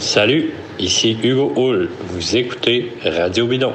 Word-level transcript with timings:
Salut, 0.00 0.54
ici 0.78 1.14
Hugo 1.22 1.52
Hull. 1.56 1.90
Vous 2.08 2.34
écoutez 2.34 2.90
Radio 3.04 3.46
Bidon. 3.46 3.74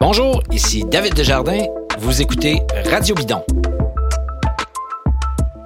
Bonjour, 0.00 0.42
ici 0.50 0.84
David 0.90 1.14
Desjardins. 1.14 1.64
Vous 2.00 2.20
écoutez 2.20 2.58
Radio 2.90 3.14
Bidon. 3.14 3.44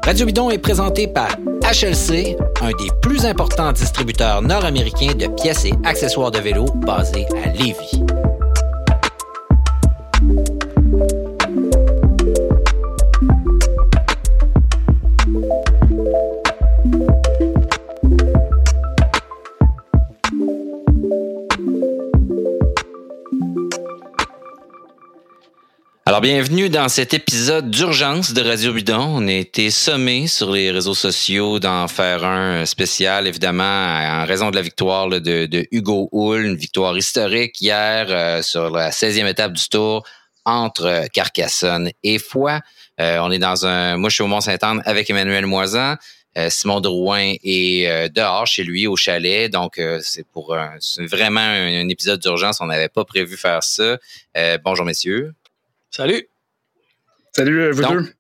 Radio 0.04 0.26
Bidon 0.26 0.50
est 0.50 0.58
présenté 0.58 1.08
par 1.08 1.30
HLC, 1.62 2.36
un 2.60 2.68
des 2.68 2.90
plus 3.00 3.24
importants 3.24 3.72
distributeurs 3.72 4.42
nord-américains 4.42 5.14
de 5.14 5.26
pièces 5.26 5.64
et 5.64 5.72
accessoires 5.84 6.30
de 6.30 6.38
vélo 6.38 6.66
basés 6.84 7.26
à 7.42 7.48
Lévis. 7.52 8.05
Alors, 26.16 26.22
bienvenue 26.22 26.70
dans 26.70 26.88
cet 26.88 27.12
épisode 27.12 27.70
d'urgence 27.70 28.32
de 28.32 28.40
Radio 28.40 28.72
Bidon. 28.72 29.04
On 29.06 29.28
a 29.28 29.32
été 29.32 29.70
sommé 29.70 30.28
sur 30.28 30.50
les 30.50 30.70
réseaux 30.70 30.94
sociaux 30.94 31.58
d'en 31.58 31.88
faire 31.88 32.24
un 32.24 32.64
spécial, 32.64 33.26
évidemment, 33.26 33.62
en 33.62 34.24
raison 34.24 34.50
de 34.50 34.56
la 34.56 34.62
victoire 34.62 35.10
de, 35.10 35.66
Hugo 35.72 36.08
Hull, 36.12 36.46
une 36.46 36.56
victoire 36.56 36.96
historique 36.96 37.60
hier 37.60 38.06
euh, 38.08 38.40
sur 38.40 38.70
la 38.70 38.92
16e 38.92 39.28
étape 39.28 39.52
du 39.52 39.68
Tour 39.68 40.06
entre 40.46 41.06
Carcassonne 41.12 41.90
et 42.02 42.18
Foix. 42.18 42.62
Euh, 42.98 43.18
on 43.18 43.30
est 43.30 43.38
dans 43.38 43.66
un... 43.66 43.98
Moi, 43.98 44.08
je 44.08 44.14
suis 44.14 44.24
au 44.24 44.26
Mont-Saint-Anne 44.26 44.80
avec 44.86 45.10
Emmanuel 45.10 45.44
Moisan. 45.44 45.96
Euh, 46.38 46.48
Simon 46.48 46.80
Drouin 46.80 47.34
est 47.44 48.08
dehors 48.14 48.46
chez 48.46 48.64
lui 48.64 48.86
au 48.86 48.96
chalet, 48.96 49.52
donc 49.52 49.78
c'est 50.00 50.26
pour 50.26 50.56
vraiment 50.98 51.40
un, 51.40 51.86
épisode 51.90 52.20
d'urgence. 52.20 52.62
On 52.62 52.66
n'avait 52.66 52.88
pas 52.88 53.04
prévu 53.04 53.36
faire 53.36 53.62
ça. 53.62 53.98
bonjour 54.64 54.86
messieurs. 54.86 55.34
Salut. 55.96 56.28
Salut, 57.32 57.58
euh, 57.58 57.70
vous 57.72 57.82
deux. 57.82 58.12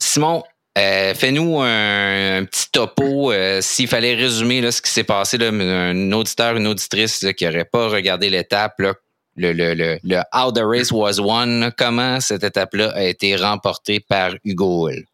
Simon, 0.00 0.42
euh, 0.76 1.14
fais-nous 1.14 1.60
un, 1.60 2.44
petit 2.46 2.68
topo. 2.72 3.30
Euh, 3.30 3.60
s'il 3.60 3.86
fallait 3.86 4.16
résumer 4.16 4.60
là, 4.60 4.72
ce 4.72 4.82
qui 4.82 4.90
s'est 4.90 5.04
passé, 5.04 5.38
là, 5.38 5.50
un 5.50 6.10
auditeur, 6.10 6.56
une 6.56 6.66
auditrice 6.66 7.24
qui 7.36 7.44
n'aurait 7.44 7.64
pas 7.64 7.86
regardé 7.86 8.28
l'étape, 8.28 8.74
le, 8.80 8.96
le, 9.36 9.52
le, 9.52 10.00
le, 10.02 10.16
How 10.34 10.50
the 10.50 10.62
Race 10.64 10.90
Was 10.90 11.20
Won, 11.20 11.70
comment 11.78 12.18
cette 12.18 12.42
étape-là 12.42 12.90
a 12.92 13.04
été 13.04 13.36
remportée 13.36 14.00
par 14.00 14.32
Hugo 14.44 14.88
Hull? 14.88 15.04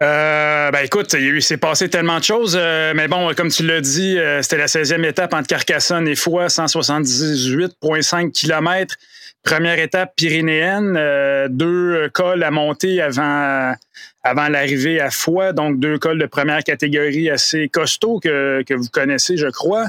ben 0.00 0.80
écoute, 0.84 1.14
il 1.16 1.40
s'est 1.40 1.56
passé 1.56 1.88
tellement 1.88 2.18
de 2.18 2.24
choses, 2.24 2.56
mais 2.56 3.06
bon, 3.06 3.32
comme 3.34 3.48
tu 3.48 3.64
l'as 3.64 3.80
dit, 3.80 4.18
c'était 4.42 4.58
la 4.58 4.66
16e 4.66 5.04
étape 5.04 5.32
entre 5.32 5.46
Carcassonne 5.46 6.08
et 6.08 6.16
Foix, 6.16 6.48
178,5 6.48 8.32
km. 8.32 8.96
Première 9.44 9.78
étape 9.78 10.14
pyrénéenne, 10.16 10.96
euh, 10.96 11.48
deux 11.50 12.08
cols 12.14 12.42
à 12.42 12.50
monter 12.50 13.02
avant, 13.02 13.74
avant 14.22 14.48
l'arrivée 14.48 15.02
à 15.02 15.10
Foix, 15.10 15.52
donc 15.52 15.78
deux 15.78 15.98
cols 15.98 16.18
de 16.18 16.24
première 16.24 16.64
catégorie 16.64 17.28
assez 17.28 17.68
costauds 17.68 18.20
que, 18.20 18.62
que 18.66 18.72
vous 18.72 18.88
connaissez, 18.90 19.36
je 19.36 19.48
crois. 19.48 19.88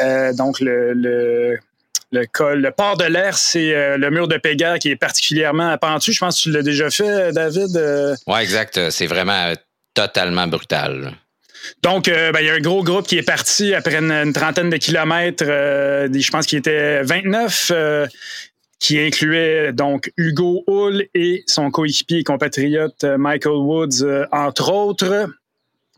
Euh, 0.00 0.32
donc 0.32 0.58
le, 0.58 0.94
le, 0.94 1.58
le, 2.10 2.26
col, 2.26 2.60
le 2.60 2.72
port 2.72 2.96
de 2.96 3.04
l'air, 3.04 3.38
c'est 3.38 3.72
euh, 3.72 3.98
le 3.98 4.10
mur 4.10 4.26
de 4.26 4.36
Péguerre 4.36 4.80
qui 4.80 4.90
est 4.90 4.96
particulièrement 4.96 5.78
pentu. 5.78 6.12
Je 6.12 6.18
pense 6.18 6.38
que 6.38 6.42
tu 6.42 6.50
l'as 6.50 6.62
déjà 6.62 6.90
fait, 6.90 7.30
David. 7.30 7.80
Oui, 8.26 8.40
exact. 8.40 8.90
C'est 8.90 9.06
vraiment 9.06 9.52
totalement 9.94 10.48
brutal. 10.48 11.12
Donc, 11.82 12.06
ben, 12.06 12.36
il 12.40 12.46
y 12.46 12.50
a 12.50 12.54
un 12.54 12.60
gros 12.60 12.82
groupe 12.82 13.06
qui 13.06 13.18
est 13.18 13.22
parti 13.22 13.74
après 13.74 13.96
une, 13.96 14.32
trentaine 14.32 14.70
de 14.70 14.76
kilomètres. 14.76 15.44
je 15.44 16.30
pense 16.30 16.46
qu'il 16.46 16.58
était 16.58 17.02
29 17.02 17.72
qui 18.78 18.98
incluait 18.98 19.72
donc 19.72 20.12
Hugo 20.16 20.64
Hull 20.66 21.06
et 21.14 21.42
son 21.46 21.70
coéquipier 21.70 22.18
et 22.18 22.24
compatriote 22.24 23.04
euh, 23.04 23.18
Michael 23.18 23.56
Woods, 23.56 24.02
euh, 24.02 24.26
entre 24.30 24.72
autres. 24.72 25.28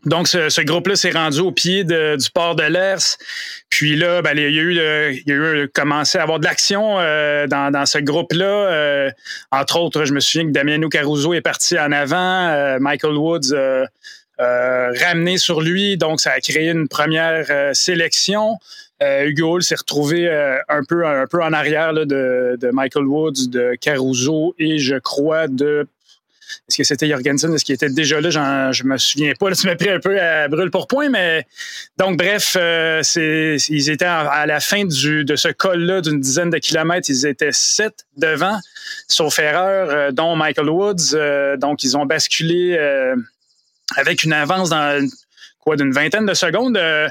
Donc, 0.03 0.27
ce, 0.27 0.61
groupe-là 0.61 0.95
s'est 0.95 1.11
rendu 1.11 1.41
au 1.41 1.51
pied 1.51 1.83
du 1.83 2.29
port 2.33 2.55
de 2.55 2.63
l'Ers. 2.63 3.17
Puis 3.69 3.95
là, 3.95 4.23
ben, 4.23 4.31
il, 4.35 4.39
y 4.39 4.45
a 4.45 4.47
eu, 4.47 4.71
il 4.71 5.23
y 5.27 5.31
a 5.31 5.35
eu 5.35 5.69
commencé 5.69 6.17
à 6.17 6.23
avoir 6.23 6.39
de 6.39 6.45
l'action 6.45 6.95
euh, 6.97 7.45
dans, 7.45 7.85
ce 7.85 7.99
groupe-là. 7.99 9.11
entre 9.51 9.79
autres, 9.79 10.05
je 10.05 10.13
me 10.13 10.19
souviens 10.19 10.47
que 10.47 10.53
Damiano 10.53 10.89
Caruso 10.89 11.35
est 11.35 11.41
parti 11.41 11.77
en 11.77 11.91
avant. 11.91 12.79
Michael 12.79 13.13
Woods 13.13 13.53
ramené 14.41 15.37
sur 15.37 15.61
lui. 15.61 15.97
Donc, 15.97 16.21
ça 16.21 16.31
a 16.31 16.39
créé 16.39 16.69
une 16.69 16.87
première 16.87 17.75
sélection. 17.75 18.57
Euh, 19.01 19.25
Hugo 19.25 19.55
Hull 19.55 19.63
s'est 19.63 19.75
retrouvé 19.75 20.27
euh, 20.27 20.57
un, 20.69 20.83
peu, 20.83 21.03
en 21.05 21.53
arrière 21.53 21.93
de, 21.93 22.69
Michael 22.71 23.05
Woods, 23.05 23.49
de 23.49 23.75
Caruso 23.79 24.53
et 24.59 24.77
je 24.77 24.95
crois 24.95 25.47
de. 25.47 25.87
Est-ce 26.67 26.77
que 26.77 26.83
c'était 26.83 27.07
Jorgensen? 27.07 27.53
Est-ce 27.53 27.63
qu'il 27.63 27.73
était 27.73 27.89
déjà 27.89 28.19
là? 28.19 28.29
Je 28.71 28.83
me 28.83 28.97
souviens 28.97 29.33
pas. 29.39 29.51
Tu 29.53 29.67
m'as 29.67 29.75
pris 29.75 29.89
un 29.89 29.99
peu 29.99 30.19
à 30.19 30.49
brûle 30.49 30.69
pour 30.69 30.87
point, 30.87 31.09
mais 31.09 31.47
donc, 31.97 32.17
bref, 32.17 32.57
euh, 32.59 33.01
ils 33.15 33.89
étaient 33.89 34.05
à, 34.05 34.45
la 34.45 34.59
fin 34.59 34.83
de 34.83 34.91
ce 34.91 35.51
col-là 35.51 36.01
d'une 36.01 36.19
dizaine 36.19 36.49
de 36.49 36.57
kilomètres. 36.57 37.09
Ils 37.09 37.25
étaient 37.25 37.53
sept 37.53 38.05
devant, 38.17 38.59
sauf 39.07 39.39
erreur, 39.39 40.11
dont 40.11 40.35
Michael 40.35 40.69
Woods. 40.69 41.57
donc, 41.57 41.83
ils 41.83 41.95
ont 41.95 42.05
basculé 42.05 42.77
avec 43.97 44.23
une 44.23 44.33
avance 44.33 44.69
dans 44.69 45.07
quoi 45.61 45.75
d'une 45.75 45.91
vingtaine 45.91 46.25
de 46.25 46.33
secondes. 46.33 46.77
Euh, 46.77 47.07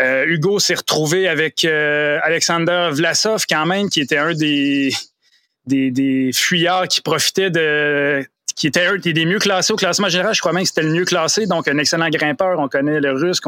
euh, 0.00 0.24
Hugo 0.26 0.58
s'est 0.58 0.74
retrouvé 0.74 1.28
avec 1.28 1.64
euh, 1.64 2.18
Alexander 2.22 2.90
Vlasov 2.92 3.44
quand 3.48 3.64
même, 3.66 3.88
qui 3.88 4.00
était 4.00 4.18
un 4.18 4.34
des, 4.34 4.92
des, 5.66 5.90
des 5.90 6.30
fuyards 6.34 6.88
qui 6.88 7.00
profitaient 7.00 7.50
de 7.50 8.26
qui 8.54 8.66
était 8.66 8.86
un 8.86 8.96
des 8.96 9.24
mieux 9.24 9.38
classés 9.38 9.72
au 9.72 9.76
classement 9.76 10.08
général. 10.08 10.34
Je 10.34 10.40
crois 10.40 10.52
même 10.52 10.62
que 10.62 10.68
c'était 10.68 10.82
le 10.82 10.90
mieux 10.90 11.04
classé. 11.04 11.46
Donc, 11.46 11.68
un 11.68 11.78
excellent 11.78 12.08
grimpeur. 12.10 12.58
On 12.58 12.68
connaît 12.68 13.00
le 13.00 13.12
russe 13.12 13.40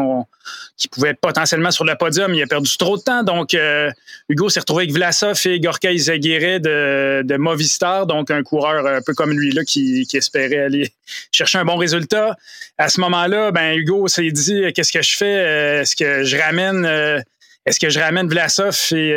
qui 0.76 0.88
pouvait 0.88 1.10
être 1.10 1.20
potentiellement 1.20 1.70
sur 1.70 1.84
le 1.84 1.94
podium. 1.96 2.34
Il 2.34 2.42
a 2.42 2.46
perdu 2.46 2.76
trop 2.76 2.96
de 2.96 3.02
temps. 3.02 3.22
Donc, 3.22 3.54
euh, 3.54 3.90
Hugo 4.28 4.48
s'est 4.48 4.60
retrouvé 4.60 4.84
avec 4.84 4.94
Vlasov 4.94 5.38
et 5.46 5.60
Gorka 5.60 5.92
Izaguirre 5.92 6.60
de, 6.60 7.22
de 7.22 7.36
Movistar. 7.36 8.06
Donc, 8.06 8.30
un 8.30 8.42
coureur 8.42 8.86
un 8.86 9.00
peu 9.02 9.14
comme 9.14 9.32
lui-là 9.32 9.64
qui, 9.64 10.06
espérait 10.14 10.58
aller 10.58 10.92
chercher 11.32 11.58
un 11.58 11.64
bon 11.64 11.76
résultat. 11.76 12.36
À 12.78 12.88
ce 12.88 13.00
moment-là, 13.00 13.50
ben, 13.50 13.76
Hugo 13.76 14.08
s'est 14.08 14.30
dit, 14.30 14.72
qu'est-ce 14.74 14.92
que 14.92 15.02
je 15.02 15.16
fais? 15.16 15.36
Euh, 15.36 15.82
est-ce 15.82 15.96
que 15.96 16.24
je 16.24 16.36
ramène, 16.36 16.84
euh, 16.84 17.20
est-ce 17.66 17.78
que 17.78 17.90
je 17.90 18.00
ramène 18.00 18.28
Vlasov 18.28 18.78
et, 18.92 19.14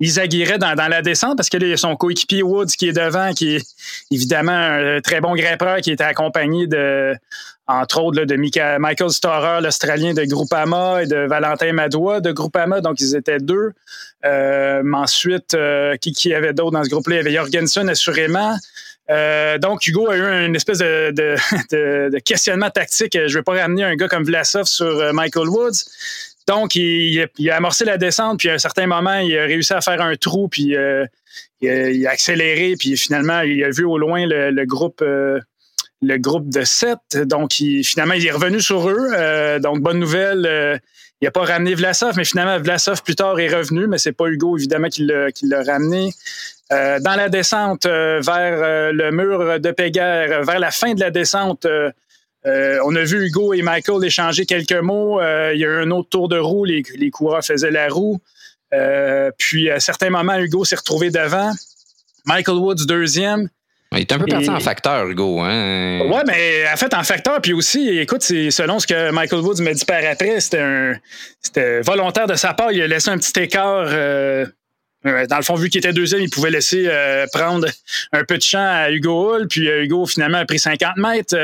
Isaguirre 0.00 0.58
dans, 0.58 0.74
dans 0.74 0.88
la 0.88 1.00
descente 1.00 1.36
parce 1.36 1.48
qu'il 1.48 1.66
y 1.66 1.72
a 1.72 1.76
son 1.76 1.94
coéquipier 1.94 2.42
Woods 2.42 2.72
qui 2.76 2.88
est 2.88 2.92
devant, 2.92 3.32
qui 3.32 3.56
est 3.56 3.66
évidemment 4.10 4.52
un 4.52 5.00
très 5.00 5.20
bon 5.20 5.34
grimpeur 5.34 5.76
qui 5.80 5.92
était 5.92 6.02
accompagné 6.02 6.66
de, 6.66 7.14
entre 7.68 8.02
autres, 8.02 8.24
de 8.24 8.78
Michael 8.78 9.10
Storer, 9.10 9.60
l'Australien 9.62 10.14
de 10.14 10.24
Groupama 10.24 11.02
et 11.02 11.06
de 11.06 11.26
Valentin 11.26 11.72
Madoua 11.72 12.20
de 12.20 12.32
Groupama. 12.32 12.80
Donc, 12.80 13.00
ils 13.00 13.14
étaient 13.14 13.38
deux. 13.38 13.72
Euh, 14.24 14.82
ensuite, 14.92 15.54
euh, 15.54 15.96
qui, 15.96 16.34
avait 16.34 16.52
d'autres 16.52 16.72
dans 16.72 16.84
ce 16.84 16.90
groupe-là? 16.90 17.16
Il 17.16 17.18
y 17.18 17.20
avait 17.20 17.32
Jorgensen, 17.32 17.88
assurément. 17.88 18.56
Euh, 19.10 19.58
donc, 19.58 19.86
Hugo 19.86 20.10
a 20.10 20.16
eu 20.16 20.46
une 20.46 20.56
espèce 20.56 20.78
de, 20.78 22.18
questionnement 22.24 22.70
tactique. 22.70 23.14
Je 23.14 23.32
ne 23.32 23.34
vais 23.34 23.42
pas 23.42 23.54
ramener 23.54 23.84
un 23.84 23.94
gars 23.94 24.08
comme 24.08 24.24
Vlasov 24.24 24.66
sur 24.66 25.12
Michael 25.12 25.48
Woods. 25.48 25.84
Donc, 26.46 26.74
il, 26.74 27.28
a 27.50 27.56
amorcé 27.56 27.84
la 27.84 27.98
descente, 27.98 28.38
puis 28.40 28.50
à 28.50 28.54
un 28.54 28.58
certain 28.58 28.86
moment, 28.86 29.18
il 29.18 29.36
a 29.38 29.44
réussi 29.44 29.72
à 29.72 29.80
faire 29.80 30.00
un 30.00 30.16
trou, 30.16 30.48
puis 30.48 30.76
euh, 30.76 31.06
il, 31.60 32.06
a, 32.06 32.10
accéléré, 32.10 32.74
puis 32.76 32.96
finalement, 32.96 33.40
il 33.40 33.62
a 33.62 33.70
vu 33.70 33.84
au 33.84 33.98
loin 33.98 34.26
le, 34.26 34.64
groupe. 34.64 35.02
Euh, 35.02 35.40
le 36.04 36.18
groupe 36.18 36.48
de 36.48 36.64
sept. 36.64 37.16
Donc, 37.16 37.52
finalement, 37.84 38.14
il 38.14 38.26
est 38.26 38.32
revenu 38.32 38.60
sur 38.60 38.90
eux. 38.90 39.10
Euh, 39.14 39.60
donc, 39.60 39.78
bonne 39.78 40.00
nouvelle. 40.00 40.80
il 41.20 41.24
n'a 41.26 41.30
pas 41.30 41.44
ramené 41.44 41.76
Vlasov, 41.76 42.16
mais 42.16 42.24
finalement, 42.24 42.58
Vlasov, 42.58 43.04
plus 43.04 43.14
tard, 43.14 43.38
est 43.38 43.54
revenu, 43.54 43.86
mais 43.86 43.98
c'est 43.98 44.10
pas 44.10 44.26
Hugo, 44.26 44.58
évidemment, 44.58 44.88
qui 44.88 45.04
l'a 45.04 45.62
ramené. 45.64 46.12
dans 46.70 47.14
la 47.16 47.28
descente 47.28 47.86
vers 47.86 48.92
le 48.92 49.10
mur 49.12 49.60
de 49.60 49.70
Péguerre, 49.70 50.42
vers 50.42 50.58
la 50.58 50.72
fin 50.72 50.94
de 50.94 50.98
la 50.98 51.12
descente, 51.12 51.68
euh, 52.44 52.78
on 52.84 52.94
a 52.96 53.04
vu 53.04 53.26
Hugo 53.26 53.54
et 53.54 53.62
Michael 53.62 54.04
échanger 54.04 54.46
quelques 54.46 54.72
mots. 54.72 55.20
Euh, 55.20 55.52
il 55.54 55.60
y 55.60 55.64
a 55.64 55.68
eu 55.68 55.82
un 55.82 55.90
autre 55.90 56.08
tour 56.08 56.28
de 56.28 56.38
roue. 56.38 56.64
Les, 56.64 57.10
coureurs 57.10 57.44
faisaient 57.44 57.70
la 57.70 57.88
roue. 57.88 58.20
Euh, 58.74 59.30
puis, 59.38 59.70
à 59.70 59.80
certains 59.80 60.10
moments, 60.10 60.38
Hugo 60.38 60.64
s'est 60.64 60.76
retrouvé 60.76 61.10
devant. 61.10 61.52
Michael 62.24 62.56
Woods, 62.56 62.86
deuxième. 62.86 63.48
Il 63.92 63.98
est 63.98 64.12
un 64.12 64.18
peu 64.18 64.24
parti 64.24 64.48
en 64.48 64.58
facteur, 64.58 65.06
Hugo. 65.06 65.40
Hein? 65.40 66.00
Oui, 66.00 66.20
mais 66.26 66.64
en 66.72 66.76
fait, 66.76 66.94
en 66.94 67.02
facteur, 67.02 67.42
puis 67.42 67.52
aussi, 67.52 67.98
écoute, 67.98 68.22
c'est 68.22 68.50
selon 68.50 68.78
ce 68.78 68.86
que 68.86 69.10
Michael 69.10 69.40
Woods 69.40 69.60
m'a 69.60 69.74
dit 69.74 69.84
par 69.84 70.02
après, 70.10 70.40
c'était 70.40 71.80
volontaire 71.82 72.26
de 72.26 72.34
sa 72.34 72.54
part. 72.54 72.72
Il 72.72 72.80
a 72.80 72.86
laissé 72.86 73.10
un 73.10 73.18
petit 73.18 73.38
écart 73.38 73.84
dans 73.84 75.36
le 75.36 75.42
fond, 75.42 75.56
vu 75.56 75.68
qu'il 75.68 75.80
était 75.80 75.92
deuxième, 75.92 76.22
il 76.22 76.30
pouvait 76.30 76.50
laisser 76.50 76.88
prendre 77.34 77.68
un 78.12 78.24
peu 78.24 78.38
de 78.38 78.42
champ 78.42 78.66
à 78.66 78.90
Hugo 78.90 79.34
Hull. 79.34 79.46
Puis 79.46 79.68
Hugo, 79.68 80.06
finalement, 80.06 80.38
a 80.38 80.46
pris 80.46 80.58
50 80.58 80.96
mètres. 80.96 81.36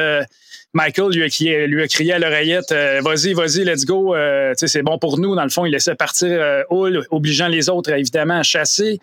Michael 0.74 1.12
lui 1.12 1.22
a, 1.22 1.66
lui 1.66 1.82
a 1.82 1.88
crié 1.88 2.12
à 2.12 2.18
l'oreillette 2.18 2.72
Vas-y, 2.72 3.32
vas-y, 3.32 3.64
let's 3.64 3.84
go. 3.84 4.14
c'est 4.54 4.82
bon 4.82 4.98
pour 4.98 5.18
nous. 5.18 5.34
Dans 5.34 5.44
le 5.44 5.50
fond, 5.50 5.64
il 5.64 5.72
laissait 5.72 5.94
partir 5.94 6.64
Hull, 6.70 7.06
obligeant 7.10 7.48
les 7.48 7.68
autres, 7.68 7.90
évidemment, 7.92 8.38
à 8.38 8.42
chasser 8.42 9.00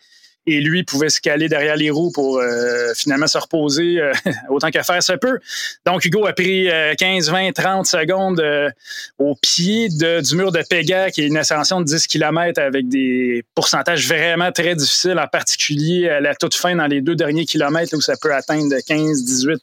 et 0.47 0.61
lui 0.61 0.83
pouvait 0.83 1.09
se 1.09 1.19
caler 1.19 1.49
derrière 1.49 1.75
les 1.75 1.89
roues 1.89 2.11
pour 2.11 2.37
euh, 2.37 2.93
finalement 2.95 3.27
se 3.27 3.37
reposer 3.37 3.99
euh, 3.99 4.11
autant 4.49 4.69
qu'à 4.69 4.83
faire 4.83 5.01
se 5.01 5.13
peut. 5.13 5.39
Donc 5.85 6.05
Hugo 6.05 6.25
a 6.25 6.33
pris 6.33 6.67
15, 6.97 7.29
20, 7.29 7.51
30 7.51 7.85
secondes 7.85 8.39
euh, 8.39 8.69
au 9.17 9.35
pied 9.35 9.89
du 9.89 10.35
mur 10.35 10.51
de 10.51 10.63
Pega, 10.69 11.09
qui 11.09 11.21
est 11.21 11.27
une 11.27 11.37
ascension 11.37 11.81
de 11.81 11.85
10 11.85 12.07
km 12.07 12.61
avec 12.61 12.87
des 12.87 13.43
pourcentages 13.55 14.07
vraiment 14.07 14.51
très 14.51 14.75
difficiles, 14.75 15.19
en 15.19 15.27
particulier 15.27 16.09
à 16.09 16.19
la 16.19 16.35
toute 16.35 16.55
fin 16.55 16.75
dans 16.75 16.87
les 16.87 17.01
deux 17.01 17.15
derniers 17.15 17.45
kilomètres 17.45 17.95
où 17.95 18.01
ça 18.01 18.15
peut 18.21 18.33
atteindre 18.33 18.75
15-18 18.75 19.59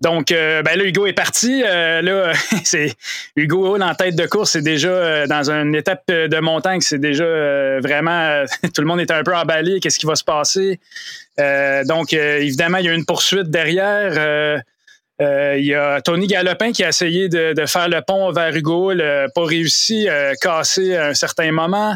donc, 0.00 0.30
euh, 0.30 0.62
ben 0.62 0.78
là, 0.78 0.84
Hugo 0.84 1.06
est 1.06 1.14
parti. 1.14 1.62
Euh, 1.64 2.02
là, 2.02 2.32
c'est 2.64 2.94
Hugo 3.34 3.74
Hull 3.74 3.82
en 3.82 3.94
tête 3.94 4.14
de 4.14 4.26
course, 4.26 4.52
c'est 4.52 4.62
déjà 4.62 4.88
euh, 4.88 5.26
dans 5.26 5.50
une 5.50 5.74
étape 5.74 6.02
de 6.08 6.38
montagne, 6.38 6.80
c'est 6.82 6.98
déjà 6.98 7.80
vraiment 7.80 8.44
tout 8.74 8.82
le 8.82 8.86
monde 8.86 9.00
est 9.00 9.10
un 9.10 9.22
peu 9.22 9.34
emballé. 9.34 9.80
Qu'est-ce 9.80 9.98
qui 9.98 10.06
va 10.06 10.14
se 10.14 10.24
passer? 10.24 10.80
Donc, 11.38 12.14
évidemment, 12.14 12.78
il 12.78 12.86
y 12.86 12.88
a 12.88 12.94
une 12.94 13.04
poursuite 13.04 13.50
derrière. 13.50 14.62
il 15.20 15.64
y 15.64 15.74
a 15.74 16.00
Tony 16.00 16.26
Galopin 16.26 16.72
qui 16.72 16.82
a 16.82 16.88
essayé 16.88 17.28
de, 17.28 17.66
faire 17.66 17.88
le 17.90 18.00
pont 18.00 18.32
vers 18.32 18.54
Hugo, 18.56 18.94
n'a 18.94 19.28
pas 19.28 19.44
réussi, 19.44 20.08
cassé 20.40 20.96
à 20.96 21.08
un 21.08 21.14
certain 21.14 21.52
moment. 21.52 21.94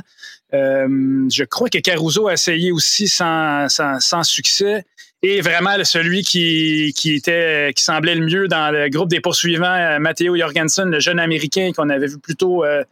je 0.52 1.44
crois 1.44 1.70
que 1.70 1.78
Caruso 1.78 2.28
a 2.28 2.34
essayé 2.34 2.70
aussi 2.70 3.08
sans, 3.08 3.68
sans 3.68 4.22
succès. 4.24 4.84
Et 5.22 5.42
vraiment, 5.42 5.76
celui 5.84 6.22
qui, 6.22 6.94
qui, 6.96 7.14
était, 7.14 7.72
qui 7.76 7.82
semblait 7.82 8.14
le 8.14 8.24
mieux 8.24 8.48
dans 8.48 8.70
le 8.70 8.88
groupe 8.88 9.10
des 9.10 9.20
poursuivants, 9.20 9.66
euh, 9.66 9.98
Matteo 9.98 10.34
Jorgensen, 10.36 10.90
le 10.90 10.98
jeune 10.98 11.18
Américain 11.18 11.72
qu'on 11.76 11.90
avait 11.90 12.06
vu 12.06 12.18
plutôt 12.18 12.64
euh, 12.64 12.82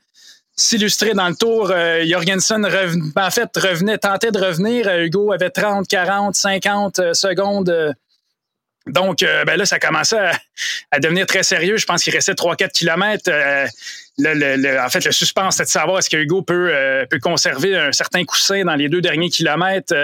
s'illustrer 0.54 1.14
dans 1.14 1.28
le 1.28 1.34
tour. 1.34 1.70
Euh, 1.70 2.04
Jorgensen, 2.06 2.66
en 2.66 3.30
fait, 3.30 3.48
revenait, 3.56 3.96
tentait 3.96 4.30
de 4.30 4.38
revenir. 4.38 4.88
Hugo 4.98 5.32
avait 5.32 5.48
30, 5.48 5.88
40, 5.88 6.34
50 6.34 7.14
secondes 7.14 7.94
donc, 8.86 9.18
ben 9.20 9.58
là, 9.58 9.66
ça 9.66 9.78
commençait 9.78 10.30
à, 10.90 10.98
devenir 10.98 11.26
très 11.26 11.42
sérieux. 11.42 11.76
Je 11.76 11.84
pense 11.84 12.02
qu'il 12.02 12.14
restait 12.14 12.32
3-4 12.32 12.70
kilomètres. 12.70 13.30
Euh, 14.20 14.84
en 14.84 14.88
fait, 14.88 15.04
le 15.04 15.12
suspense, 15.12 15.54
c'était 15.54 15.64
de 15.64 15.70
savoir 15.70 15.98
est-ce 15.98 16.10
que 16.10 16.16
Hugo 16.16 16.42
peut, 16.42 16.70
euh, 16.72 17.06
peut 17.06 17.20
conserver 17.20 17.76
un 17.76 17.92
certain 17.92 18.24
coussin 18.24 18.64
dans 18.64 18.74
les 18.74 18.88
deux 18.88 19.00
derniers 19.00 19.30
kilomètres. 19.30 19.94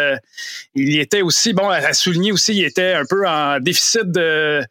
il 0.75 1.01
était 1.01 1.23
aussi, 1.23 1.53
bon, 1.53 1.69
à 1.69 1.93
souligner 1.93 2.33
aussi, 2.33 2.55
il 2.55 2.65
était 2.65 2.93
un 2.93 3.05
peu 3.05 3.27
en 3.27 3.59
déficit 3.61 4.11
de 4.11 4.63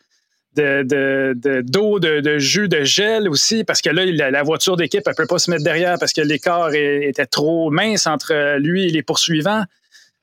d'eau, 0.56 2.00
de, 2.00 2.20
de, 2.20 2.38
jus, 2.38 2.68
de 2.68 2.84
gel 2.84 3.28
aussi, 3.28 3.64
parce 3.64 3.82
que 3.82 3.90
là, 3.90 4.06
la, 4.06 4.44
voiture 4.44 4.78
d'équipe, 4.78 5.02
elle 5.06 5.16
peut 5.16 5.26
pas 5.26 5.40
se 5.40 5.50
mettre 5.50 5.64
derrière 5.64 5.98
parce 6.00 6.14
que 6.14 6.22
l'écart 6.22 6.74
était 6.76 7.26
trop 7.26 7.72
mince 7.72 8.06
entre 8.06 8.58
lui 8.60 8.88
et 8.88 8.90
les 8.90 9.02
poursuivants. 9.02 9.64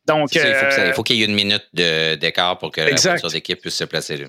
Donc, 0.06 0.34
il 0.34 0.93
faut 0.94 1.02
qu'il 1.02 1.16
y 1.16 1.23
ait 1.23 1.26
une 1.26 1.34
minute 1.34 1.66
d'écart 1.73 2.58
pour 2.58 2.70
que 2.70 2.81
la 2.81 2.94
voiture 2.94 3.31
d'équipe 3.31 3.61
puisse 3.61 3.75
se 3.75 3.84
placer 3.84 4.16
là. 4.16 4.26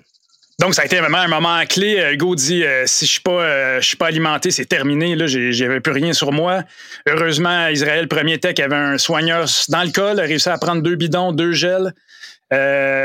Donc, 0.62 0.76
ça 0.76 0.84
a 0.84 0.86
été 0.86 1.00
vraiment 1.00 1.18
un 1.18 1.28
moment 1.28 1.60
clé. 1.66 2.00
Euh, 2.00 2.14
Hugo 2.14 2.36
dit 2.36 2.64
euh, 2.64 2.84
si 2.86 3.08
je 3.08 3.20
ne 3.26 3.34
euh, 3.34 3.82
suis, 3.82 3.98
pas 3.98 4.06
alimenté, 4.06 4.52
c'est 4.52 4.66
terminé. 4.66 5.16
Là, 5.16 5.26
j'avais 5.26 5.80
plus 5.80 5.92
rien 5.92 6.14
sur 6.14 6.32
moi. 6.32 6.62
Heureusement, 7.08 7.68
Israël, 7.70 8.08
premier 8.08 8.40
tech, 8.40 8.60
avait 8.60 8.76
un 8.76 9.00
soigneur 9.00 9.48
dans 9.70 9.82
le 9.82 9.90
col, 9.92 10.20
a 10.20 10.24
réussi 10.24 10.50
à 10.50 10.60
prendre 10.60 10.84
deux 10.84 10.96
bidons, 10.96 11.32
deux 11.32 11.52
gels. 11.52 11.94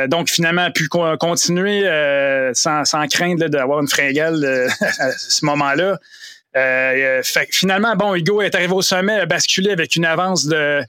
donc, 0.09 0.29
finalement, 0.29 0.65
a 0.65 0.71
pu 0.71 0.87
continuer 0.89 1.85
sans, 2.53 2.85
craindre 3.11 3.49
d'avoir 3.49 3.81
une 3.81 3.89
fringale 3.89 4.69
à 4.99 5.13
ce 5.13 5.43
moment-là. 5.47 5.99
finalement, 7.51 7.97
bon, 7.97 8.15
Hugo 8.15 8.43
est 8.43 8.55
arrivé 8.55 8.75
au 8.75 8.83
sommet, 8.83 9.21
a 9.21 9.27
basculé 9.27 9.71
avec 9.71 9.97
une 9.97 10.05
avance 10.05 10.45
de 10.45 10.83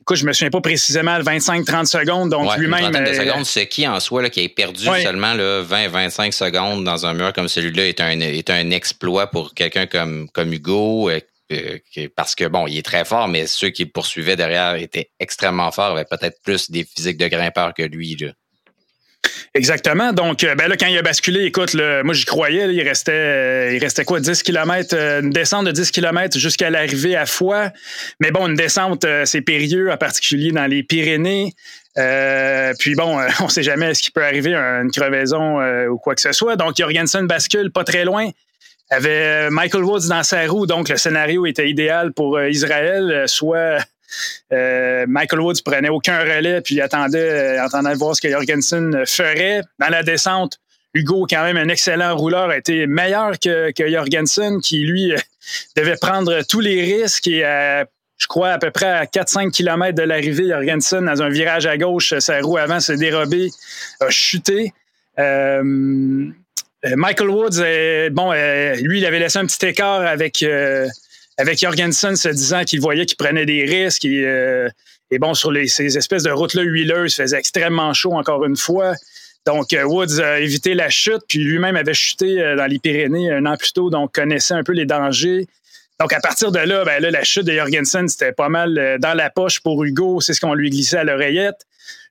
Écoute, 0.00 0.16
je 0.16 0.26
me 0.26 0.32
souviens 0.32 0.50
pas 0.50 0.60
précisément 0.60 1.18
25-30 1.18 1.86
secondes. 1.86 2.30
Donc 2.30 2.56
lui-même. 2.56 2.90
de 2.90 2.98
euh, 2.98 3.14
secondes, 3.14 3.44
c'est 3.44 3.66
qui 3.66 3.86
en 3.86 4.00
soi 4.00 4.22
là, 4.22 4.30
qui 4.30 4.44
a 4.44 4.48
perdu 4.48 4.84
seulement 4.84 5.34
20-25 5.34 6.32
secondes 6.32 6.84
dans 6.84 7.06
un 7.06 7.14
mur 7.14 7.32
comme 7.32 7.48
celui-là 7.48 7.86
est 7.86 8.00
un, 8.00 8.18
est 8.20 8.50
un 8.50 8.70
exploit 8.70 9.28
pour 9.28 9.54
quelqu'un 9.54 9.86
comme, 9.86 10.28
comme 10.30 10.52
Hugo. 10.52 11.10
Euh, 11.10 11.78
parce 12.16 12.34
que 12.34 12.44
bon, 12.46 12.66
il 12.66 12.78
est 12.78 12.84
très 12.86 13.04
fort, 13.04 13.26
mais 13.28 13.46
ceux 13.46 13.70
qui 13.70 13.84
le 13.84 13.90
poursuivaient 13.90 14.36
derrière 14.36 14.76
étaient 14.76 15.10
extrêmement 15.18 15.72
forts, 15.72 15.96
avaient 15.96 16.04
peut-être 16.04 16.40
plus 16.44 16.70
des 16.70 16.84
physiques 16.84 17.18
de 17.18 17.26
grimpeur 17.26 17.74
que 17.74 17.82
lui. 17.82 18.16
Là. 18.16 18.32
Exactement. 19.54 20.12
Donc, 20.12 20.44
euh, 20.44 20.54
ben 20.54 20.68
là, 20.68 20.76
quand 20.76 20.86
il 20.86 20.96
a 20.96 21.02
basculé, 21.02 21.44
écoute, 21.44 21.74
moi, 21.74 22.14
j'y 22.14 22.24
croyais. 22.24 22.72
il, 22.72 22.82
restait, 22.82 23.12
euh, 23.12 23.74
il 23.74 23.78
restait 23.78 24.04
quoi, 24.04 24.20
10 24.20 24.42
km, 24.42 24.94
euh, 24.94 25.22
une 25.22 25.30
descente 25.30 25.66
de 25.66 25.72
10 25.72 25.90
km 25.90 26.38
jusqu'à 26.38 26.70
l'arrivée 26.70 27.16
à 27.16 27.26
Foix. 27.26 27.70
Mais 28.20 28.30
bon, 28.30 28.46
une 28.46 28.54
descente, 28.54 29.04
c'est 29.24 29.40
périlleux, 29.40 29.90
en 29.90 29.96
particulier 29.96 30.52
dans 30.52 30.66
les 30.66 30.82
Pyrénées. 30.82 31.52
puis 32.78 32.94
bon, 32.94 33.18
on 33.40 33.44
ne 33.44 33.50
sait 33.50 33.64
jamais 33.64 33.92
ce 33.94 34.02
qui 34.02 34.10
peut 34.12 34.24
arriver, 34.24 34.54
une 34.54 34.90
crevaison 34.90 35.60
ou 35.88 35.98
quoi 35.98 36.14
que 36.14 36.20
ce 36.20 36.32
soit. 36.32 36.56
Donc, 36.56 36.76
Jorgensen 36.76 37.26
bascule 37.26 37.72
pas 37.72 37.84
très 37.84 38.04
loin. 38.04 38.30
Avait 38.92 39.50
Michael 39.50 39.84
Woods 39.84 40.08
dans 40.08 40.24
sa 40.24 40.46
roue, 40.46 40.66
donc 40.66 40.88
le 40.88 40.96
scénario 40.96 41.46
était 41.46 41.68
idéal 41.68 42.12
pour 42.12 42.40
Israël, 42.42 43.24
soit 43.26 43.78
euh, 44.52 45.06
Michael 45.08 45.40
Woods 45.40 45.62
prenait 45.64 45.88
aucun 45.88 46.20
relais, 46.20 46.60
puis 46.60 46.80
attendait, 46.80 47.18
euh, 47.18 47.62
attendait 47.62 47.92
de 47.92 47.98
voir 47.98 48.16
ce 48.16 48.20
que 48.20 48.30
Jorgensen 48.30 49.04
ferait. 49.06 49.62
Dans 49.78 49.88
la 49.88 50.02
descente, 50.02 50.58
Hugo, 50.94 51.26
quand 51.28 51.44
même 51.44 51.56
un 51.56 51.68
excellent 51.68 52.16
rouleur, 52.16 52.50
a 52.50 52.56
été 52.56 52.86
meilleur 52.86 53.38
que, 53.38 53.70
que 53.72 53.88
Jorgensen, 53.88 54.60
qui 54.60 54.84
lui 54.84 55.12
euh, 55.12 55.18
devait 55.76 55.96
prendre 56.00 56.42
tous 56.48 56.60
les 56.60 56.82
risques 56.82 57.28
et 57.28 57.44
je 58.18 58.26
crois 58.26 58.50
à 58.50 58.58
peu 58.58 58.70
près 58.70 58.90
à 58.90 59.06
4-5 59.06 59.50
km 59.50 59.94
de 59.94 60.02
l'arrivée, 60.02 60.48
Jorgensen, 60.48 61.06
dans 61.06 61.22
un 61.22 61.30
virage 61.30 61.66
à 61.66 61.78
gauche, 61.78 62.12
sa 62.18 62.40
roue 62.40 62.58
avant 62.58 62.78
s'est 62.78 62.96
dérobée, 62.96 63.48
a 64.00 64.10
chuté. 64.10 64.74
Michael 65.16 66.34
Woods, 67.30 67.62
bon, 68.12 68.32
lui, 68.32 68.98
il 68.98 69.06
avait 69.06 69.20
laissé 69.20 69.38
un 69.38 69.46
petit 69.46 69.64
écart 69.64 70.02
avec 70.02 70.44
avec 71.40 71.58
Jorgensen 71.58 72.16
se 72.16 72.28
disant 72.28 72.64
qu'il 72.64 72.80
voyait 72.80 73.06
qu'il 73.06 73.16
prenait 73.16 73.46
des 73.46 73.64
risques. 73.64 74.04
Et, 74.04 74.24
euh, 74.26 74.68
bon, 75.18 75.34
sur 75.34 75.52
ces 75.66 75.96
espèces 75.96 76.22
de 76.22 76.30
routes-là 76.30 76.62
huileuses, 76.62 77.14
il 77.14 77.22
faisait 77.22 77.38
extrêmement 77.38 77.92
chaud 77.94 78.12
encore 78.12 78.44
une 78.44 78.56
fois. 78.56 78.94
Donc, 79.46 79.72
euh, 79.72 79.84
Woods 79.84 80.20
a 80.20 80.40
évité 80.40 80.74
la 80.74 80.90
chute, 80.90 81.22
puis 81.26 81.38
lui-même 81.38 81.76
avait 81.76 81.94
chuté 81.94 82.40
euh, 82.40 82.56
dans 82.56 82.66
les 82.66 82.78
Pyrénées 82.78 83.32
un 83.32 83.46
an 83.46 83.56
plus 83.56 83.72
tôt, 83.72 83.88
donc 83.88 84.14
connaissait 84.14 84.52
un 84.52 84.62
peu 84.62 84.72
les 84.72 84.84
dangers. 84.84 85.46
Donc, 85.98 86.12
à 86.12 86.20
partir 86.20 86.52
de 86.52 86.58
là, 86.58 86.84
ben 86.84 87.00
là 87.00 87.10
la 87.10 87.24
chute 87.24 87.44
de 87.44 87.52
Jorgensen, 87.52 88.06
c'était 88.08 88.32
pas 88.32 88.48
mal 88.48 88.98
dans 89.00 89.14
la 89.14 89.30
poche 89.30 89.60
pour 89.60 89.82
Hugo. 89.84 90.20
C'est 90.20 90.32
ce 90.32 90.40
qu'on 90.40 90.54
lui 90.54 90.70
glissait 90.70 90.96
à 90.98 91.04
l'oreillette. 91.04 91.66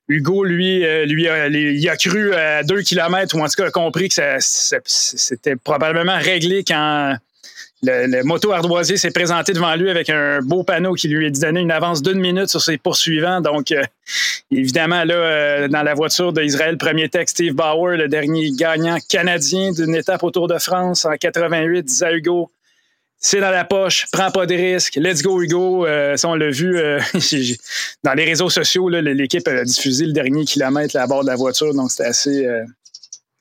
Hugo, 0.08 0.44
lui, 0.44 0.84
lui 1.06 1.28
a, 1.28 1.48
il 1.48 1.88
a 1.88 1.96
cru 1.96 2.32
à 2.34 2.62
deux 2.62 2.82
kilomètres, 2.82 3.34
ou 3.36 3.40
en 3.40 3.46
tout 3.46 3.56
cas 3.56 3.66
a 3.66 3.70
compris 3.72 4.08
que 4.08 4.14
c'était 4.38 5.56
probablement 5.56 6.18
réglé 6.18 6.62
quand 6.64 7.16
le, 7.82 8.22
moto 8.24 8.52
ardoisier 8.52 8.96
s'est 8.96 9.10
présenté 9.10 9.52
devant 9.52 9.74
lui 9.74 9.90
avec 9.90 10.10
un 10.10 10.40
beau 10.42 10.62
panneau 10.64 10.94
qui 10.94 11.08
lui 11.08 11.26
a 11.26 11.30
donné 11.30 11.60
une 11.60 11.70
avance 11.70 12.02
d'une 12.02 12.20
minute 12.20 12.48
sur 12.48 12.60
ses 12.60 12.76
poursuivants. 12.76 13.40
Donc, 13.40 13.72
euh, 13.72 13.82
évidemment, 14.50 15.04
là, 15.04 15.14
euh, 15.14 15.68
dans 15.68 15.82
la 15.82 15.94
voiture 15.94 16.32
d'Israël, 16.32 16.76
premier 16.76 17.08
texte, 17.08 17.36
Steve 17.36 17.54
Bauer, 17.54 17.96
le 17.96 18.08
dernier 18.08 18.50
gagnant 18.50 18.98
canadien 19.08 19.72
d'une 19.72 19.94
étape 19.94 20.22
au 20.22 20.30
Tour 20.30 20.48
de 20.48 20.58
France 20.58 21.06
en 21.06 21.14
88, 21.16 21.82
disait 21.82 22.06
à 22.06 22.12
Hugo, 22.12 22.50
c'est 23.22 23.40
dans 23.40 23.50
la 23.50 23.64
poche, 23.64 24.06
prends 24.12 24.30
pas 24.30 24.46
de 24.46 24.54
risques, 24.54 24.96
let's 24.96 25.22
go 25.22 25.42
Hugo. 25.42 25.86
Euh, 25.86 26.16
ça, 26.16 26.28
on 26.28 26.34
l'a 26.34 26.50
vu 26.50 26.78
dans 28.02 28.14
les 28.14 28.24
réseaux 28.24 28.50
sociaux, 28.50 28.88
l'équipe 28.88 29.46
a 29.48 29.64
diffusé 29.64 30.04
le 30.06 30.12
dernier 30.12 30.44
kilomètre 30.44 30.96
à 30.96 31.06
bord 31.06 31.22
de 31.22 31.28
la 31.28 31.36
voiture, 31.36 31.74
donc 31.74 31.90
c'était 31.90 32.08
assez, 32.08 32.46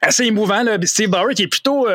assez 0.01 0.25
émouvant. 0.25 0.63
Steve 0.83 1.09
Bauer 1.09 1.33
qui 1.33 1.43
est 1.43 1.47
plutôt 1.47 1.87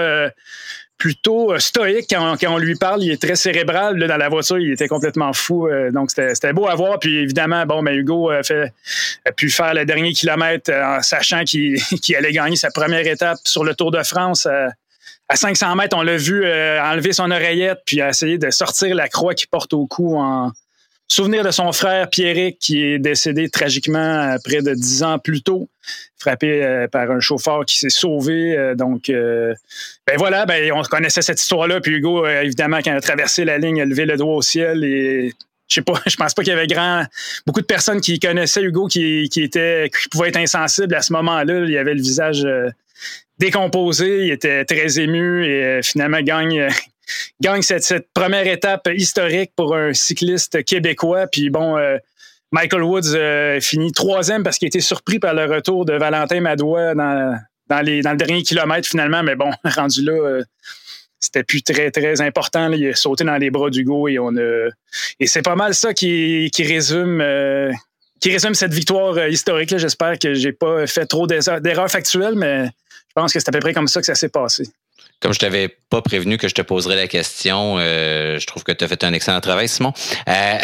plutôt 0.99 1.53
euh, 1.53 1.59
stoïque 1.59 2.07
quand, 2.11 2.37
on 2.47 2.59
lui 2.59 2.77
parle. 2.77 3.03
Il 3.03 3.11
est 3.11 3.21
très 3.21 3.37
cérébral. 3.37 3.99
dans 3.99 4.17
la 4.17 4.29
voiture, 4.29 4.59
il 4.59 4.73
était 4.73 4.89
complètement 4.89 5.33
fou. 5.33 5.69
Euh, 5.69 5.91
donc, 5.91 6.11
c'était 6.11 6.53
beau 6.53 6.69
à 6.69 6.75
voir. 6.75 6.99
Puis, 6.99 7.17
évidemment, 7.19 7.67
bon, 7.67 7.83
ben, 7.83 7.95
Hugo 7.95 8.31
a, 8.31 8.43
fait, 8.43 8.73
a 9.25 9.33
pu 9.33 9.51
faire 9.51 9.75
le 9.75 9.85
dernier 9.85 10.13
kilomètre 10.13 10.71
euh, 10.71 10.99
en 10.99 11.03
sachant 11.03 11.45
qu'il 11.45 11.79
allait 12.17 12.33
gagner 12.33 12.57
sa 12.57 12.71
première 12.71 13.07
étape 13.07 13.39
sur 13.45 13.65
le 13.65 13.75
Tour 13.75 13.91
de 13.91 14.03
France. 14.03 14.47
à 14.47 15.37
500 15.37 15.77
mètres, 15.77 15.97
on 15.97 16.03
l'a 16.03 16.17
vu 16.17 16.47
enlever 16.47 17.13
son 17.13 17.31
oreillette 17.31 17.81
puis 17.87 18.01
essayer 18.01 18.39
de 18.39 18.51
sortir 18.51 18.95
la 18.95 19.09
croix 19.09 19.35
qu'il 19.35 19.49
porte 19.49 19.73
au 19.73 19.87
cou 19.87 20.17
en, 20.19 20.53
Souvenir 21.08 21.44
de 21.44 21.50
son 21.50 21.70
frère 21.73 22.08
Pierrick 22.08 22.58
qui 22.58 22.82
est 22.82 22.99
décédé 22.99 23.50
tragiquement 23.50 24.37
près 24.42 24.62
de 24.62 24.75
dix 24.75 25.02
ans 25.02 25.18
plus 25.18 25.42
tôt, 25.42 25.68
frappé 26.18 26.62
euh, 26.62 26.88
par 26.88 27.11
un 27.11 27.20
chauffeur 27.20 27.64
qui 27.66 27.78
s'est 27.78 27.90
sauvé. 27.90 28.56
Euh, 28.56 28.75
donc, 28.75 29.11
euh, 29.11 29.54
ben 30.06 30.16
voilà, 30.16 30.46
ben 30.46 30.73
on 30.73 30.82
connaissait 30.82 31.23
cette 31.23 31.40
histoire-là. 31.40 31.80
Puis 31.80 31.96
Hugo, 31.96 32.26
évidemment, 32.26 32.78
quand 32.78 32.92
il 32.92 32.96
a 32.96 33.00
traversé 33.00 33.44
la 33.44 33.58
ligne, 33.58 33.76
il 33.76 33.82
a 33.82 33.84
levé 33.84 34.06
le 34.06 34.16
doigt 34.16 34.34
au 34.34 34.42
ciel 34.42 34.82
et 34.82 35.34
je 35.68 35.75
sais 35.75 35.82
pas, 35.82 36.00
je 36.06 36.16
pense 36.16 36.34
pas 36.34 36.42
qu'il 36.42 36.52
y 36.52 36.56
avait 36.56 36.66
grand, 36.66 37.04
beaucoup 37.46 37.61
de 37.61 37.66
personnes 37.66 38.00
qui 38.00 38.18
connaissaient 38.18 38.62
Hugo 38.62 38.87
qui, 38.87 39.28
qui 39.28 39.49
qui 39.49 40.08
pouvaient 40.11 40.28
être 40.28 40.37
insensibles 40.37 40.94
à 40.94 41.02
ce 41.02 41.12
moment-là. 41.12 41.64
Il 41.66 41.76
avait 41.76 41.94
le 41.94 42.02
visage 42.02 42.44
euh, 42.44 42.70
décomposé, 43.38 44.26
il 44.26 44.30
était 44.30 44.64
très 44.64 44.99
ému 45.00 45.44
et 45.44 45.64
euh, 45.64 45.82
finalement 45.82 46.20
gagne, 46.20 46.68
gagne 47.40 47.62
cette, 47.62 48.08
première 48.12 48.46
étape 48.46 48.88
historique 48.94 49.52
pour 49.56 49.75
un 49.76 49.92
cycliste 49.92 50.64
québécois. 50.64 51.26
Puis 51.26 51.50
bon, 51.50 51.76
Michael 52.52 52.82
Woods 52.82 53.61
finit 53.61 53.92
troisième 53.92 54.42
parce 54.42 54.58
qu'il 54.58 54.68
était 54.68 54.80
surpris 54.80 55.18
par 55.18 55.34
le 55.34 55.44
retour 55.44 55.84
de 55.84 55.94
Valentin 55.94 56.40
Madois 56.40 56.94
dans, 56.94 57.40
les, 57.82 58.02
le 58.02 58.16
dernier 58.16 58.42
kilomètre 58.42 58.88
finalement. 58.88 59.23
Mais 59.23 59.37
bon, 59.37 59.50
rendu 59.64 60.02
là, 60.04 60.42
c'était 61.25 61.42
plus 61.42 61.62
très, 61.62 61.90
très 61.90 62.20
important. 62.20 62.70
Il 62.73 62.87
a 62.88 62.94
sauté 62.94 63.25
dans 63.25 63.37
les 63.37 63.50
bras 63.50 63.70
d'Hugo 63.70 64.08
et 64.08 64.18
on 64.18 64.37
a. 64.37 64.68
Et 65.18 65.26
c'est 65.26 65.42
pas 65.42 65.56
mal 65.56 65.75
ça 65.75 65.94
qui, 65.94 66.50
résume. 66.58 67.20
Euh, 67.20 67.73
qui 68.20 68.30
résume 68.30 68.54
cette 68.54 68.73
victoire 68.73 69.16
euh, 69.16 69.28
historique. 69.28 69.76
J'espère 69.76 70.18
que 70.18 70.34
j'ai 70.34 70.52
pas 70.52 70.87
fait 70.87 71.06
trop 71.06 71.26
d'erreurs 71.26 71.90
factuelles, 71.90 72.37
mais 72.37 72.66
je 72.66 73.12
pense 73.14 73.32
que 73.32 73.40
c'est 73.40 73.49
à 73.49 73.52
peu 73.52 73.58
près 73.58 73.75
comme 73.75 73.88
ça 73.88 74.00
que 74.00 74.06
ça 74.06 74.14
s'est 74.14 74.28
passé. 74.28 74.64
Comme 75.21 75.33
je 75.33 75.38
t'avais 75.38 75.68
pas 75.68 76.02
prévenu 76.02 76.37
que 76.37 76.49
je 76.49 76.54
te 76.54 76.62
poserais 76.62 76.97
la 76.97 77.06
question, 77.06 77.76
euh, 77.78 78.38
je 78.38 78.47
trouve 78.47 78.62
que 78.62 78.73
tu 78.73 78.85
as 78.85 78.88
fait 78.88 79.04
un 79.04 79.12
excellent 79.12 79.40
travail, 79.40 79.68
Simon. 79.68 79.92
Euh, 80.28 80.59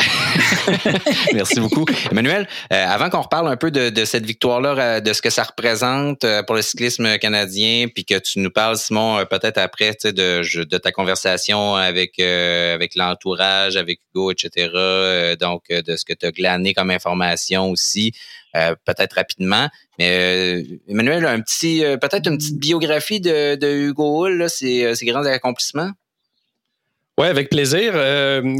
merci 1.32 1.60
beaucoup. 1.60 1.86
Emmanuel, 2.10 2.46
euh, 2.72 2.86
avant 2.86 3.08
qu'on 3.08 3.22
reparle 3.22 3.48
un 3.48 3.56
peu 3.56 3.70
de, 3.70 4.04
cette 4.04 4.26
victoire-là, 4.26 5.00
de 5.00 5.12
ce 5.12 5.22
que 5.22 5.30
ça 5.30 5.44
représente 5.44 6.26
pour 6.46 6.56
le 6.56 6.62
cyclisme 6.62 7.18
canadien, 7.18 7.86
puis 7.94 8.04
que 8.04 8.18
tu 8.18 8.40
nous 8.40 8.50
parles, 8.50 8.76
Simon, 8.76 9.24
peut-être 9.30 9.58
après 9.58 9.96
de, 10.04 10.64
de 10.64 10.78
ta 10.78 10.92
conversation 10.92 11.76
avec, 11.76 12.18
avec 12.18 12.94
l'entourage, 12.96 13.76
avec 13.76 14.00
Hugo, 14.10 14.30
etc., 14.30 15.36
donc 15.40 15.68
de 15.68 15.96
ce 15.96 16.04
que 16.04 16.12
tu 16.12 16.26
as 16.26 16.32
glané 16.32 16.74
comme 16.74 16.90
information 16.90 17.70
aussi. 17.70 18.12
Euh, 18.56 18.74
peut-être 18.84 19.14
rapidement. 19.14 19.68
Euh, 20.00 20.62
Emmanuel, 20.88 21.26
un 21.26 21.40
petit, 21.40 21.84
euh, 21.84 21.96
peut-être 21.96 22.26
une 22.28 22.38
petite 22.38 22.58
biographie 22.58 23.20
de, 23.20 23.88
Hugo 23.88 24.26
Hull, 24.26 24.48
ses, 24.48 24.94
grands 25.02 25.24
accomplissements? 25.24 25.90
Oui, 27.18 27.26
avec 27.26 27.50
plaisir. 27.50 27.92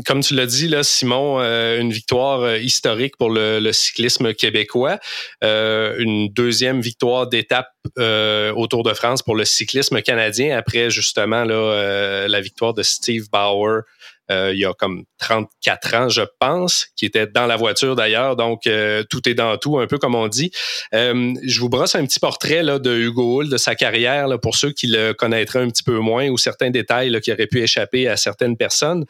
comme 0.05 0.21
tu 0.21 0.35
l'as 0.35 0.45
dit, 0.45 0.69
là, 0.69 0.83
Simon, 0.83 1.39
une 1.39 1.91
victoire 1.91 2.57
historique 2.57 3.17
pour 3.17 3.31
le, 3.31 3.73
cyclisme 3.73 4.35
québécois. 4.35 4.99
une 5.41 6.29
deuxième 6.29 6.83
victoire 6.83 7.27
d'étape 7.27 7.71
au 7.97 8.67
Tour 8.67 8.83
de 8.83 8.93
France 8.93 9.23
pour 9.23 9.35
le 9.35 9.47
cyclisme 9.47 10.03
canadien 10.03 10.59
après 10.59 10.91
justement 10.91 11.45
là, 11.45 12.29
la 12.29 12.41
victoire 12.43 12.75
de 12.75 12.83
Steve 12.83 13.31
Bauer 13.33 13.69
euh, 13.77 13.83
il 14.31 14.59
y 14.59 14.65
a 14.65 14.73
comme 14.73 15.05
34 15.19 15.95
ans, 15.95 16.09
je 16.09 16.23
pense, 16.39 16.89
qui 16.97 17.07
était 17.07 17.27
dans 17.27 17.47
la 17.47 17.57
voiture 17.57 17.95
d'ailleurs. 17.95 18.37
Donc, 18.37 18.67
euh, 18.67 19.05
tout 19.09 19.29
est 19.29 19.35
dans 19.35 19.57
tout, 19.59 19.79
un 19.79 19.87
peu 19.87 19.99
comme 19.99 20.15
on 20.15 20.29
dit. 20.29 20.51
Euh, 20.95 21.35
je 21.45 21.61
vous 21.61 21.69
brosse 21.69 21.95
un 21.95 22.05
petit 22.05 22.19
portrait 22.19 22.63
là, 22.63 22.79
de 22.79 22.97
Hugo 22.97 23.41
Hull, 23.41 23.51
de 23.51 23.57
sa 23.57 23.75
carrière, 23.75 24.29
là, 24.29 24.39
pour 24.39 24.57
ceux 24.57 24.73
qui 24.73 24.87
le 24.87 25.13
connaîtraient 25.13 25.61
un 25.61 25.69
petit 25.69 25.83
peu 25.83 25.99
moins 25.99 26.29
ou 26.29 26.39
certains 26.39 26.71
détails 26.71 27.11
là, 27.11 27.21
qui 27.21 27.33
auraient 27.33 27.47
pu 27.47 27.61
échapper 27.61 28.09
à 28.09 28.17
certaines 28.17 28.57
personnes. 28.57 29.05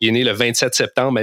Il 0.00 0.08
est 0.08 0.12
né 0.12 0.24
le 0.24 0.32
27 0.32 0.74
septembre 0.74 1.20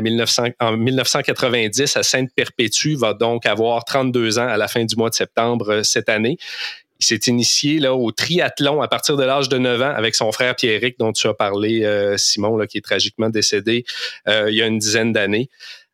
en 0.60 0.72
1990 0.78 1.98
à 1.98 2.04
Sainte-Perpétue, 2.04 2.96
va 2.96 3.14
donc 3.14 3.46
avoir 3.46 3.84
32 3.84 4.40
ans 4.40 4.48
à 4.48 4.58
la 4.58 4.70
fin 4.70 4.86
du 4.86 4.96
mois 4.96 5.10
de 5.10 5.16
septembre 5.16 5.82
cette 5.84 6.08
année. 6.08 6.38
Il 7.00 7.06
s'est 7.06 7.20
initié 7.28 7.80
là, 7.80 7.96
au 7.96 8.12
triathlon 8.12 8.82
à 8.82 8.88
partir 8.90 9.16
de 9.16 9.24
l'âge 9.24 9.48
de 9.48 9.58
9 9.58 9.82
ans 9.82 9.94
avec 9.96 10.16
son 10.16 10.32
frère 10.32 10.56
Pierrick, 10.56 11.00
dont 11.00 11.14
tu 11.14 11.28
as 11.28 11.34
parlé, 11.34 11.86
euh, 11.86 12.18
Simon, 12.18 12.58
là, 12.58 12.68
qui 12.68 12.78
est 12.78 12.82
tragiquement 12.82 13.30
décédé 13.30 13.86
euh, 14.28 14.52
il 14.52 14.58
y 14.58 14.62
a 14.62 14.68
une 14.68 14.80
dizaine 14.80 15.14
d'années. 15.14 15.50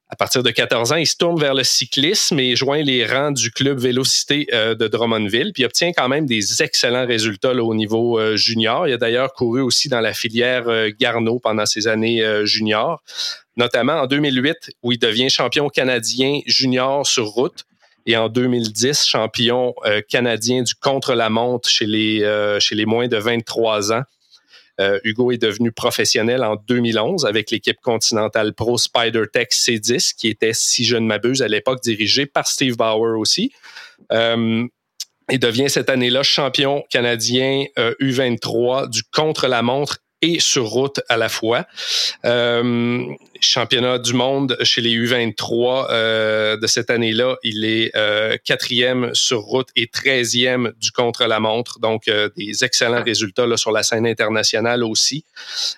À 0.10 0.16
partir 0.16 0.44
de 0.44 0.50
14 0.50 0.94
ans, 0.94 0.96
il 0.96 1.08
se 1.08 1.16
tourne 1.18 1.40
vers 1.40 1.54
le 1.54 1.64
cyclisme 1.64 2.40
et 2.40 2.56
joint 2.56 2.82
les 2.82 3.06
rangs 3.06 3.32
du 3.32 3.52
club 3.52 3.80
Vélocité 3.80 4.48
euh, 4.54 4.74
de 4.74 4.88
Drummondville. 4.88 5.52
Puis 5.54 5.66
obtient 5.66 5.92
quand 5.94 6.08
même 6.08 6.26
des 6.26 6.64
excellents 6.64 7.06
résultats 7.06 7.54
là, 7.54 7.64
au 7.64 7.76
niveau 7.76 8.36
junior. 8.36 8.88
Il 8.88 8.94
a 8.94 8.98
d'ailleurs 8.98 9.34
couru 9.34 9.62
aussi 9.62 9.90
dans 9.90 10.02
la 10.02 10.14
filière 10.14 10.66
Garneau 11.00 11.40
pendant 11.40 11.66
ses 11.66 11.88
années 11.88 12.24
juniors, 12.46 13.04
notamment 13.58 14.02
en 14.02 14.08
2008 14.08 14.72
où 14.84 14.92
il 14.92 15.00
devient 15.00 15.30
champion 15.30 15.70
canadien 15.70 16.40
junior 16.46 17.06
sur 17.06 17.26
route 17.26 17.66
et 18.06 18.18
en 18.18 18.30
2010, 18.30 19.06
champion 19.06 19.74
euh, 19.86 20.02
canadien 20.08 20.62
du 20.62 20.76
contre-la-montre 20.76 21.68
chez 21.68 21.86
les, 21.86 22.24
euh, 22.24 22.60
chez 22.60 22.76
les 22.76 22.86
moins 22.86 23.08
de 23.08 23.18
23 23.18 23.94
ans. 23.94 24.04
Euh, 24.80 25.00
Hugo 25.04 25.32
est 25.32 25.38
devenu 25.38 25.72
professionnel 25.72 26.44
en 26.44 26.58
2011 26.68 27.26
avec 27.26 27.50
l'équipe 27.50 27.80
Continental 27.82 28.54
Pro 28.54 28.78
SpiderTech 28.78 29.52
C10, 29.52 30.14
qui 30.16 30.28
était, 30.28 30.54
si 30.54 30.84
je 30.84 30.98
ne 30.98 31.06
m'abuse, 31.06 31.42
à 31.42 31.48
l'époque 31.48 31.82
dirigée 31.82 32.26
par 32.26 32.48
Steve 32.48 32.76
Bauer 32.76 33.18
aussi. 33.18 33.54
et 34.12 35.38
devient 35.40 35.70
cette 35.70 35.90
année-là 35.90 36.22
champion 36.22 36.84
canadien 36.90 37.66
U23 37.78 38.90
du 38.90 39.02
contre-la-montre 39.04 39.98
et 40.22 40.40
sur 40.40 40.68
route 40.68 41.02
à 41.10 41.18
la 41.18 41.30
fois. 41.30 41.66
Championnat 43.46 44.00
du 44.00 44.14
monde 44.14 44.58
chez 44.64 44.82
les 44.82 44.92
U23 44.92 45.88
euh, 45.90 46.58
de 46.58 46.68
cette 46.68 46.90
année-là, 46.90 47.38
il 47.44 47.66
est 47.66 47.92
euh, 47.96 48.38
quatrième 48.44 49.12
sur 49.14 49.42
route 49.42 49.70
et 49.76 49.88
treizième 49.88 50.74
du 50.80 50.92
contre-la-montre. 50.92 51.80
Donc, 51.80 52.08
euh, 52.08 52.30
des 52.36 52.64
excellents 52.64 53.04
résultats 53.04 53.46
là, 53.46 53.58
sur 53.58 53.72
la 53.72 53.84
scène 53.84 54.08
internationale 54.08 54.84
aussi. 54.84 55.24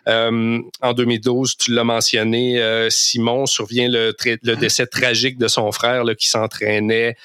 Euh, 0.07 0.59
en 0.81 0.93
2012, 0.93 1.57
tu 1.57 1.73
l'as 1.73 1.83
mentionné, 1.83 2.61
Simon, 2.89 3.45
survient 3.45 3.89
le, 3.89 4.15
le, 4.43 4.55
décès 4.55 4.87
tragique 4.87 5.37
de 5.37 5.47
son 5.47 5.71
frère 5.71 6.03
là, 6.03 6.15
qui 6.15 6.27
s'entraînait 6.27 7.15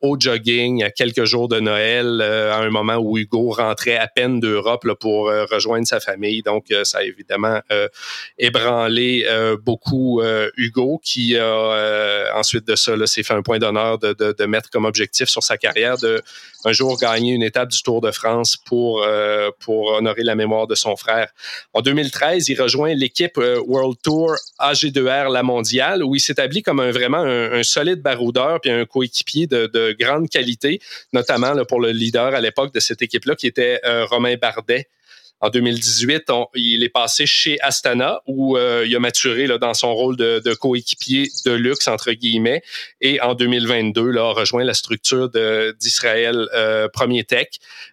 au 0.00 0.16
jogging 0.18 0.82
à 0.82 0.90
quelques 0.90 1.24
jours 1.24 1.48
de 1.48 1.60
Noël, 1.60 2.20
à 2.20 2.58
un 2.58 2.70
moment 2.70 2.96
où 2.96 3.18
Hugo 3.18 3.50
rentrait 3.50 3.96
à 3.96 4.06
peine 4.06 4.40
d'Europe 4.40 4.86
pour 5.00 5.26
rejoindre 5.26 5.86
sa 5.86 6.00
famille. 6.00 6.42
Donc, 6.42 6.66
ça 6.84 6.98
a 6.98 7.02
évidemment 7.02 7.60
ébranlé 8.38 9.26
beaucoup 9.64 10.20
euh, 10.20 10.50
Hugo, 10.56 11.00
qui 11.02 11.36
a 11.36 11.42
euh, 11.42 12.26
ensuite 12.34 12.66
de 12.66 12.76
ça 12.76 12.94
s'est 13.06 13.22
fait 13.22 13.34
un 13.34 13.42
point 13.42 13.58
d'honneur 13.58 13.98
de, 13.98 14.12
de, 14.12 14.44
mettre 14.46 14.70
comme 14.70 14.84
objectif 14.84 15.28
sur 15.28 15.42
sa 15.42 15.56
carrière 15.56 15.96
de 15.98 16.22
un 16.64 16.72
jour 16.72 16.98
gagner 16.98 17.32
une 17.32 17.42
étape 17.42 17.70
du 17.70 17.82
Tour 17.82 18.00
de 18.00 18.10
France 18.10 18.56
pour, 18.56 19.02
euh, 19.02 19.50
pour 19.60 19.92
honorer 19.92 20.22
la 20.22 20.34
mémoire 20.34 20.66
de 20.66 20.74
son 20.74 20.96
frère. 20.96 21.28
En 21.72 21.80
2013, 21.80 22.48
il 22.48 22.60
rejoint 22.60 22.94
l'équipe 22.94 23.36
World 23.36 23.96
Tour 24.02 24.34
AG2R 24.60 25.30
La 25.30 25.42
Mondiale, 25.42 26.02
où 26.02 26.14
il 26.14 26.20
s'établit 26.20 26.62
comme 26.62 26.80
un, 26.80 26.90
vraiment 26.90 27.22
un, 27.22 27.62
solide 27.62 28.00
baroudeur 28.00 28.60
puis 28.60 28.70
un 28.70 28.84
coéquipier 28.86 29.46
de, 29.46 29.66
de, 29.66 29.94
grande 29.98 30.28
qualité, 30.28 30.80
notamment 31.12 31.52
là, 31.52 31.64
pour 31.64 31.80
le 31.80 31.90
leader 31.90 32.34
à 32.34 32.40
l'époque 32.40 32.72
de 32.72 32.80
cette 32.80 33.02
équipe-là, 33.02 33.34
qui 33.34 33.46
était 33.46 33.80
Romain 34.10 34.36
Bardet. 34.40 34.88
En 35.40 35.50
2018, 35.50 36.30
il 36.54 36.82
est 36.82 36.88
passé 36.88 37.26
chez 37.26 37.60
Astana 37.60 38.22
où 38.26 38.56
euh, 38.56 38.84
il 38.86 38.96
a 38.96 38.98
maturé 38.98 39.46
dans 39.58 39.74
son 39.74 39.92
rôle 39.94 40.16
de, 40.16 40.54
coéquipier 40.54 41.28
de 41.44 41.52
luxe, 41.52 41.86
entre 41.88 42.12
guillemets. 42.12 42.62
Et 43.00 43.20
en 43.20 43.34
2022, 43.34 44.10
là, 44.10 44.30
a 44.30 44.32
rejoint 44.32 44.64
la 44.64 44.74
structure 44.74 45.28
d'Israël 45.78 46.48
euh, 46.54 46.88
Premier 46.88 47.24
Tech 47.24 47.48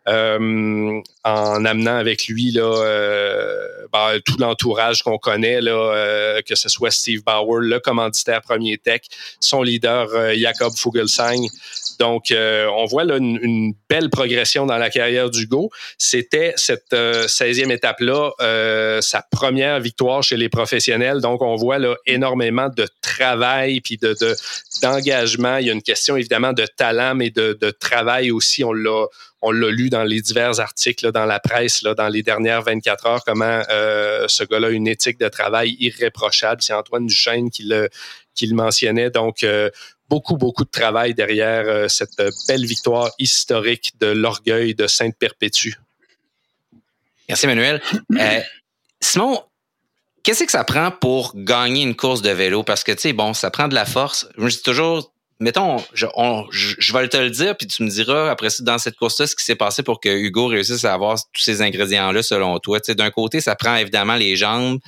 euh, 0.08 1.02
en 1.24 1.66
amenant 1.66 1.98
avec 1.98 2.28
lui 2.28 2.54
ben, 2.54 4.20
tout 4.26 4.38
l'entourage 4.40 5.04
qu'on 5.04 5.18
connaît, 5.18 5.60
que 5.60 6.56
ce 6.56 6.70
soit 6.70 6.92
Steve 6.92 7.24
Bauer, 7.24 7.60
le 7.62 7.80
commanditaire 7.80 8.42
Premier 8.42 8.78
Tech, 8.78 9.02
son 9.40 9.62
leader 9.62 10.08
Jacob 10.36 10.74
Fugelsang, 10.76 11.46
donc, 12.02 12.32
euh, 12.32 12.66
on 12.78 12.86
voit 12.86 13.04
là 13.04 13.18
une, 13.18 13.76
belle 13.88 14.10
progression 14.10 14.66
dans 14.66 14.78
la 14.78 14.90
carrière 14.90 15.30
d'Hugo. 15.30 15.70
C'était 16.00 16.52
cette 16.56 16.94
16e 16.94 17.70
euh, 17.70 17.76
étape-là, 17.76 18.32
euh, 18.42 19.02
sa 19.02 19.22
première 19.22 19.80
victoire 19.80 20.24
chez 20.24 20.36
les 20.36 20.50
professionnels. 20.50 21.22
Donc, 21.22 21.44
on 21.44 21.56
voit 21.58 21.78
là 21.78 21.96
énormément 22.08 22.70
de 22.70 22.88
travail 23.02 23.82
puis 23.82 23.98
de, 23.98 24.16
d'engagement. 24.82 25.58
Il 25.58 25.68
y 25.68 25.70
a 25.70 25.74
une 25.74 25.84
question 25.84 26.18
évidemment 26.18 26.54
de 26.54 26.66
talent, 26.66 27.14
mais 27.14 27.30
de, 27.30 27.56
travail 27.80 28.32
aussi. 28.32 28.64
On 28.64 28.74
l'a 28.74 29.06
on 29.44 29.52
lu 29.52 29.90
dans 29.90 30.04
les 30.04 30.22
divers 30.22 30.60
articles 30.60 31.12
dans 31.12 31.26
la 31.26 31.40
presse 31.40 31.84
dans 31.84 32.08
les 32.08 32.24
dernières 32.24 32.64
24 32.64 33.06
heures, 33.06 33.24
comment 33.24 33.62
ce 34.28 34.44
gars-là 34.44 34.68
a 34.68 34.72
une 34.72 34.88
éthique 34.88 35.20
de 35.20 35.30
travail 35.30 35.76
irréprochable. 35.80 36.64
C'est 36.64 36.74
Antoine 36.74 37.06
Duchesne 37.06 37.52
qui 37.52 37.64
le, 37.64 37.90
qui 38.34 38.48
le 38.48 38.56
mentionnait. 38.56 39.10
Donc, 39.10 39.46
beaucoup, 40.12 40.36
beaucoup 40.36 40.66
de 40.66 40.70
travail 40.70 41.14
derrière 41.14 41.64
euh, 41.68 41.88
cette 41.88 42.22
belle 42.46 42.66
victoire 42.66 43.10
historique 43.18 43.94
de 44.02 44.08
l'orgueil 44.08 44.76
de 44.76 44.86
Sainte-Perpétue. 44.86 45.76
Merci, 47.30 47.46
Emmanuel. 47.46 47.82
Euh, 48.20 48.42
Simon, 49.00 49.42
qu'est-ce 50.22 50.44
que 50.44 50.52
ça 50.52 50.66
prend 50.66 50.92
pour 50.92 51.32
gagner 51.34 51.82
une 51.84 51.96
course 51.96 52.22
de 52.22 52.30
vélo? 52.30 52.62
Parce 52.62 52.84
que, 52.84 52.92
tu 52.92 53.00
sais, 53.00 53.14
bon, 53.14 53.34
ça 53.34 53.50
prend 53.50 53.70
de 53.70 53.74
la 53.74 53.86
force. 53.86 54.28
Je 54.38 54.44
me 54.44 54.50
dis 54.50 54.62
toujours, 54.62 55.14
mettons, 55.40 55.78
je, 55.94 56.06
je, 56.52 56.94
vais 56.94 57.08
te 57.08 57.18
le 57.18 57.30
dire, 57.30 57.56
puis 57.58 57.68
tu 57.68 57.84
me 57.84 57.90
diras 57.90 58.30
après 58.30 58.50
ça, 58.50 58.64
dans 58.64 58.78
cette 58.78 58.98
course-là, 58.98 59.28
ce 59.28 59.36
qui 59.36 59.46
s'est 59.46 59.56
passé 59.56 59.82
pour 59.82 60.02
que 60.02 60.10
Hugo 60.10 60.48
réussisse 60.48 60.84
à 60.84 60.94
avoir 60.94 61.18
tous 61.34 61.42
ces 61.42 61.62
ingrédients-là 61.62 62.22
selon 62.22 62.60
toi. 62.60 62.80
Tu 62.82 62.88
sais, 62.88 62.96
d'un 62.96 63.12
côté, 63.12 63.40
ça 63.40 63.56
prend 63.56 63.78
évidemment 63.78 64.16
les 64.16 64.36
jambes, 64.36 64.80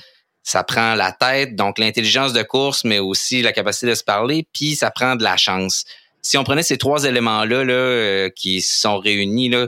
ça 0.44 0.62
prend 0.62 0.94
la 0.94 1.10
tête, 1.10 1.56
donc 1.56 1.78
l'intelligence 1.78 2.34
de 2.34 2.42
course, 2.42 2.84
mais 2.84 2.98
aussi 2.98 3.40
la 3.40 3.52
capacité 3.52 3.86
de 3.86 3.94
se 3.94 4.04
parler, 4.04 4.46
puis 4.52 4.76
ça 4.76 4.90
prend 4.90 5.16
de 5.16 5.24
la 5.24 5.38
chance. 5.38 5.84
Si 6.20 6.36
on 6.36 6.44
prenait 6.44 6.62
ces 6.62 6.76
trois 6.76 7.04
éléments-là 7.04 7.64
là, 7.64 7.72
euh, 7.72 8.28
qui 8.28 8.60
sont 8.60 8.98
réunis, 8.98 9.48
là, 9.48 9.66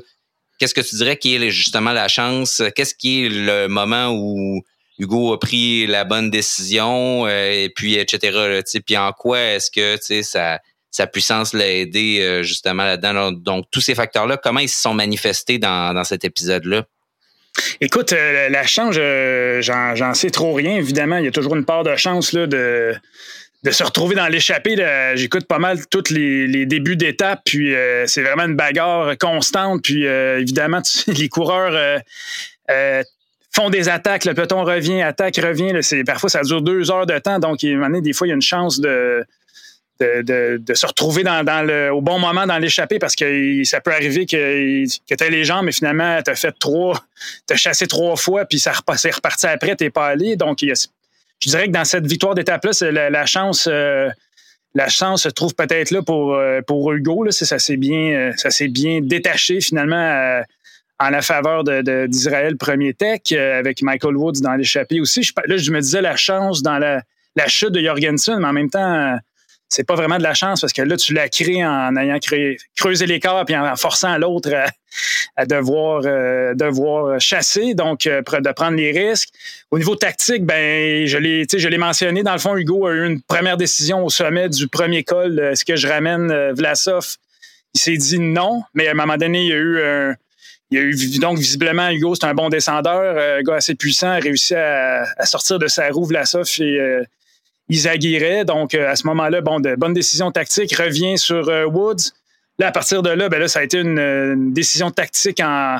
qu'est-ce 0.58 0.74
que 0.74 0.82
tu 0.82 0.96
dirais 0.96 1.16
qui 1.16 1.34
est 1.34 1.50
justement 1.50 1.92
la 1.92 2.08
chance? 2.08 2.62
Qu'est-ce 2.76 2.94
qui 2.94 3.24
est 3.24 3.28
le 3.30 3.68
moment 3.68 4.10
où 4.10 4.62
Hugo 4.98 5.32
a 5.32 5.40
pris 5.40 5.86
la 5.86 6.04
bonne 6.04 6.30
décision, 6.30 7.26
euh, 7.26 7.50
et 7.50 7.70
puis 7.70 7.94
etc. 7.94 8.60
Puis 8.84 8.96
en 8.98 9.12
quoi 9.12 9.40
est-ce 9.40 9.70
que 9.70 9.96
sa, 10.22 10.60
sa 10.90 11.06
puissance 11.06 11.54
l'a 11.54 11.70
aidé 11.70 12.18
euh, 12.20 12.42
justement 12.42 12.84
là-dedans? 12.84 13.32
Donc, 13.32 13.64
tous 13.70 13.80
ces 13.80 13.94
facteurs-là, 13.94 14.36
comment 14.36 14.60
ils 14.60 14.68
se 14.68 14.80
sont 14.80 14.94
manifestés 14.94 15.58
dans, 15.58 15.94
dans 15.94 16.04
cet 16.04 16.24
épisode-là? 16.26 16.84
Écoute, 17.80 18.12
euh, 18.12 18.48
la 18.48 18.66
chance, 18.66 18.96
j'en 18.96 20.14
sais 20.14 20.30
trop 20.30 20.54
rien. 20.54 20.76
Évidemment, 20.76 21.18
il 21.18 21.24
y 21.24 21.28
a 21.28 21.32
toujours 21.32 21.56
une 21.56 21.64
part 21.64 21.84
de 21.84 21.94
chance 21.96 22.32
là, 22.32 22.46
de, 22.46 22.94
se 23.70 23.82
retrouver 23.82 24.14
dans 24.14 24.28
l'échappée. 24.28 24.76
J'écoute 25.14 25.46
pas 25.46 25.58
mal 25.58 25.86
tous 25.86 26.10
les, 26.10 26.66
débuts 26.66 26.96
d'étape, 26.96 27.40
puis 27.44 27.74
c'est 28.06 28.22
vraiment 28.22 28.44
une 28.44 28.56
bagarre 28.56 29.18
constante. 29.18 29.82
Puis 29.82 30.04
évidemment, 30.04 30.82
les 31.06 31.28
coureurs 31.28 32.00
font 33.52 33.70
des 33.70 33.88
attaques, 33.88 34.24
le 34.24 34.34
peloton 34.34 34.64
revient, 34.64 35.02
attaque, 35.02 35.36
revient. 35.36 35.72
parfois, 36.04 36.28
ça 36.28 36.42
dure 36.42 36.62
deux 36.62 36.90
heures 36.90 37.06
de 37.06 37.18
temps. 37.18 37.38
Donc, 37.38 37.60
des 37.60 38.12
fois, 38.12 38.26
il 38.26 38.30
y 38.30 38.32
a 38.32 38.36
une 38.36 38.42
chance 38.42 38.80
de, 38.80 39.24
de, 40.00 40.74
se 40.74 40.86
retrouver 40.86 41.24
au 41.92 42.00
bon 42.00 42.18
moment 42.18 42.46
dans 42.46 42.58
l'échappée 42.58 42.98
parce 42.98 43.14
que 43.14 43.64
ça 43.64 43.80
peut 43.80 43.92
arriver 43.92 44.26
que, 44.26 44.84
tu 44.84 45.24
as 45.24 45.28
les 45.28 45.44
jambes, 45.44 45.66
mais 45.66 45.72
finalement, 45.72 46.20
tu 46.22 46.30
as 46.30 46.36
fait 46.36 46.54
trois, 46.58 47.04
tu 47.46 47.54
as 47.54 47.56
chassé 47.56 47.86
trois 47.86 48.16
fois, 48.16 48.44
puis 48.44 48.58
ça 48.58 48.72
c'est 48.96 49.14
reparti 49.14 49.46
après, 49.46 49.76
tu 49.76 49.90
pas 49.90 50.08
allé. 50.08 50.36
Donc, 50.36 50.58
je 50.60 51.48
dirais 51.48 51.66
que 51.66 51.72
dans 51.72 51.84
cette 51.84 52.06
victoire 52.06 52.34
d'étape-là, 52.34 52.90
la, 53.10 53.26
chance. 53.26 53.68
Euh, 53.70 54.08
la 54.74 54.88
chance 54.88 55.22
se 55.22 55.30
trouve 55.30 55.54
peut-être 55.54 55.90
là 55.90 56.02
pour, 56.02 56.34
euh, 56.34 56.60
Hugo. 56.68 57.24
Là, 57.24 57.32
ça 57.32 57.58
s'est 57.58 57.78
bien, 57.78 58.32
ça 58.36 58.50
bien 58.68 59.00
détaché 59.00 59.62
finalement 59.62 60.42
en 60.98 61.10
la 61.10 61.22
faveur 61.22 61.64
d'Israël 62.08 62.56
Premier 62.56 62.94
Tech, 62.94 63.20
euh, 63.32 63.58
avec 63.58 63.82
Michael 63.82 64.16
Woods 64.16 64.40
dans 64.40 64.54
l'échappée 64.54 65.00
aussi. 65.00 65.28
Là, 65.46 65.56
je 65.56 65.70
me 65.70 65.80
disais 65.80 66.00
la 66.00 66.16
chance 66.16 66.62
dans 66.62 66.78
la, 66.78 67.02
la 67.34 67.48
chute 67.48 67.70
de 67.70 67.80
Jorgensen, 67.80 68.38
mais 68.38 68.48
en 68.48 68.52
même 68.52 68.70
temps, 68.70 69.18
c'est 69.68 69.84
pas 69.84 69.94
vraiment 69.94 70.18
de 70.18 70.22
la 70.22 70.34
chance 70.34 70.60
parce 70.60 70.72
que 70.72 70.82
là, 70.82 70.96
tu 70.96 71.12
l'as 71.12 71.28
créé 71.28 71.64
en 71.64 71.96
ayant 71.96 72.18
créé, 72.18 72.56
creusé 72.76 73.06
l'écart 73.06 73.44
puis 73.44 73.56
en 73.56 73.76
forçant 73.76 74.16
l'autre 74.18 74.50
à, 75.36 75.46
devoir, 75.46 76.02
euh, 76.06 76.54
devoir 76.54 77.20
chasser, 77.20 77.74
donc 77.74 78.06
euh, 78.06 78.22
de 78.22 78.52
prendre 78.52 78.76
les 78.76 78.92
risques. 78.92 79.28
Au 79.70 79.78
niveau 79.78 79.96
tactique, 79.96 80.44
ben 80.44 81.06
je 81.06 81.18
l'ai, 81.18 81.46
je 81.52 81.68
l'ai 81.68 81.78
mentionné. 81.78 82.22
Dans 82.22 82.32
le 82.32 82.38
fond, 82.38 82.56
Hugo 82.56 82.86
a 82.86 82.92
eu 82.94 83.06
une 83.06 83.20
première 83.22 83.56
décision 83.56 84.04
au 84.04 84.10
sommet 84.10 84.48
du 84.48 84.68
premier 84.68 85.04
col. 85.04 85.38
Est-ce 85.38 85.64
que 85.64 85.76
je 85.76 85.88
ramène 85.88 86.52
Vlasov? 86.52 87.16
Il 87.74 87.80
s'est 87.80 87.96
dit 87.96 88.18
non, 88.18 88.62
mais 88.72 88.88
à 88.88 88.92
un 88.92 88.94
moment 88.94 89.16
donné, 89.16 89.42
il 89.42 89.48
y 89.48 89.52
a 89.52 89.56
eu 89.56 89.82
un 89.82 90.14
il 90.70 90.78
y 90.78 90.80
a 90.80 90.84
eu 90.84 91.18
donc 91.20 91.38
visiblement 91.38 91.90
Hugo, 91.90 92.14
c'est 92.14 92.26
un 92.26 92.34
bon 92.34 92.48
descendeur, 92.48 93.00
euh, 93.00 93.38
un 93.38 93.42
gars 93.42 93.56
assez 93.56 93.74
puissant, 93.74 94.08
a 94.08 94.18
réussi 94.18 94.54
à, 94.54 95.04
sortir 95.24 95.58
de 95.58 95.68
sa 95.68 95.88
roue 95.90 96.04
Vlasov 96.04 96.48
et 96.58 97.02
euh, 97.70 97.74
Isaguirre. 97.74 98.44
Donc 98.44 98.74
euh, 98.74 98.88
à 98.88 98.96
ce 98.96 99.06
moment-là, 99.06 99.40
bon, 99.40 99.60
de 99.60 99.74
bonne 99.76 99.94
décision 99.94 100.30
tactique 100.30 100.74
revient 100.76 101.18
sur 101.18 101.48
euh, 101.48 101.64
Woods. 101.64 102.12
Là, 102.58 102.68
à 102.68 102.72
partir 102.72 103.02
de 103.02 103.10
là, 103.10 103.28
ben 103.28 103.38
là, 103.38 103.48
ça 103.48 103.60
a 103.60 103.62
été 103.62 103.78
une, 103.78 104.52
décision 104.52 104.90
tactique 104.90 105.40
en. 105.40 105.78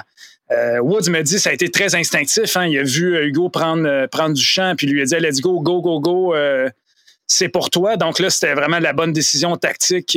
Woods 0.81 1.11
me 1.11 1.23
dit 1.23 1.41
ça 1.41 1.51
a 1.51 1.53
été 1.53 1.71
très 1.71 1.97
instinctif. 1.97 2.57
Hein. 2.57 2.67
Il 2.67 2.79
a 2.79 2.85
vu 2.85 3.19
Hugo 3.27 3.49
prendre, 3.49 4.07
prendre 4.07 4.35
du 4.35 4.43
champ, 4.43 4.75
puis 4.77 4.87
lui 4.87 5.03
a 5.03 5.05
dit 5.05 5.17
Let's 5.19 5.41
go, 5.41 5.61
go, 5.61 5.81
go, 5.81 5.99
go, 5.99 6.35
c'est 7.27 7.49
pour 7.49 7.71
toi. 7.71 7.97
Donc 7.97 8.21
là, 8.21 8.31
c'était 8.31 8.55
vraiment 8.55 8.79
la 8.79 8.93
bonne 8.93 9.13
décision 9.13 9.57
tactique 9.57 10.17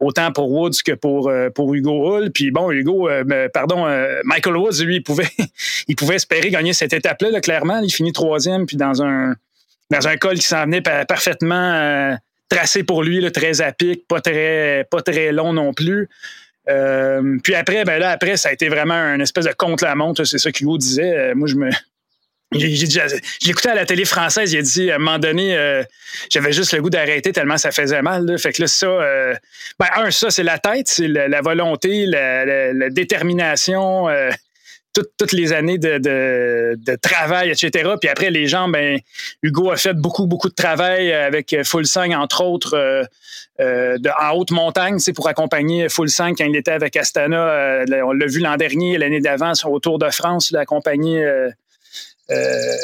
autant 0.00 0.32
pour 0.32 0.50
Woods 0.50 0.82
que 0.84 0.92
pour, 0.92 1.28
euh, 1.28 1.50
pour 1.50 1.72
Hugo 1.74 2.16
Hull. 2.16 2.32
Puis 2.32 2.50
bon, 2.50 2.70
Hugo, 2.70 3.08
euh, 3.08 3.48
pardon, 3.52 3.86
euh, 3.86 4.20
Michael 4.24 4.56
Woods, 4.56 4.82
lui, 4.82 4.96
il 4.96 5.02
pouvait, 5.02 5.28
il 5.88 5.94
pouvait 5.94 6.16
espérer 6.16 6.50
gagner 6.50 6.72
cette 6.72 6.92
étape-là, 6.92 7.40
clairement. 7.40 7.80
Il 7.80 7.92
finit 7.92 8.12
troisième, 8.12 8.66
puis 8.66 8.76
dans 8.76 9.02
un, 9.02 9.34
dans 9.90 10.08
un 10.08 10.16
col 10.16 10.36
qui 10.36 10.46
s'en 10.46 10.64
venait 10.64 10.82
parfaitement 10.82 12.16
tracé 12.48 12.82
pour 12.82 13.02
lui, 13.02 13.30
très 13.32 13.60
à 13.60 13.72
pic, 13.72 14.06
pas 14.08 14.20
très, 14.20 14.86
pas 14.90 15.02
très 15.02 15.32
long 15.32 15.52
non 15.52 15.72
plus. 15.72 16.08
puis 16.66 17.54
après, 17.54 17.84
ben 17.84 17.98
là, 17.98 18.10
après, 18.10 18.36
ça 18.36 18.50
a 18.50 18.52
été 18.52 18.68
vraiment 18.68 18.94
une 18.94 19.20
espèce 19.20 19.46
de 19.46 19.52
contre-la-montre. 19.52 20.24
C'est 20.24 20.38
ça 20.38 20.50
qu'Hugo 20.52 20.78
disait. 20.78 21.34
moi, 21.34 21.48
je 21.48 21.56
me, 21.56 21.70
j'ai 22.52 22.88
l'écoutais 23.46 23.68
à 23.68 23.74
la 23.76 23.86
télé 23.86 24.04
française, 24.04 24.52
il 24.52 24.58
a 24.58 24.62
dit 24.62 24.90
à 24.90 24.96
un 24.96 24.98
moment 24.98 25.18
donné, 25.18 25.56
euh, 25.56 25.84
j'avais 26.30 26.52
juste 26.52 26.72
le 26.72 26.82
goût 26.82 26.90
d'arrêter 26.90 27.32
tellement 27.32 27.56
ça 27.58 27.70
faisait 27.70 28.02
mal. 28.02 28.36
Fait 28.38 28.52
que 28.52 28.62
là, 28.62 28.68
ça, 28.68 28.86
euh, 28.86 29.34
ben, 29.78 29.86
un, 29.94 30.10
ça, 30.10 30.30
c'est 30.30 30.42
la 30.42 30.58
tête, 30.58 30.88
c'est 30.88 31.06
la, 31.06 31.40
volonté, 31.42 32.06
la, 32.06 32.90
détermination, 32.90 34.08
euh, 34.98 35.02
toutes 35.18 35.32
les 35.32 35.52
années 35.52 35.78
de, 35.78 36.96
travail, 36.96 37.50
etc. 37.50 37.90
Puis 38.00 38.08
après, 38.08 38.30
les 38.30 38.46
gens, 38.46 38.68
ben, 38.68 38.98
Hugo 39.42 39.70
a 39.70 39.76
fait 39.76 39.94
beaucoup, 39.94 40.26
beaucoup 40.26 40.48
de 40.48 40.54
travail 40.54 41.12
avec 41.12 41.56
Fulsang, 41.64 42.12
entre 42.12 42.42
autres, 42.42 43.06
en 43.58 44.30
haute 44.32 44.50
montagne, 44.50 44.98
c'est 44.98 45.12
pour 45.12 45.28
accompagner 45.28 45.88
Fulsang 45.88 46.34
quand 46.34 46.44
il 46.44 46.56
était 46.56 46.72
avec 46.72 46.96
Astana. 46.96 47.84
on 48.04 48.12
l'a 48.12 48.26
vu 48.26 48.40
l'an 48.40 48.56
dernier, 48.56 48.98
l'année 48.98 49.20
d'avant, 49.20 49.52
au 49.64 49.80
Tour 49.80 49.98
de 49.98 50.10
France, 50.10 50.54
accompagné 50.54 51.24
euh, 52.30 52.76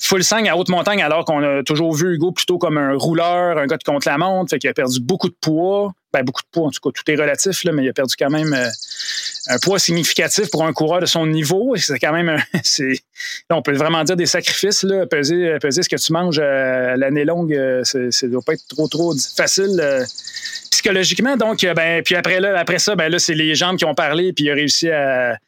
full 0.00 0.22
sang 0.22 0.44
à 0.44 0.56
haute 0.56 0.68
montagne, 0.68 1.02
alors 1.02 1.24
qu'on 1.24 1.42
a 1.42 1.62
toujours 1.62 1.94
vu 1.94 2.14
Hugo 2.14 2.32
plutôt 2.32 2.58
comme 2.58 2.76
un 2.76 2.94
rouleur, 2.96 3.56
un 3.56 3.66
gars 3.66 3.78
de 3.78 3.84
contre-la-montre, 3.84 4.50
fait 4.50 4.58
qu'il 4.58 4.68
a 4.68 4.74
perdu 4.74 5.00
beaucoup 5.00 5.28
de 5.28 5.36
poids. 5.40 5.92
Ben, 6.12 6.22
beaucoup 6.22 6.42
de 6.42 6.48
poids, 6.50 6.66
en 6.66 6.70
tout 6.70 6.80
cas, 6.82 6.90
tout 6.94 7.10
est 7.10 7.16
relatif, 7.16 7.64
là, 7.64 7.72
mais 7.72 7.84
il 7.84 7.88
a 7.88 7.92
perdu 7.92 8.14
quand 8.18 8.30
même 8.30 8.52
euh, 8.52 8.68
un 9.48 9.58
poids 9.58 9.78
significatif 9.78 10.50
pour 10.50 10.64
un 10.64 10.72
coureur 10.72 11.00
de 11.00 11.06
son 11.06 11.26
niveau. 11.26 11.74
C'est 11.76 11.98
quand 11.98 12.12
même, 12.12 12.36
c'est, 12.62 13.00
on 13.50 13.62
peut 13.62 13.74
vraiment 13.74 14.04
dire 14.04 14.16
des 14.16 14.26
sacrifices, 14.26 14.82
là, 14.82 15.06
peser, 15.06 15.58
peser 15.60 15.82
ce 15.82 15.88
que 15.88 15.96
tu 15.96 16.12
manges 16.12 16.40
euh, 16.42 16.96
l'année 16.96 17.24
longue, 17.24 17.54
ça 17.84 17.98
ne 17.98 18.30
doit 18.30 18.42
pas 18.42 18.54
être 18.54 18.66
trop, 18.68 18.88
trop 18.88 19.14
facile 19.36 19.80
psychologiquement. 20.70 21.36
Donc, 21.36 21.60
ben, 21.62 22.02
puis 22.02 22.14
après, 22.14 22.40
là, 22.40 22.58
après 22.58 22.78
ça, 22.78 22.94
ben, 22.96 23.08
là, 23.08 23.18
c'est 23.18 23.34
les 23.34 23.54
jambes 23.54 23.76
qui 23.76 23.84
ont 23.84 23.94
parlé, 23.94 24.32
puis 24.32 24.44
il 24.44 24.50
a 24.50 24.54
réussi 24.54 24.90
à, 24.90 25.38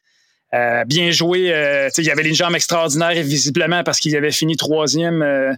euh, 0.54 0.84
bien 0.84 1.10
joué. 1.10 1.52
Euh, 1.52 1.88
il 1.98 2.04
y 2.04 2.10
avait 2.10 2.26
une 2.26 2.34
jambe 2.34 2.54
extraordinaire, 2.54 3.22
visiblement, 3.22 3.82
parce 3.84 4.00
qu'il 4.00 4.16
avait 4.16 4.30
fini 4.30 4.56
troisième 4.56 5.22
euh, 5.22 5.52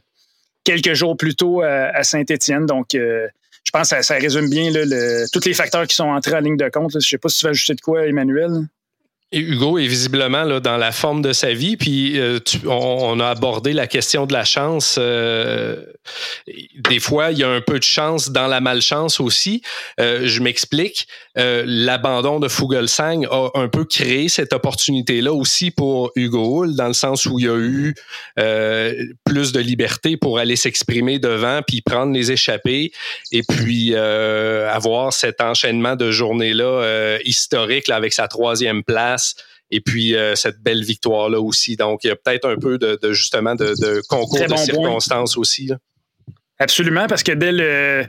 quelques 0.64 0.94
jours 0.94 1.16
plus 1.16 1.36
tôt 1.36 1.62
à 1.62 2.02
Saint-Étienne. 2.02 2.66
Donc, 2.66 2.96
je 3.64 3.70
pense 3.70 3.90
que 3.90 4.02
ça, 4.02 4.14
résume 4.14 4.48
bien 4.48 4.72
tous 5.32 5.44
les 5.44 5.54
facteurs 5.54 5.86
qui 5.86 5.94
sont 5.94 6.08
entrés 6.08 6.34
en 6.34 6.40
ligne 6.40 6.56
de 6.56 6.68
compte. 6.68 6.92
Je 6.92 6.96
ne 6.96 7.00
sais 7.00 7.18
pas 7.18 7.28
si 7.28 7.40
tu 7.40 7.46
vas 7.46 7.50
ajouter 7.50 7.74
de 7.74 7.80
quoi, 7.80 8.06
Emmanuel. 8.06 8.66
Hugo 9.32 9.78
est 9.78 9.86
visiblement 9.86 10.42
là, 10.42 10.58
dans 10.58 10.76
la 10.76 10.90
forme 10.90 11.22
de 11.22 11.32
sa 11.32 11.52
vie, 11.52 11.76
puis 11.76 12.18
euh, 12.18 12.40
on, 12.66 13.20
a 13.20 13.28
abordé 13.28 13.72
la 13.72 13.86
question 13.86 14.26
de 14.26 14.32
la 14.32 14.44
chance. 14.44 14.96
Euh, 14.98 15.84
des 16.76 16.98
fois, 16.98 17.30
il 17.30 17.38
y 17.38 17.44
a 17.44 17.48
un 17.48 17.60
peu 17.60 17.78
de 17.78 17.84
chance 17.84 18.30
dans 18.30 18.48
la 18.48 18.60
malchance 18.60 19.20
aussi. 19.20 19.62
Euh, 20.00 20.22
je 20.24 20.42
m'explique. 20.42 21.06
L'abandon 21.36 22.40
de 22.40 22.48
Fugelsang 22.48 23.24
a 23.30 23.50
un 23.54 23.68
peu 23.68 23.84
créé 23.84 24.28
cette 24.28 24.52
opportunité-là 24.52 25.32
aussi 25.32 25.70
pour 25.70 26.10
Hugo 26.16 26.62
Hull, 26.62 26.74
dans 26.74 26.88
le 26.88 26.92
sens 26.92 27.24
où 27.24 27.38
il 27.38 27.46
y 27.46 27.48
a 27.48 27.56
eu 27.56 27.94
plus 29.24 29.52
de 29.52 29.60
liberté 29.60 30.16
pour 30.16 30.38
aller 30.38 30.56
s'exprimer 30.56 31.18
devant, 31.18 31.60
puis 31.66 31.80
prendre 31.82 32.12
les 32.12 32.32
échappées, 32.32 32.92
et 33.32 33.42
puis 33.42 33.94
avoir 33.94 35.12
cet 35.12 35.40
enchaînement 35.40 35.96
de 35.96 36.10
journées-là 36.10 37.18
historique 37.24 37.88
là, 37.88 37.96
avec 37.96 38.12
sa 38.12 38.28
troisième 38.28 38.82
place 38.82 39.19
et 39.70 39.80
puis 39.80 40.14
euh, 40.14 40.34
cette 40.34 40.60
belle 40.60 40.82
victoire 40.82 41.28
là 41.28 41.40
aussi. 41.40 41.76
Donc 41.76 42.04
il 42.04 42.08
y 42.08 42.10
a 42.10 42.16
peut-être 42.16 42.48
un 42.48 42.56
peu 42.56 42.78
de, 42.78 42.98
justement 43.12 43.54
de, 43.54 44.00
concours 44.08 44.46
de 44.46 44.56
circonstances 44.56 45.36
aussi. 45.36 45.70
Absolument, 46.58 47.06
parce 47.06 47.22
que 47.22 47.32
dès 47.32 47.52
le 47.52 48.04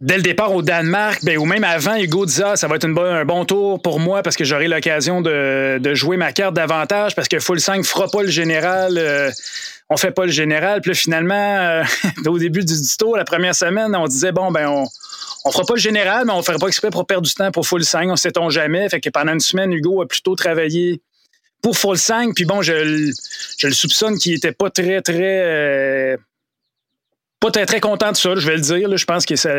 dès 0.00 0.16
le 0.16 0.22
départ 0.22 0.52
au 0.52 0.62
Danemark, 0.62 1.20
ben, 1.22 1.38
ou 1.38 1.44
même 1.44 1.62
avant, 1.62 1.96
Hugo 1.96 2.26
disait 2.26 2.42
ah, 2.44 2.56
ça 2.56 2.66
va 2.66 2.76
être 2.76 2.84
un 2.84 3.24
bon 3.24 3.44
tour 3.44 3.80
pour 3.80 4.00
moi 4.00 4.22
parce 4.22 4.36
que 4.36 4.44
j'aurai 4.44 4.66
l'occasion 4.66 5.20
de, 5.20 5.80
jouer 5.94 6.16
ma 6.16 6.32
carte 6.32 6.54
davantage 6.54 7.14
parce 7.14 7.28
que 7.28 7.38
Full 7.38 7.60
5 7.60 7.84
fera 7.84 8.08
pas 8.08 8.22
le 8.22 8.30
général. 8.30 8.98
Euh, 8.98 9.30
on 9.88 9.96
fait 9.96 10.10
pas 10.10 10.24
le 10.24 10.32
général. 10.32 10.80
Puis 10.80 10.94
finalement, 10.94 11.34
euh, 11.34 11.84
au 12.26 12.38
début 12.38 12.64
du, 12.64 12.74
tour, 12.98 13.16
la 13.16 13.24
première 13.24 13.54
semaine, 13.54 13.94
on 13.94 14.08
disait 14.08 14.32
bon, 14.32 14.50
ben 14.50 14.68
on, 14.68 14.86
on 15.44 15.50
fera 15.50 15.64
pas 15.64 15.74
le 15.74 15.80
général, 15.80 16.24
mais 16.26 16.32
on 16.32 16.42
ferait 16.42 16.58
pas 16.58 16.68
exprès 16.68 16.90
pour 16.90 17.06
perdre 17.06 17.26
du 17.26 17.34
temps 17.34 17.50
pour 17.50 17.66
Full 17.66 17.84
5. 17.84 18.10
On 18.10 18.16
sait-on 18.16 18.50
jamais. 18.50 18.88
Fait 18.88 19.00
que 19.00 19.10
pendant 19.10 19.32
une 19.32 19.40
semaine, 19.40 19.72
Hugo 19.72 20.02
a 20.02 20.06
plutôt 20.06 20.36
travaillé 20.36 21.00
pour 21.62 21.76
Full 21.76 21.98
5. 21.98 22.34
Puis 22.34 22.44
bon, 22.44 22.62
je, 22.62 22.72
le 22.72 23.72
soupçonne 23.72 24.18
qu'il 24.18 24.34
était 24.34 24.52
pas 24.52 24.70
très, 24.70 25.02
très. 25.02 25.42
Euh, 25.44 26.16
pas 27.40 27.50
très, 27.50 27.66
très 27.66 27.80
content 27.80 28.12
de 28.12 28.16
ça, 28.16 28.34
je 28.36 28.46
vais 28.46 28.56
le 28.56 28.62
dire. 28.62 28.96
Je 28.96 29.04
pense 29.04 29.26
que 29.26 29.34
ça, 29.34 29.50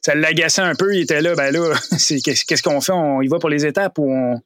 ça 0.00 0.14
l'agaçait 0.14 0.62
un 0.62 0.74
peu. 0.74 0.94
Il 0.94 1.02
était 1.02 1.20
là, 1.20 1.34
ben 1.34 1.52
là, 1.52 1.74
qu'est-ce 1.90 2.62
qu'on 2.62 2.80
fait? 2.80 2.92
On 2.92 3.20
y 3.20 3.28
va 3.28 3.38
pour 3.38 3.50
les 3.50 3.66
étapes 3.66 3.98
ou 3.98 4.10
on, 4.10 4.40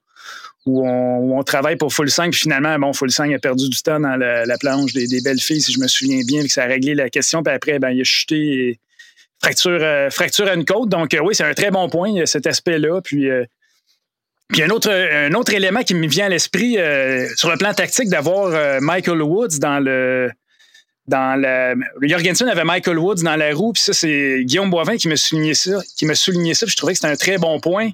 où 0.67 1.37
on, 1.39 1.43
travaille 1.43 1.77
pour 1.77 1.93
Full 1.93 2.11
5. 2.11 2.33
Puis 2.33 2.41
finalement, 2.41 2.77
bon, 2.79 2.93
Full 2.93 3.11
5 3.11 3.33
a 3.33 3.39
perdu 3.39 3.69
du 3.69 3.83
temps 3.83 4.01
dans 4.01 4.17
la, 4.17 4.59
planche 4.59 4.93
des, 4.93 5.21
belles 5.21 5.41
filles, 5.41 5.61
si 5.61 5.73
je 5.73 5.81
me 5.81 5.87
souviens 5.87 6.23
bien, 6.25 6.43
que 6.43 6.51
ça 6.51 6.65
a 6.65 6.67
réglé 6.67 6.95
la 6.95 7.11
question. 7.11 7.43
Puis 7.43 7.55
après, 7.55 7.79
ben, 7.79 7.91
il 7.91 8.01
a 8.01 8.05
chuté 8.05 8.37
et 8.37 8.81
fracture, 9.43 9.79
euh, 9.83 10.11
fracture 10.11 10.47
à 10.47 10.55
une 10.55 10.65
côte. 10.65 10.89
Donc, 10.89 11.15
euh, 11.15 11.21
oui, 11.21 11.35
c'est 11.35 11.45
un 11.45 11.55
très 11.55 11.71
bon 11.71 11.89
point, 11.89 12.25
cet 12.27 12.47
aspect-là. 12.47 13.01
Puis, 13.03 13.29
euh, 13.29 13.45
puis 14.49 14.63
un 14.63 14.71
autre, 14.71 14.91
un 14.91 15.33
autre 15.35 15.53
élément 15.55 15.83
qui 15.83 15.95
me 15.95 16.07
vient 16.07 16.27
à 16.27 16.29
l'esprit 16.29 16.77
sur 17.37 17.51
le 17.51 17.57
plan 17.57 17.73
tactique 17.73 18.11
d'avoir 18.11 18.81
Michael 18.83 19.23
Woods 19.23 19.59
dans 19.59 19.81
le. 19.81 20.31
Dans 21.09 21.41
la, 21.41 21.75
Jorgensen 22.01 22.49
avait 22.49 22.63
Michael 22.63 22.97
Woods 22.97 23.23
dans 23.25 23.35
la 23.35 23.53
roue, 23.53 23.73
puis 23.73 23.83
ça, 23.83 23.93
c'est 23.93 24.43
Guillaume 24.45 24.71
Boivin 24.71 24.97
qui 24.97 25.09
m'a 25.09 25.17
souligné 25.17 25.53
ça, 25.53 25.81
qui 25.97 26.07
m'a 26.07 26.15
souligné 26.15 26.55
ça, 26.55 26.65
puis 26.65 26.73
je 26.73 26.77
trouvais 26.77 26.93
que 26.93 26.99
c'était 26.99 27.13
un 27.13 27.17
très 27.17 27.39
bon 27.39 27.59
point. 27.59 27.91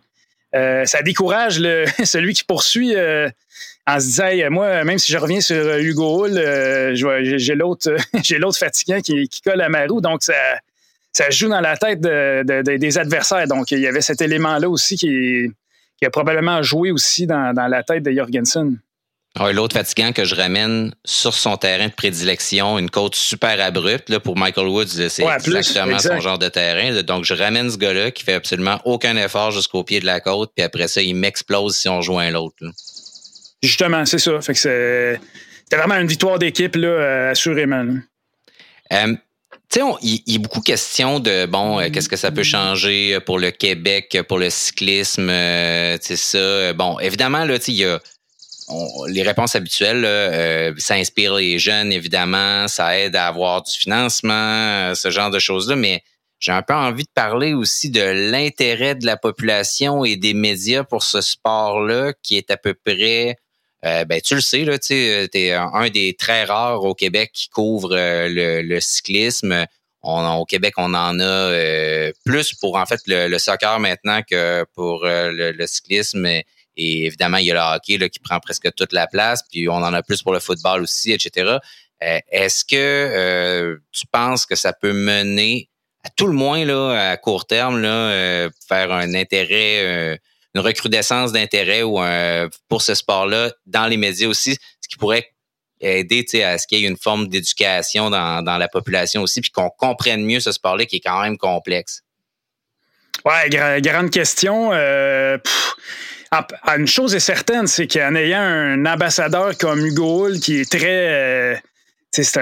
Euh, 0.54 0.84
ça 0.84 1.02
décourage 1.02 1.58
le, 1.58 1.86
celui 2.04 2.34
qui 2.34 2.44
poursuit 2.44 2.94
euh, 2.96 3.28
en 3.86 4.00
se 4.00 4.06
disant 4.06 4.50
moi, 4.50 4.84
même 4.84 4.98
si 4.98 5.12
je 5.12 5.18
reviens 5.18 5.40
sur 5.40 5.56
euh, 5.56 5.80
Hugo 5.80 6.26
Hull, 6.26 6.94
j'ai 6.94 7.54
l'autre 7.54 7.96
j'ai 8.22 8.38
l'autre 8.38 8.58
fatigant 8.58 9.00
qui, 9.00 9.28
colle 9.44 9.60
à 9.60 9.68
ma 9.68 9.86
roue. 9.86 10.00
Donc, 10.00 10.22
ça, 10.22 10.34
ça 11.12 11.30
joue 11.30 11.48
dans 11.48 11.60
la 11.60 11.76
tête 11.76 12.00
des 12.00 12.98
adversaires. 12.98 13.46
Donc, 13.46 13.70
il 13.70 13.80
y 13.80 13.86
avait 13.86 14.00
cet 14.00 14.20
élément-là 14.20 14.68
aussi 14.68 14.96
qui, 14.96 15.50
qui, 15.98 16.06
a 16.06 16.10
probablement 16.10 16.62
joué 16.62 16.90
aussi 16.90 17.26
dans, 17.26 17.52
dans 17.54 17.66
la 17.66 17.82
tête 17.82 18.02
de 18.02 18.12
Jorgensen. 18.12 18.78
L'autre 19.52 19.76
fatigant 19.76 20.12
que 20.12 20.24
je 20.24 20.34
ramène 20.34 20.92
sur 21.04 21.32
son 21.32 21.56
terrain 21.56 21.86
de 21.86 21.92
prédilection, 21.92 22.78
une 22.78 22.90
côte 22.90 23.14
super 23.14 23.60
abrupte. 23.60 24.08
Là, 24.08 24.18
pour 24.18 24.36
Michael 24.36 24.66
Woods, 24.66 25.08
c'est 25.08 25.22
exactement 25.22 25.98
son 25.98 26.20
genre 26.20 26.38
de 26.38 26.48
terrain. 26.48 27.02
Donc, 27.02 27.24
je 27.24 27.34
ramène 27.34 27.70
ce 27.70 27.76
gars-là 27.76 28.10
qui 28.10 28.24
fait 28.24 28.34
absolument 28.34 28.80
aucun 28.84 29.16
effort 29.16 29.52
jusqu'au 29.52 29.84
pied 29.84 30.00
de 30.00 30.06
la 30.06 30.20
côte, 30.20 30.50
puis 30.56 30.64
après 30.64 30.88
ça, 30.88 31.02
il 31.02 31.14
m'explose 31.14 31.76
si 31.76 31.88
on 31.88 32.00
joint 32.00 32.30
l'autre. 32.30 32.56
Justement, 33.62 34.04
c'est 34.06 34.18
ça. 34.18 34.40
Fait 34.40 34.54
que 34.54 34.58
c'est 34.58 35.76
vraiment 35.76 35.96
une 35.96 36.08
victoire 36.08 36.38
d'équipe, 36.38 36.74
là, 36.74 36.88
euh, 36.88 37.30
assurément. 37.30 37.86
Euh, 38.92 39.14
tu 39.70 39.80
sais, 39.80 39.86
il 40.02 40.22
y, 40.26 40.36
a 40.36 40.38
beaucoup 40.38 40.60
de 40.60 40.64
questions 40.64 41.20
de 41.20 41.46
bon, 41.46 41.78
euh, 41.78 41.90
qu'est-ce 41.90 42.08
que 42.08 42.16
ça 42.16 42.30
peut 42.30 42.42
changer 42.42 43.18
pour 43.20 43.38
le 43.38 43.50
Québec, 43.50 44.18
pour 44.26 44.38
le 44.38 44.50
cyclisme, 44.50 45.26
tu 45.26 46.06
sais 46.06 46.16
ça. 46.16 46.72
Bon, 46.72 46.98
évidemment 46.98 47.44
là, 47.44 47.58
il 47.66 47.74
y 47.74 47.84
a 47.84 48.00
les 49.08 49.22
réponses 49.22 49.54
habituelles, 49.54 50.04
euh, 50.04 50.72
ça 50.78 50.94
inspire 50.94 51.34
les 51.34 51.58
jeunes, 51.58 51.92
évidemment, 51.92 52.68
ça 52.68 52.98
aide 52.98 53.16
à 53.16 53.26
avoir 53.26 53.62
du 53.62 53.72
financement, 53.72 54.32
euh, 54.32 54.94
ce 54.94 55.10
genre 55.10 55.30
de 55.30 55.38
choses-là, 55.38 55.76
mais 55.76 56.02
j'ai 56.38 56.52
un 56.52 56.62
peu 56.62 56.74
envie 56.74 57.04
de 57.04 57.10
parler 57.14 57.54
aussi 57.54 57.90
de 57.90 58.02
l'intérêt 58.02 58.94
de 58.94 59.06
la 59.06 59.16
population 59.16 60.04
et 60.04 60.16
des 60.16 60.34
médias 60.34 60.84
pour 60.84 61.02
ce 61.02 61.20
sport-là, 61.20 62.12
qui 62.22 62.36
est 62.36 62.50
à 62.50 62.56
peu 62.56 62.74
près, 62.74 63.36
euh, 63.84 64.04
ben 64.04 64.20
tu 64.20 64.34
le 64.34 64.40
sais, 64.40 64.64
tu 64.78 64.94
es 64.94 65.52
un 65.52 65.88
des 65.88 66.14
très 66.14 66.44
rares 66.44 66.82
au 66.84 66.94
Québec 66.94 67.30
qui 67.32 67.48
couvre 67.48 67.94
le, 67.94 68.80
cyclisme. 68.80 69.66
au 70.02 70.44
Québec, 70.44 70.74
on 70.76 70.94
en 70.94 71.20
a 71.20 72.10
plus 72.24 72.54
pour 72.54 72.76
en 72.76 72.86
fait 72.86 73.00
le, 73.06 73.38
soccer 73.38 73.78
maintenant 73.80 74.22
que 74.22 74.64
pour 74.74 75.04
le, 75.04 75.66
cyclisme. 75.66 76.26
Et 76.80 77.06
évidemment, 77.06 77.38
il 77.38 77.46
y 77.46 77.50
a 77.50 77.54
le 77.54 77.76
hockey 77.76 77.98
là, 77.98 78.08
qui 78.08 78.20
prend 78.20 78.38
presque 78.38 78.72
toute 78.74 78.92
la 78.92 79.08
place, 79.08 79.42
puis 79.50 79.68
on 79.68 79.74
en 79.74 79.92
a 79.92 80.02
plus 80.02 80.22
pour 80.22 80.32
le 80.32 80.38
football 80.38 80.82
aussi, 80.82 81.12
etc. 81.12 81.58
Euh, 82.02 82.18
est-ce 82.30 82.64
que 82.64 82.76
euh, 82.76 83.76
tu 83.90 84.06
penses 84.06 84.46
que 84.46 84.54
ça 84.54 84.72
peut 84.72 84.92
mener, 84.92 85.68
à 86.04 86.10
tout 86.10 86.26
le 86.26 86.32
moins 86.32 86.64
là, 86.64 87.10
à 87.10 87.16
court 87.16 87.46
terme, 87.46 87.82
là, 87.82 87.88
euh, 87.88 88.50
faire 88.68 88.92
un 88.92 89.14
intérêt, 89.14 90.20
une 90.58 90.64
recrudescence 90.64 91.32
d'intérêt 91.32 91.82
ou 91.82 92.00
pour 92.68 92.82
ce 92.82 92.94
sport-là 92.94 93.52
dans 93.66 93.86
les 93.86 93.96
médias 93.96 94.28
aussi, 94.28 94.58
ce 94.80 94.88
qui 94.88 94.96
pourrait 94.96 95.28
aider 95.80 96.26
à 96.42 96.58
ce 96.58 96.66
qu'il 96.66 96.80
y 96.80 96.84
ait 96.84 96.88
une 96.88 96.96
forme 96.96 97.28
d'éducation 97.28 98.10
dans, 98.10 98.58
la 98.58 98.68
population 98.68 99.22
aussi, 99.22 99.40
puis 99.40 99.50
qu'on 99.50 99.70
comprenne 99.70 100.24
mieux 100.24 100.40
ce 100.40 100.52
sport-là 100.52 100.84
qui 100.86 100.96
est 100.96 101.00
quand 101.00 101.22
même 101.22 101.38
complexe? 101.38 102.02
Ouais, 103.24 103.48
grande 103.80 104.10
question. 104.10 104.72
Ah, 106.30 106.46
ah, 106.62 106.76
une 106.76 106.86
chose 106.86 107.14
est 107.14 107.20
certaine, 107.20 107.66
c'est 107.66 107.86
qu'en 107.86 108.14
ayant 108.14 108.40
un 108.40 108.84
ambassadeur 108.84 109.56
comme 109.56 109.84
Hugo 109.84 110.26
Hull 110.26 110.40
qui 110.40 110.60
est 110.60 110.70
très. 110.70 111.54
Euh, 111.54 111.56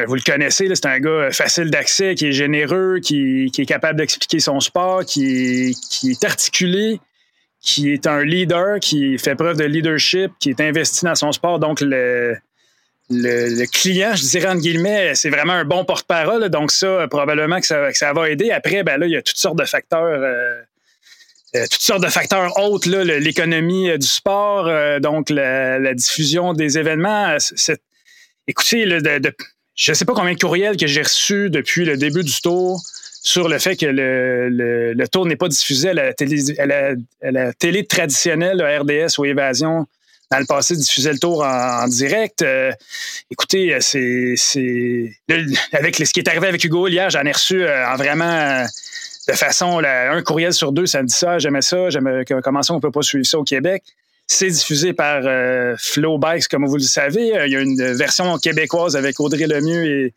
vous 0.06 0.14
le 0.14 0.22
connaissez, 0.22 0.68
c'est 0.74 0.86
un 0.86 0.98
gars 0.98 1.30
facile 1.30 1.70
d'accès, 1.70 2.14
qui 2.14 2.28
est 2.28 2.32
généreux, 2.32 2.98
qui, 3.00 3.50
est 3.56 3.66
capable 3.66 3.98
d'expliquer 3.98 4.40
son 4.40 4.58
sport, 4.58 5.04
qui 5.04 5.74
est, 6.04 6.24
articulé, 6.24 6.98
qui 7.66 7.92
est 7.92 8.06
un 8.06 8.24
leader, 8.24 8.78
qui 8.78 9.18
fait 9.18 9.34
preuve 9.34 9.56
de 9.56 9.64
leadership, 9.64 10.30
qui 10.38 10.50
est 10.50 10.60
investi 10.60 11.04
dans 11.04 11.16
son 11.16 11.32
sport. 11.32 11.58
Donc, 11.58 11.80
le, 11.80 12.36
client, 13.66 14.14
je 14.14 14.22
dirais 14.22 14.48
entre 14.48 14.60
guillemets, 14.60 15.16
c'est 15.16 15.30
vraiment 15.30 15.54
un 15.54 15.64
bon 15.64 15.84
porte-parole. 15.84 16.48
Donc, 16.48 16.70
ça, 16.70 17.08
probablement 17.10 17.60
que 17.60 17.66
ça, 17.66 18.12
va 18.12 18.30
aider. 18.30 18.52
Après, 18.52 18.84
ben 18.84 18.98
là, 18.98 19.06
il 19.06 19.12
y 19.12 19.16
a 19.16 19.22
toutes 19.22 19.36
sortes 19.36 19.58
de 19.58 19.64
facteurs. 19.64 20.04
Euh, 20.04 20.60
euh, 21.56 21.64
toutes 21.70 21.82
sortes 21.82 22.02
de 22.02 22.08
facteurs 22.08 22.56
autres, 22.60 22.88
l'économie 22.88 23.90
euh, 23.90 23.98
du 23.98 24.06
sport, 24.06 24.70
donc 25.00 25.28
la, 25.28 25.92
diffusion 25.92 26.52
des 26.52 26.78
événements. 26.78 27.36
écoutez, 28.46 28.86
je 29.74 29.90
ne 29.90 29.94
sais 29.94 30.04
pas 30.04 30.14
combien 30.14 30.34
de 30.34 30.38
courriels 30.38 30.76
que 30.76 30.86
j'ai 30.86 31.02
reçus 31.02 31.50
depuis 31.50 31.84
le 31.84 31.96
début 31.96 32.22
du 32.22 32.40
tour 32.40 32.80
sur 33.26 33.48
le 33.48 33.58
fait 33.58 33.76
que 33.76 33.86
le, 33.86 35.08
tour 35.08 35.26
n'est 35.26 35.36
pas 35.36 35.48
diffusé 35.48 35.90
à 35.90 35.94
la 35.94 37.52
télé, 37.52 37.84
traditionnelle, 37.86 38.62
RDS 38.62 39.18
ou 39.18 39.24
Évasion. 39.24 39.86
Dans 40.30 40.38
le 40.38 40.46
passé, 40.46 40.74
diffusait 40.76 41.12
le 41.12 41.18
tour 41.18 41.44
en, 41.44 41.86
direct. 41.88 42.44
écoutez, 43.30 43.76
c'est 43.80 44.34
avec 45.72 45.96
ce 45.96 46.12
qui 46.12 46.20
est 46.20 46.28
arrivé 46.28 46.46
avec 46.46 46.62
Hugo 46.62 46.88
hier, 46.88 47.10
j'en 47.10 47.22
ai 47.22 47.32
reçu 47.32 47.64
en 47.64 47.96
vraiment 47.96 48.64
de 49.28 49.32
façon, 49.32 49.82
un 49.84 50.22
courriel 50.22 50.52
sur 50.52 50.70
deux, 50.70 50.86
ça 50.86 51.02
me 51.02 51.08
dit 51.08 51.14
ça, 51.14 51.38
j'aimais 51.38 51.62
ça, 51.62 51.90
j'aimais 51.90 52.24
comment 52.44 52.62
ça, 52.62 52.74
on 52.74 52.80
peut 52.80 52.92
pas 52.92 53.02
suivre 53.02 53.26
ça 53.26 53.38
au 53.38 53.44
Québec. 53.44 53.82
C'est 54.28 54.50
diffusé 54.50 54.92
par 54.92 55.22
euh, 55.24 55.76
comme 56.50 56.66
vous 56.66 56.76
le 56.76 56.82
savez. 56.82 57.36
Euh, 57.36 57.46
il 57.46 57.52
y 57.52 57.56
a 57.56 57.60
une 57.60 57.92
version 57.94 58.38
québécoise 58.38 58.96
avec 58.96 59.20
Audrey 59.20 59.46
Lemieux 59.46 59.84
et, 59.84 60.14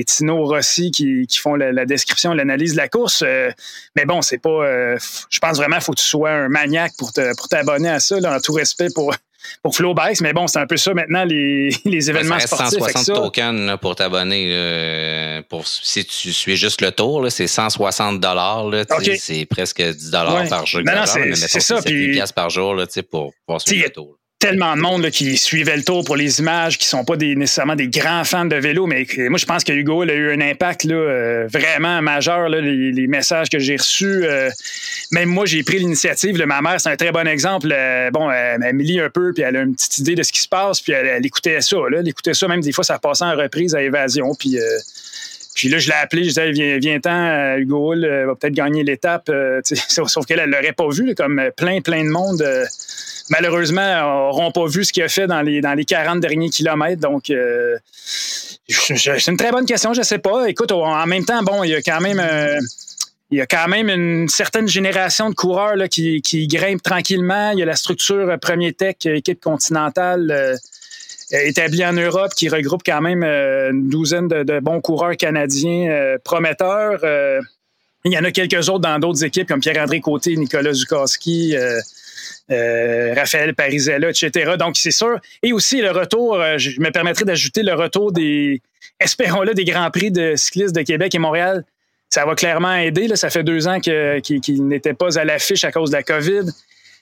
et 0.00 0.04
Tino 0.04 0.44
Rossi 0.44 0.90
qui, 0.90 1.26
font 1.38 1.54
la, 1.54 1.84
description, 1.84 2.32
l'analyse 2.32 2.72
de 2.72 2.78
la 2.78 2.88
course. 2.88 3.22
Euh, 3.26 3.50
mais 3.96 4.04
bon, 4.04 4.22
c'est 4.22 4.38
pas. 4.38 4.96
je 4.96 5.38
pense 5.38 5.56
vraiment 5.56 5.76
qu'il 5.76 5.84
faut 5.84 5.92
que 5.92 6.00
tu 6.00 6.06
sois 6.06 6.30
un 6.30 6.48
maniaque 6.48 6.92
pour 6.98 7.12
t'abonner 7.12 7.90
à 7.90 8.00
ça, 8.00 8.16
en 8.16 8.40
tout 8.40 8.52
respect 8.52 8.88
pour, 8.94 9.14
pour 9.62 9.76
Flowbase, 9.76 10.20
mais 10.20 10.32
bon, 10.32 10.46
c'est 10.46 10.58
un 10.58 10.66
peu 10.66 10.76
ça 10.76 10.94
maintenant, 10.94 11.24
les, 11.24 11.70
les 11.84 12.10
événements 12.10 12.38
ça 12.40 12.56
reste 12.56 12.74
sportifs. 12.74 12.96
160 12.96 13.16
tokens 13.16 13.78
pour 13.80 13.94
t'abonner. 13.96 15.42
Pour, 15.48 15.66
si 15.66 16.04
tu 16.04 16.32
suis 16.32 16.56
juste 16.56 16.80
le 16.80 16.92
tour, 16.92 17.26
c'est 17.30 17.46
160 17.46 18.20
dollars. 18.20 18.70
C'est 19.18 19.46
presque 19.46 19.82
10 19.82 20.10
dollars 20.10 20.48
par 20.48 20.66
jour. 20.66 20.80
Non, 20.84 20.94
non, 20.94 21.04
c'est 21.06 21.60
ça. 21.60 21.80
Puis, 21.82 22.20
par 22.34 22.50
jour 22.50 22.74
là, 22.74 22.86
pour 23.10 23.32
pouvoir 23.46 23.60
suivre 23.60 23.84
le 23.84 23.90
tour 23.90 24.19
tellement 24.40 24.74
de 24.74 24.80
monde 24.80 25.10
qui 25.10 25.36
suivait 25.36 25.76
le 25.76 25.84
tour 25.84 26.02
pour 26.02 26.16
les 26.16 26.40
images, 26.40 26.78
qui 26.78 26.86
sont 26.86 27.04
pas 27.04 27.16
des, 27.16 27.36
nécessairement 27.36 27.76
des 27.76 27.88
grands 27.88 28.24
fans 28.24 28.46
de 28.46 28.56
vélo, 28.56 28.86
mais 28.86 29.06
moi, 29.28 29.38
je 29.38 29.44
pense 29.44 29.64
que 29.64 29.72
Hugo 29.72 30.00
a 30.02 30.06
eu 30.06 30.32
un 30.32 30.40
impact 30.40 30.84
là, 30.84 30.94
euh, 30.94 31.46
vraiment 31.52 32.00
majeur, 32.00 32.48
là, 32.48 32.60
les, 32.60 33.06
messages 33.06 33.50
que 33.50 33.58
j'ai 33.58 33.76
reçus. 33.76 34.24
Euh, 34.24 34.48
même 35.12 35.28
moi, 35.28 35.44
j'ai 35.44 35.62
pris 35.62 35.78
l'initiative. 35.78 36.42
Ma 36.46 36.62
mère, 36.62 36.80
c'est 36.80 36.88
un 36.88 36.96
très 36.96 37.12
bon 37.12 37.28
exemple. 37.28 37.68
Euh, 37.70 38.10
bon, 38.10 38.30
elle 38.30 38.60
me 38.74 38.82
lit 38.82 38.98
un 38.98 39.10
peu, 39.10 39.32
puis 39.34 39.42
elle 39.42 39.56
a 39.56 39.60
une 39.60 39.74
petite 39.74 39.98
idée 39.98 40.14
de 40.14 40.22
ce 40.22 40.32
qui 40.32 40.40
se 40.40 40.48
passe, 40.48 40.80
puis 40.80 40.92
elle, 40.92 41.24
écoutait 41.24 41.60
ça. 41.60 41.76
Là, 41.76 41.98
elle 42.00 42.08
écoutait 42.08 42.34
ça, 42.34 42.48
même 42.48 42.62
des 42.62 42.72
fois, 42.72 42.82
ça 42.82 42.94
repassait 42.94 43.24
en 43.24 43.36
reprise 43.36 43.74
à 43.74 43.82
Évasion, 43.82 44.34
puis... 44.34 44.58
Puis 45.60 45.68
là, 45.68 45.78
je 45.78 45.88
l'ai 45.88 45.94
appelé, 45.94 46.24
je 46.24 46.28
disais, 46.28 46.52
viens, 46.52 46.78
viens 46.78 47.56
Hugo 47.58 47.92
Hull 47.92 48.06
va 48.26 48.34
peut-être 48.34 48.54
gagner 48.54 48.82
l'étape. 48.82 49.30
sauf 49.64 50.24
qu'elle, 50.24 50.38
elle 50.38 50.48
l'aurait 50.50 50.72
pas 50.72 50.88
vu, 50.88 51.14
comme 51.14 51.42
plein, 51.54 51.82
plein 51.82 52.02
de 52.02 52.08
monde 52.08 52.42
malheureusement, 53.30 54.00
n'auront 54.00 54.52
pas 54.52 54.66
vu 54.66 54.84
ce 54.84 54.92
qu'il 54.92 55.02
a 55.02 55.08
fait 55.08 55.26
dans 55.26 55.40
les, 55.40 55.60
dans 55.60 55.74
les 55.74 55.84
40 55.84 56.20
derniers 56.20 56.50
kilomètres. 56.50 57.00
Donc, 57.00 57.30
euh, 57.30 57.78
c'est 58.68 59.28
une 59.28 59.36
très 59.36 59.50
bonne 59.50 59.66
question, 59.66 59.94
je 59.94 60.00
ne 60.00 60.04
sais 60.04 60.18
pas. 60.18 60.48
Écoute, 60.48 60.72
en 60.72 61.06
même 61.06 61.24
temps, 61.24 61.42
bon, 61.42 61.64
il 61.64 61.70
y 61.70 61.74
a 61.74 61.82
quand 61.82 62.00
même. 62.00 62.20
Euh, 62.20 62.58
il 63.32 63.38
y 63.38 63.40
a 63.40 63.46
quand 63.46 63.68
même 63.68 63.88
une 63.88 64.28
certaine 64.28 64.66
génération 64.66 65.30
de 65.30 65.36
coureurs 65.36 65.76
là, 65.76 65.86
qui 65.86 66.48
grimpent 66.48 66.82
tranquillement. 66.82 67.52
Il 67.52 67.60
y 67.60 67.62
a 67.62 67.64
la 67.64 67.76
structure 67.76 68.36
Premier 68.40 68.72
Tech, 68.72 68.96
équipe 69.04 69.40
continentale 69.40 70.58
euh, 71.32 71.38
établie 71.46 71.84
en 71.84 71.92
Europe, 71.92 72.32
qui 72.36 72.48
regroupe 72.48 72.82
quand 72.84 73.00
même 73.00 73.22
une 73.22 73.88
douzaine 73.88 74.28
de, 74.28 74.60
bons 74.60 74.80
coureurs 74.80 75.16
canadiens 75.16 76.16
prometteurs. 76.24 77.00
il 78.04 78.12
y 78.12 78.18
en 78.18 78.24
a 78.24 78.30
quelques 78.30 78.68
autres 78.68 78.80
dans 78.80 78.98
d'autres 78.98 79.24
équipes, 79.24 79.48
comme 79.48 79.60
Pierre-André 79.60 80.00
Côté, 80.00 80.36
Nicolas 80.36 80.72
Zukowski, 80.72 81.54
euh, 82.50 83.14
Raphaël 83.14 83.54
Parisella, 83.54 84.10
etc. 84.10 84.52
Donc, 84.58 84.76
c'est 84.76 84.90
sûr. 84.90 85.20
Et 85.42 85.52
aussi 85.52 85.80
le 85.80 85.90
retour, 85.90 86.34
euh, 86.34 86.58
je 86.58 86.80
me 86.80 86.90
permettrai 86.90 87.24
d'ajouter 87.24 87.62
le 87.62 87.74
retour 87.74 88.10
des, 88.12 88.60
espérons-le, 88.98 89.54
des 89.54 89.64
Grands 89.64 89.90
Prix 89.90 90.10
de 90.10 90.34
cyclistes 90.36 90.74
de 90.74 90.82
Québec 90.82 91.14
et 91.14 91.18
Montréal. 91.18 91.64
Ça 92.08 92.24
va 92.26 92.34
clairement 92.34 92.74
aider. 92.74 93.06
Là. 93.06 93.14
Ça 93.14 93.30
fait 93.30 93.44
deux 93.44 93.68
ans 93.68 93.78
qu'il 93.78 94.66
n'était 94.66 94.94
pas 94.94 95.16
à 95.16 95.24
l'affiche 95.24 95.62
à 95.62 95.70
cause 95.70 95.90
de 95.90 95.96
la 95.96 96.02
COVID. 96.02 96.50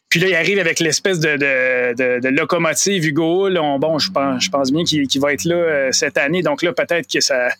Puis 0.08 0.20
là, 0.20 0.28
il 0.28 0.34
arrive 0.34 0.58
avec 0.58 0.80
l'espèce 0.80 1.20
de, 1.20 1.36
de, 1.36 2.20
de, 2.20 2.28
locomotive 2.28 3.04
Hugo 3.04 3.50
bon, 3.78 3.98
je 3.98 4.10
pense, 4.10 4.44
je 4.44 4.50
pense 4.50 4.72
bien 4.72 4.84
qu'il 4.84 5.20
va 5.20 5.32
être 5.32 5.44
là 5.44 5.92
cette 5.92 6.16
année. 6.16 6.42
Donc 6.42 6.62
là, 6.62 6.72
peut-être 6.72 7.06
que 7.12 7.20
ça, 7.20 7.50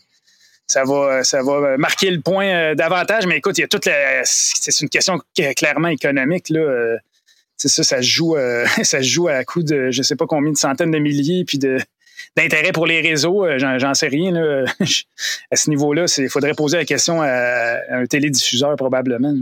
ça 0.66 0.84
va, 0.84 1.24
ça 1.24 1.42
va 1.42 1.76
marquer 1.76 2.10
le 2.10 2.20
point 2.20 2.74
davantage. 2.74 3.26
Mais 3.26 3.36
écoute, 3.36 3.58
il 3.58 3.62
y 3.62 3.64
a 3.64 3.68
toute 3.68 3.84
la. 3.84 4.22
C'est 4.24 4.80
une 4.80 4.88
question 4.88 5.20
clairement 5.56 5.88
économique. 5.88 6.48
Là. 6.48 6.96
C'est 7.58 7.68
ça, 7.68 7.82
ça 7.82 7.96
se 7.98 8.08
joue, 8.08 8.34
ça 8.82 9.02
se 9.02 9.08
joue 9.08 9.28
à 9.28 9.44
coup 9.44 9.62
de 9.62 9.90
je 9.90 10.02
sais 10.02 10.16
pas 10.16 10.26
combien 10.26 10.52
de 10.52 10.56
centaines 10.56 10.90
de 10.90 10.98
milliers, 10.98 11.44
puis 11.44 11.58
de 11.58 11.78
d'intérêt 12.36 12.72
pour 12.72 12.86
les 12.86 13.00
réseaux, 13.00 13.44
euh, 13.44 13.58
j'en 13.58 13.94
sais 13.94 14.08
rien. 14.08 14.30
Là. 14.32 14.64
à 15.50 15.56
ce 15.56 15.70
niveau-là, 15.70 16.04
il 16.18 16.28
faudrait 16.28 16.54
poser 16.54 16.76
la 16.76 16.84
question 16.84 17.20
à 17.22 17.78
un 17.90 18.06
télédiffuseur 18.06 18.76
probablement. 18.76 19.34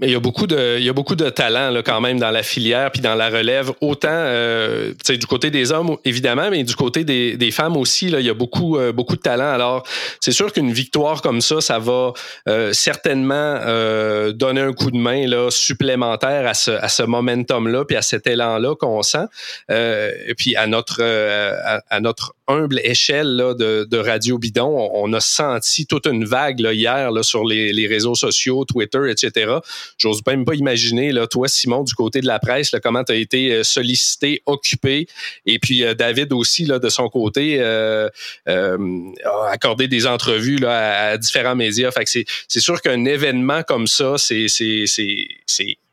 Mais 0.00 0.08
il 0.08 0.12
y 0.12 0.16
a 0.16 0.20
beaucoup 0.20 0.48
de, 0.48 0.76
il 0.78 0.84
y 0.84 0.88
a 0.88 0.92
beaucoup 0.92 1.14
de 1.14 1.30
talent 1.30 1.70
là, 1.70 1.84
quand 1.84 2.00
même 2.00 2.18
dans 2.18 2.32
la 2.32 2.42
filière 2.42 2.90
puis 2.90 3.00
dans 3.00 3.14
la 3.14 3.30
relève, 3.30 3.70
autant 3.80 4.08
euh, 4.10 4.92
du 5.08 5.26
côté 5.26 5.52
des 5.52 5.70
hommes 5.70 5.96
évidemment, 6.04 6.50
mais 6.50 6.64
du 6.64 6.74
côté 6.74 7.04
des, 7.04 7.36
des 7.36 7.52
femmes 7.52 7.76
aussi. 7.76 8.08
Là, 8.08 8.18
il 8.18 8.26
y 8.26 8.30
a 8.30 8.34
beaucoup, 8.34 8.76
euh, 8.76 8.90
beaucoup 8.90 9.14
de 9.14 9.20
talent. 9.20 9.52
Alors, 9.52 9.86
c'est 10.18 10.32
sûr 10.32 10.52
qu'une 10.52 10.72
victoire 10.72 11.22
comme 11.22 11.40
ça, 11.40 11.60
ça 11.60 11.78
va 11.78 12.12
euh, 12.48 12.72
certainement 12.72 13.34
euh, 13.34 14.32
donner 14.32 14.62
un 14.62 14.72
coup 14.72 14.90
de 14.90 14.96
main 14.96 15.28
là, 15.28 15.52
supplémentaire 15.52 16.44
à 16.48 16.54
ce, 16.54 16.72
à 16.72 16.88
ce 16.88 17.04
momentum-là 17.04 17.84
puis 17.84 17.96
à 17.96 18.02
cet 18.02 18.26
élan-là 18.26 18.74
qu'on 18.74 19.00
sent. 19.02 19.26
et 19.68 20.34
puis 20.36 20.56
à 20.56 20.66
notre, 20.66 21.04
à, 21.04 21.82
à, 21.88 22.00
notre 22.00 22.34
humble 22.48 22.80
échelle 22.82 23.28
là, 23.36 23.54
de, 23.54 23.86
de 23.88 23.98
Radio 23.98 24.38
Bidon, 24.38 24.90
on, 24.92 25.12
a 25.12 25.20
senti 25.20 25.86
toute 25.86 26.06
une 26.06 26.24
vague 26.24 26.58
là, 26.58 26.72
hier 26.72 27.12
là, 27.12 27.22
sur 27.22 27.44
les, 27.44 27.72
les 27.72 27.86
réseaux 27.86 28.16
sociaux, 28.16 28.64
Twitter, 28.64 29.08
etc 29.08 29.60
J'ose 29.98 30.22
même 30.26 30.44
pas 30.44 30.54
imaginer, 30.54 31.12
là, 31.12 31.26
toi, 31.26 31.48
Simon, 31.48 31.82
du 31.82 31.94
côté 31.94 32.20
de 32.20 32.26
la 32.26 32.38
presse, 32.38 32.72
là, 32.72 32.80
comment 32.80 33.04
tu 33.04 33.12
as 33.12 33.16
été 33.16 33.52
euh, 33.52 33.62
sollicité, 33.64 34.42
occupé. 34.46 35.06
Et 35.46 35.58
puis 35.58 35.84
euh, 35.84 35.94
David 35.94 36.32
aussi, 36.32 36.64
là, 36.64 36.78
de 36.78 36.88
son 36.88 37.08
côté, 37.08 37.56
euh, 37.60 38.08
a 38.46 39.50
accordé 39.50 39.88
des 39.88 40.06
entrevues 40.06 40.56
là, 40.56 41.10
à, 41.10 41.18
différents 41.18 41.56
médias. 41.56 41.90
Fait 41.90 42.04
que 42.04 42.10
c'est 42.10 42.60
sûr 42.60 42.80
qu'un 42.80 43.04
événement 43.04 43.62
comme 43.62 43.86
ça, 43.86 44.14
c'est 44.18 44.46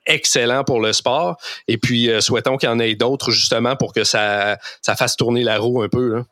excellent 0.05 0.63
pour 0.63 0.81
le 0.81 0.93
sport. 0.93 1.37
Et 1.67 1.77
puis, 1.77 2.09
souhaitons 2.19 2.57
qu'il 2.57 2.69
y 2.69 2.71
en 2.71 2.79
ait 2.79 2.95
d'autres, 2.95 3.31
justement, 3.31 3.75
pour 3.75 3.93
que 3.93 4.03
ça, 4.03 4.57
ça 4.81 4.95
fasse 4.95 5.15
tourner 5.15 5.43
la 5.43 5.57
roue 5.57 5.81
un 5.81 5.89
peu. 5.89 6.15
Là. 6.15 6.23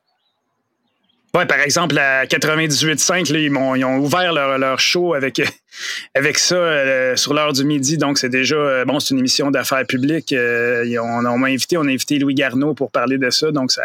Ouais, 1.36 1.46
par 1.46 1.60
exemple, 1.60 1.98
à 1.98 2.26
98.5, 2.26 3.32
ils, 3.32 3.52
ils 3.78 3.86
ont 3.86 3.98
ouvert 3.98 4.34
leur, 4.34 4.58
leur, 4.58 4.80
show 4.80 5.14
avec, 5.14 5.42
avec 6.16 6.40
ça 6.40 6.56
euh, 6.56 7.16
sur 7.16 7.34
l'heure 7.34 7.54
du 7.54 7.64
midi. 7.64 7.98
Donc, 7.98 8.18
c'est 8.18 8.30
déjà, 8.30 8.56
euh, 8.56 8.86
bon, 8.86 9.00
c'est 9.00 9.14
une 9.14 9.20
émission 9.20 9.52
d'affaires 9.52 9.86
publiques. 9.86 10.34
Euh, 10.34 10.84
on, 11.00 11.26
on 11.26 11.38
m'a 11.38 11.48
invité, 11.48 11.78
on 11.78 11.84
a 11.84 11.92
invité 11.92 12.18
Louis 12.18 12.34
Garneau 12.34 12.74
pour 12.74 12.92
parler 12.92 13.20
de 13.20 13.30
ça. 13.30 13.52
Donc, 13.52 13.72
ça, 13.72 13.84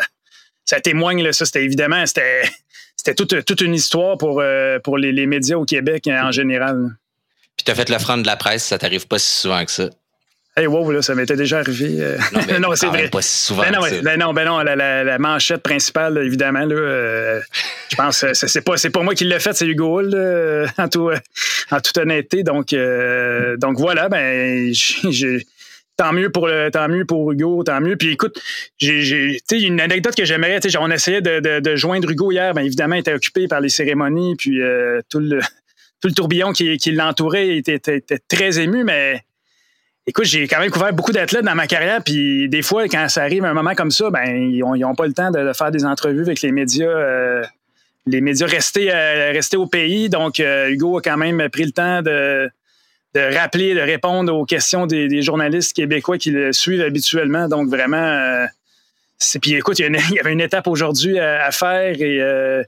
ça 0.65 0.81
témoigne, 0.81 1.23
là, 1.23 1.33
ça, 1.33 1.45
c'était 1.45 1.65
évidemment, 1.65 2.07
c'était, 2.07 2.43
c'était 2.97 3.15
toute, 3.15 3.45
toute 3.45 3.61
une 3.61 3.75
histoire 3.75 4.17
pour, 4.17 4.43
pour 4.83 4.97
les, 4.97 5.13
les 5.13 5.27
médias 5.27 5.57
au 5.57 5.67
Québec 5.67 6.09
en 6.09 6.33
général. 6.33 6.97
Puis, 7.57 7.65
tu 7.65 7.71
as 7.71 7.75
fait 7.75 7.91
l'offrande 7.91 8.23
de 8.23 8.27
la 8.27 8.37
presse, 8.37 8.65
ça 8.65 8.79
t'arrive 8.79 9.07
pas 9.07 9.19
si 9.19 9.37
souvent 9.37 9.65
que 9.65 9.71
ça. 9.71 9.91
Hey, 10.57 10.69
wow, 10.69 10.89
là, 10.93 11.03
ça 11.03 11.17
m'était 11.17 11.35
déjà 11.35 11.59
arrivé. 11.59 11.97
Euh. 11.99 12.17
Non, 12.61 12.71
c'est 12.77 12.87
vrai. 12.87 13.09
Pas 13.09 13.23
si 13.23 13.47
souvent. 13.47 13.63
Ben 13.63 13.73
non, 13.73 13.81
ben 13.81 14.19
non, 14.19 14.33
ben 14.33 14.45
non 14.45 14.59
la, 14.61 15.19
manchette 15.19 15.63
principale, 15.63 16.19
évidemment, 16.25 16.65
là, 16.65 16.77
euh, 16.77 17.41
je 17.91 17.97
pense 17.97 18.21
que 18.21 18.35
c'est 18.35 18.61
pas, 18.61 18.75
pas 18.77 19.03
moi 19.03 19.15
qui 19.15 19.25
l'ai 19.25 19.41
fait, 19.41 19.53
c'est 19.53 19.67
Hugo 19.67 20.01
Hull, 20.01 20.15
en, 20.79 20.89
tout, 20.89 21.11
en 21.71 21.81
toute 21.81 21.99
honnêteté. 21.99 22.45
Donc, 22.45 22.73
euh, 22.73 23.57
donc 23.57 23.79
voilà, 23.79 24.09
ben, 24.09 24.73
j'ai. 24.73 25.47
Tant 25.97 26.13
mieux 26.13 26.29
pour 26.29 26.49
le, 26.49 26.71
tant 26.73 26.89
mieux 26.89 27.05
pour 27.05 27.31
Hugo, 27.31 27.63
tant 27.63 27.81
mieux. 27.81 27.95
Puis 27.95 28.11
écoute, 28.11 28.37
j'ai, 28.79 29.39
une 29.53 29.81
anecdote 29.81 30.17
que 30.17 30.25
j'aimerais. 30.25 30.59
On 30.81 30.91
essayait 30.91 31.21
de, 31.21 31.39
de, 31.39 31.61
de, 31.61 31.77
joindre 31.77 32.11
Hugo 32.11 32.33
hier. 32.33 32.53
Bien 32.53 32.65
évidemment, 32.65 32.97
il 32.97 33.01
était 33.01 33.15
occupé 33.15 33.47
par 33.47 33.61
les 33.61 33.69
cérémonies, 33.69 34.35
puis 34.35 34.59
tout 35.09 35.21
le, 35.21 35.39
tout 36.01 36.09
le 36.09 36.15
tourbillon 36.15 36.53
qui, 36.53 36.77
qui 36.79 36.91
l'entourait 36.91 37.57
était, 37.57 37.77
était, 37.77 38.19
très 38.29 38.59
ému, 38.59 38.83
mais 38.83 39.23
Écoute, 40.07 40.27
j'ai 40.27 40.47
quand 40.47 40.61
même 40.61 40.71
couvert 40.71 40.93
beaucoup 40.93 41.13
d'athlètes 41.13 41.45
dans 41.45 41.55
ma 41.55 41.67
carrière, 41.67 42.03
puis 42.05 42.47
des 42.51 42.61
fois, 42.61 42.85
quand 42.89 43.09
ça 43.09 43.23
arrive 43.23 43.43
à 43.45 43.49
un 43.49 43.55
moment 43.55 43.75
comme 43.75 43.91
ça, 43.91 44.11
ben 44.11 44.53
ils 44.53 44.59
n'ont 44.61 44.95
pas 44.95 45.07
le 45.07 45.15
temps 45.15 45.31
de, 45.31 45.53
faire 45.55 45.71
des 45.71 45.87
entrevues 45.87 46.23
avec 46.23 46.43
les 46.43 46.53
médias, 46.53 46.87
euh, 46.87 47.43
les 48.07 48.21
médias 48.21 48.47
restés, 48.47 48.93
euh, 48.93 49.33
restés 49.33 49.57
au 49.57 49.67
pays. 49.67 50.11
Donc, 50.11 50.41
euh, 50.41 50.69
Hugo 50.69 50.99
a 50.99 51.01
quand 51.01 51.17
même 51.17 51.49
pris 51.49 51.65
le 51.65 51.71
temps 51.71 52.03
de, 52.03 52.51
de 53.15 53.35
rappeler, 53.35 53.75
de 53.75 53.81
répondre 53.81 54.35
aux 54.35 54.45
questions 54.45 54.87
des, 54.87 55.23
journalistes 55.23 55.75
québécois 55.75 56.19
qui 56.19 56.33
le 56.33 56.53
suivent 56.53 56.83
habituellement. 56.83 57.49
Donc, 57.49 57.71
vraiment, 57.71 58.47
c'est 59.17 59.39
puis 59.39 59.55
écoute, 59.55 59.79
il 59.79 59.87
y, 59.87 60.21
avait 60.21 60.33
une 60.35 60.43
étape 60.43 60.67
aujourd'hui 60.67 61.19
à, 61.19 61.51
faire 61.51 61.97
et 61.99 62.67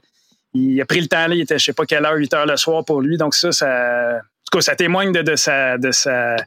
il 0.55 0.81
a 0.81 0.85
pris 0.85 1.01
le 1.01 1.07
temps 1.07 1.27
là, 1.27 1.35
il 1.35 1.41
était 1.41 1.59
je 1.59 1.65
sais 1.65 1.73
pas 1.73 1.85
quelle 1.85 2.03
heure, 2.03 2.15
8 2.15 2.33
heures 2.33 2.45
le 2.47 2.57
soir 2.57 2.83
pour 2.83 2.99
lui. 2.99 3.17
Donc 3.17 3.35
ça, 3.35 3.51
ça, 3.51 3.67
en 4.15 4.19
tout 4.21 4.57
cas, 4.57 4.61
ça 4.61 4.75
témoigne 4.75 5.11
de, 5.11 5.21
de 5.21 5.35
sa, 5.35 5.77
de 5.77 5.91
sa 5.91 6.37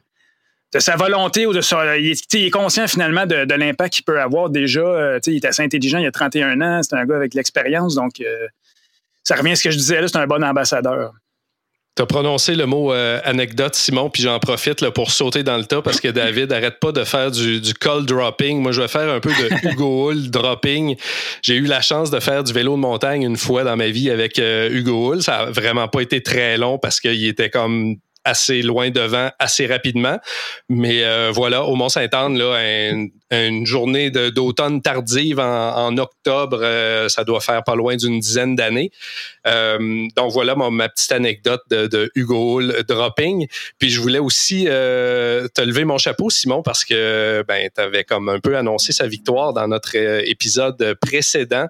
de 0.73 0.79
sa 0.79 0.95
volonté 0.95 1.45
ou 1.45 1.53
de 1.53 1.61
sa. 1.61 1.97
Il 1.97 2.11
est, 2.11 2.49
conscient 2.49 2.87
finalement 2.87 3.25
de, 3.25 3.53
l'impact 3.53 3.93
qu'il 3.93 4.05
peut 4.05 4.21
avoir 4.21 4.49
déjà. 4.49 4.81
Euh, 4.81 5.19
il 5.27 5.35
est 5.35 5.45
assez 5.45 5.63
intelligent, 5.63 5.97
il 5.97 6.07
a 6.07 6.11
31 6.11 6.61
ans, 6.61 6.81
c'est 6.83 6.95
un 6.95 7.05
gars 7.05 7.15
avec 7.15 7.33
l'expérience, 7.33 7.95
donc 7.95 8.21
euh, 8.21 8.47
ça 9.23 9.35
revient 9.35 9.51
à 9.51 9.55
ce 9.55 9.63
que 9.63 9.71
je 9.71 9.77
disais 9.77 10.01
là, 10.01 10.07
c'est 10.07 10.17
un 10.17 10.27
bon 10.27 10.43
ambassadeur. 10.43 11.13
Tu 11.97 12.03
as 12.03 12.05
prononcé 12.05 12.55
le 12.55 12.65
mot 12.65 12.93
euh, 12.93 13.19
anecdote, 13.25 13.75
Simon, 13.75 14.09
puis 14.09 14.23
j'en 14.23 14.39
profite 14.39 14.79
là, 14.79 14.91
pour 14.91 15.11
sauter 15.11 15.43
dans 15.43 15.57
le 15.57 15.65
tas 15.65 15.81
parce 15.81 15.99
que 15.99 16.07
David 16.11 16.53
arrête 16.53 16.79
pas 16.79 16.93
de 16.93 17.03
faire 17.03 17.31
du, 17.31 17.59
du 17.59 17.73
call 17.73 18.05
dropping. 18.05 18.61
Moi, 18.61 18.71
je 18.71 18.81
vais 18.81 18.87
faire 18.87 19.09
un 19.09 19.19
peu 19.19 19.29
de 19.29 19.67
Hugo 19.69 20.09
Hull 20.09 20.31
dropping. 20.31 20.95
J'ai 21.41 21.55
eu 21.55 21.65
la 21.65 21.81
chance 21.81 22.09
de 22.09 22.21
faire 22.21 22.45
du 22.45 22.53
vélo 22.53 22.77
de 22.77 22.79
montagne 22.79 23.23
une 23.23 23.35
fois 23.35 23.65
dans 23.65 23.75
ma 23.75 23.89
vie 23.89 24.09
avec 24.09 24.37
Hugo 24.37 25.11
Hull. 25.11 25.21
Ça 25.21 25.39
a 25.39 25.45
vraiment 25.51 25.89
pas 25.89 25.99
été 25.99 26.23
très 26.23 26.57
long 26.57 26.77
parce 26.77 27.01
qu'il 27.01 27.25
était 27.25 27.49
comme 27.49 27.97
assez 28.23 28.61
loin 28.61 28.89
devant 28.89 29.31
assez 29.39 29.65
rapidement. 29.65 30.19
Mais 30.69 31.03
euh, 31.03 31.31
voilà, 31.33 31.63
au 31.63 31.75
Mont-Saint-Anne, 31.75 32.37
là, 32.37 32.59
une 33.31 33.65
journée 33.65 34.11
d'automne 34.11 34.81
tardive 34.81 35.39
en, 35.39 35.97
octobre, 35.97 36.59
euh, 36.61 37.09
ça 37.09 37.23
doit 37.23 37.41
faire 37.41 37.63
pas 37.63 37.75
loin 37.75 37.95
d'une 37.95 38.19
dizaine 38.19 38.55
d'années. 38.55 38.91
Euh, 39.47 40.07
donc 40.15 40.31
voilà 40.31 40.55
ma, 40.55 40.89
petite 40.89 41.11
anecdote 41.11 41.61
de, 41.69 42.11
Hugo 42.15 42.59
Hull 42.59 42.83
dropping. 42.87 43.47
Puis 43.79 43.89
je 43.89 43.99
voulais 43.99 44.19
aussi 44.19 44.65
te 44.65 45.61
lever 45.61 45.85
mon 45.85 45.97
chapeau, 45.97 46.29
Simon, 46.29 46.61
parce 46.61 46.85
que 46.85 47.43
ben, 47.47 47.69
tu 47.73 47.81
avais 47.81 48.03
comme 48.03 48.29
un 48.29 48.39
peu 48.39 48.55
annoncé 48.57 48.91
sa 48.93 49.07
victoire 49.07 49.53
dans 49.53 49.67
notre 49.67 49.95
épisode 49.95 50.95
précédent. 51.01 51.67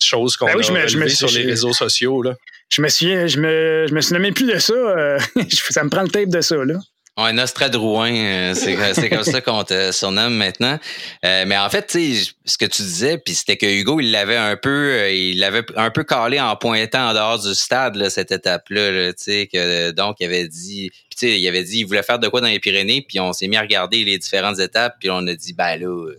chose 0.00 0.36
qu'on 0.36 0.46
ben 0.46 0.58
a 0.58 1.08
sur 1.08 1.30
les 1.30 1.42
réseaux 1.44 1.72
sociaux. 1.72 2.22
Là 2.22 2.34
je 2.72 2.80
me 2.80 2.88
souviens, 2.88 3.26
je 3.26 3.38
me, 3.38 3.86
je 3.86 3.94
me 3.94 4.32
plus 4.32 4.46
de 4.46 4.58
ça. 4.58 4.72
Euh, 4.72 5.18
ça 5.50 5.84
me 5.84 5.90
prend 5.90 6.02
le 6.02 6.08
tape 6.08 6.30
de 6.30 6.40
ça, 6.40 6.56
là. 6.56 6.74
Ouais, 7.18 7.34
Nostradrouin, 7.34 8.14
euh, 8.14 8.54
c'est 8.54 9.10
comme 9.10 9.22
ça 9.22 9.42
qu'on 9.42 9.62
te 9.64 9.92
surnomme 9.92 10.34
maintenant. 10.34 10.78
Euh, 11.26 11.44
mais 11.46 11.58
en 11.58 11.68
fait, 11.68 11.92
ce 11.92 12.56
que 12.56 12.64
tu 12.64 12.80
disais, 12.80 13.18
puis 13.18 13.34
c'était 13.34 13.58
que 13.58 13.66
Hugo, 13.66 14.00
il 14.00 14.10
l'avait 14.10 14.38
un 14.38 14.56
peu, 14.56 15.10
il 15.10 15.38
l'avait 15.38 15.62
un 15.76 15.90
peu 15.90 16.04
calé 16.04 16.40
en 16.40 16.56
pointant 16.56 17.10
en 17.10 17.12
dehors 17.12 17.38
du 17.38 17.54
stade 17.54 17.96
là, 17.96 18.08
cette 18.08 18.32
étape-là, 18.32 19.12
sais, 19.18 19.46
que 19.52 19.90
donc 19.90 20.16
il 20.20 20.24
avait 20.24 20.48
dit, 20.48 20.90
tu 21.10 21.18
sais, 21.18 21.38
il 21.38 21.46
avait 21.46 21.64
dit, 21.64 21.80
il 21.80 21.84
voulait 21.84 22.02
faire 22.02 22.18
de 22.18 22.28
quoi 22.28 22.40
dans 22.40 22.46
les 22.46 22.60
Pyrénées, 22.60 23.04
puis 23.06 23.20
on 23.20 23.34
s'est 23.34 23.46
mis 23.46 23.58
à 23.58 23.60
regarder 23.60 24.04
les 24.04 24.16
différentes 24.16 24.58
étapes, 24.58 24.96
puis 24.98 25.10
on 25.10 25.26
a 25.26 25.34
dit, 25.34 25.52
ben 25.52 25.76
là, 25.76 26.14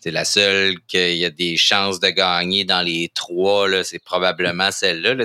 c'est 0.00 0.10
la 0.10 0.26
seule 0.26 0.74
qu'il 0.88 1.16
y 1.16 1.24
a 1.24 1.30
des 1.30 1.56
chances 1.56 2.00
de 2.00 2.08
gagner 2.08 2.64
dans 2.64 2.82
les 2.82 3.10
trois 3.14 3.66
là, 3.66 3.82
c'est 3.82 3.98
probablement 3.98 4.70
celle-là. 4.70 5.14
Là, 5.14 5.24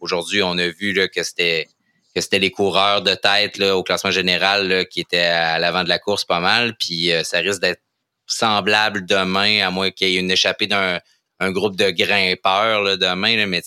Aujourd'hui, 0.00 0.42
on 0.42 0.56
a 0.58 0.68
vu 0.68 0.92
là, 0.92 1.08
que 1.08 1.22
c'était 1.22 1.68
que 2.14 2.20
c'était 2.20 2.38
les 2.38 2.50
coureurs 2.50 3.02
de 3.02 3.14
tête 3.14 3.58
là, 3.58 3.76
au 3.76 3.82
classement 3.82 4.10
général 4.10 4.86
qui 4.88 5.00
étaient 5.00 5.18
à 5.18 5.58
l'avant 5.58 5.84
de 5.84 5.88
la 5.88 5.98
course 5.98 6.24
pas 6.24 6.40
mal. 6.40 6.76
Puis 6.76 7.12
euh, 7.12 7.22
ça 7.22 7.38
risque 7.38 7.60
d'être 7.60 7.82
semblable 8.26 9.06
demain, 9.06 9.66
à 9.66 9.70
moins 9.70 9.90
qu'il 9.90 10.08
y 10.08 10.16
ait 10.16 10.20
une 10.20 10.30
échappée 10.30 10.66
d'un 10.66 11.00
un 11.40 11.52
groupe 11.52 11.76
de 11.76 11.90
grimpeurs 11.90 12.82
là, 12.82 12.96
demain. 12.96 13.36
Là, 13.36 13.46
mais 13.46 13.62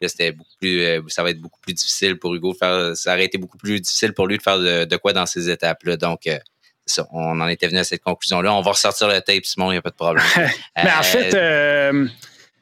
là, 0.00 0.08
c'était 0.08 0.32
beaucoup 0.32 0.56
plus, 0.60 0.82
euh, 0.82 1.00
ça 1.08 1.22
va 1.22 1.30
être 1.30 1.40
beaucoup 1.40 1.60
plus 1.60 1.74
difficile 1.74 2.18
pour 2.18 2.34
Hugo 2.34 2.52
de 2.52 2.58
faire. 2.58 2.96
Ça 2.96 3.12
aurait 3.12 3.24
été 3.24 3.38
beaucoup 3.38 3.58
plus 3.58 3.80
difficile 3.80 4.12
pour 4.12 4.26
lui 4.26 4.38
de 4.38 4.42
faire 4.42 4.58
de, 4.58 4.96
quoi 4.96 5.12
dans 5.12 5.26
ces 5.26 5.50
étapes-là. 5.50 5.96
Donc, 5.96 6.26
euh, 6.26 6.38
ça, 6.86 7.06
on 7.12 7.40
en 7.40 7.48
était 7.48 7.68
venu 7.68 7.78
à 7.78 7.84
cette 7.84 8.02
conclusion-là. 8.02 8.52
On 8.52 8.62
va 8.62 8.72
ressortir 8.72 9.08
le 9.08 9.20
tape, 9.20 9.44
Simon, 9.44 9.70
il 9.70 9.74
n'y 9.74 9.78
a 9.78 9.82
pas 9.82 9.90
de 9.90 9.94
problème. 9.94 10.24
mais 10.76 10.92
en 10.92 11.02
fait, 11.02 11.34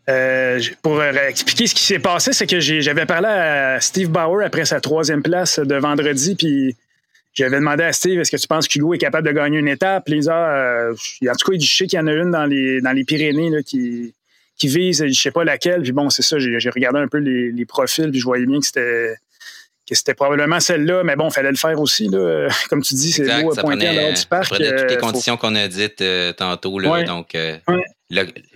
euh, 0.08 0.60
pour 0.82 1.00
euh, 1.00 1.12
expliquer 1.28 1.66
ce 1.66 1.74
qui 1.74 1.82
s'est 1.82 1.98
passé, 1.98 2.32
c'est 2.32 2.46
que 2.46 2.60
j'avais 2.60 3.04
parlé 3.04 3.28
à 3.28 3.80
Steve 3.80 4.08
Bauer 4.08 4.42
après 4.42 4.64
sa 4.64 4.80
troisième 4.80 5.22
place 5.22 5.58
de 5.58 5.74
vendredi, 5.74 6.34
puis 6.34 6.76
j'avais 7.34 7.56
demandé 7.56 7.84
à 7.84 7.92
Steve 7.92 8.18
est-ce 8.18 8.30
que 8.30 8.38
tu 8.38 8.48
penses 8.48 8.68
qu'Hugo 8.68 8.94
est 8.94 8.98
capable 8.98 9.28
de 9.28 9.32
gagner 9.32 9.58
une 9.58 9.68
étape? 9.68 10.08
Les 10.08 10.28
euh, 10.28 10.92
en 10.92 11.34
tout 11.34 11.50
cas, 11.50 11.52
il 11.52 11.58
dit, 11.58 11.66
je 11.66 11.76
sais 11.76 11.86
qu'il 11.86 11.98
y 11.98 12.02
en 12.02 12.06
a 12.06 12.12
une 12.12 12.30
dans 12.30 12.46
les, 12.46 12.80
dans 12.80 12.92
les 12.92 13.04
Pyrénées 13.04 13.50
là, 13.50 13.62
qui, 13.62 14.14
qui 14.56 14.68
vise, 14.68 15.04
je 15.06 15.12
sais 15.12 15.30
pas 15.30 15.44
laquelle. 15.44 15.82
Puis 15.82 15.92
bon, 15.92 16.08
c'est 16.08 16.22
ça, 16.22 16.38
j'ai 16.38 16.70
regardé 16.70 17.00
un 17.00 17.08
peu 17.08 17.18
les, 17.18 17.66
profils, 17.66 18.10
puis 18.10 18.18
je 18.18 18.24
voyais 18.24 18.46
bien 18.46 18.60
que 18.60 18.66
c'était 18.66 19.14
que 19.88 19.94
c'était 19.94 20.12
probablement 20.12 20.60
celle-là, 20.60 21.02
mais 21.02 21.16
bon, 21.16 21.28
il 21.28 21.32
fallait 21.32 21.50
le 21.50 21.56
faire 21.56 21.80
aussi. 21.80 22.08
Là. 22.08 22.48
Comme 22.68 22.82
tu 22.82 22.94
dis, 22.94 23.10
c'est 23.10 23.24
beau 23.42 23.52
à 23.52 23.62
pointer 23.62 23.88
en 23.88 23.94
dehors 23.94 24.12
du 24.12 24.26
parc. 24.26 24.44
Ça 24.44 24.54
prenait 24.54 24.76
toutes 24.76 24.90
les 24.90 24.96
conditions 24.98 25.36
qu'on 25.38 25.54
a 25.54 25.66
dites 25.68 26.04
tantôt. 26.36 26.78
Là, 26.78 27.04
Donc, 27.04 27.34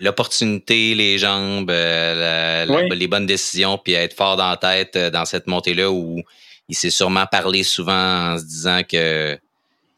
l'opportunité, 0.00 0.94
les 0.94 1.18
jambes, 1.18 1.70
les 1.70 3.08
bonnes 3.08 3.26
décisions, 3.26 3.78
puis 3.78 3.94
être 3.94 4.14
fort 4.14 4.36
dans 4.36 4.50
la 4.50 4.56
tête 4.56 4.96
dans 4.96 5.24
cette 5.24 5.46
montée-là 5.46 5.90
où 5.90 6.22
il 6.68 6.74
s'est 6.74 6.90
sûrement 6.90 7.26
parlé 7.26 7.62
souvent 7.62 8.32
en 8.32 8.38
se 8.38 8.44
disant 8.44 8.80
que 8.88 9.38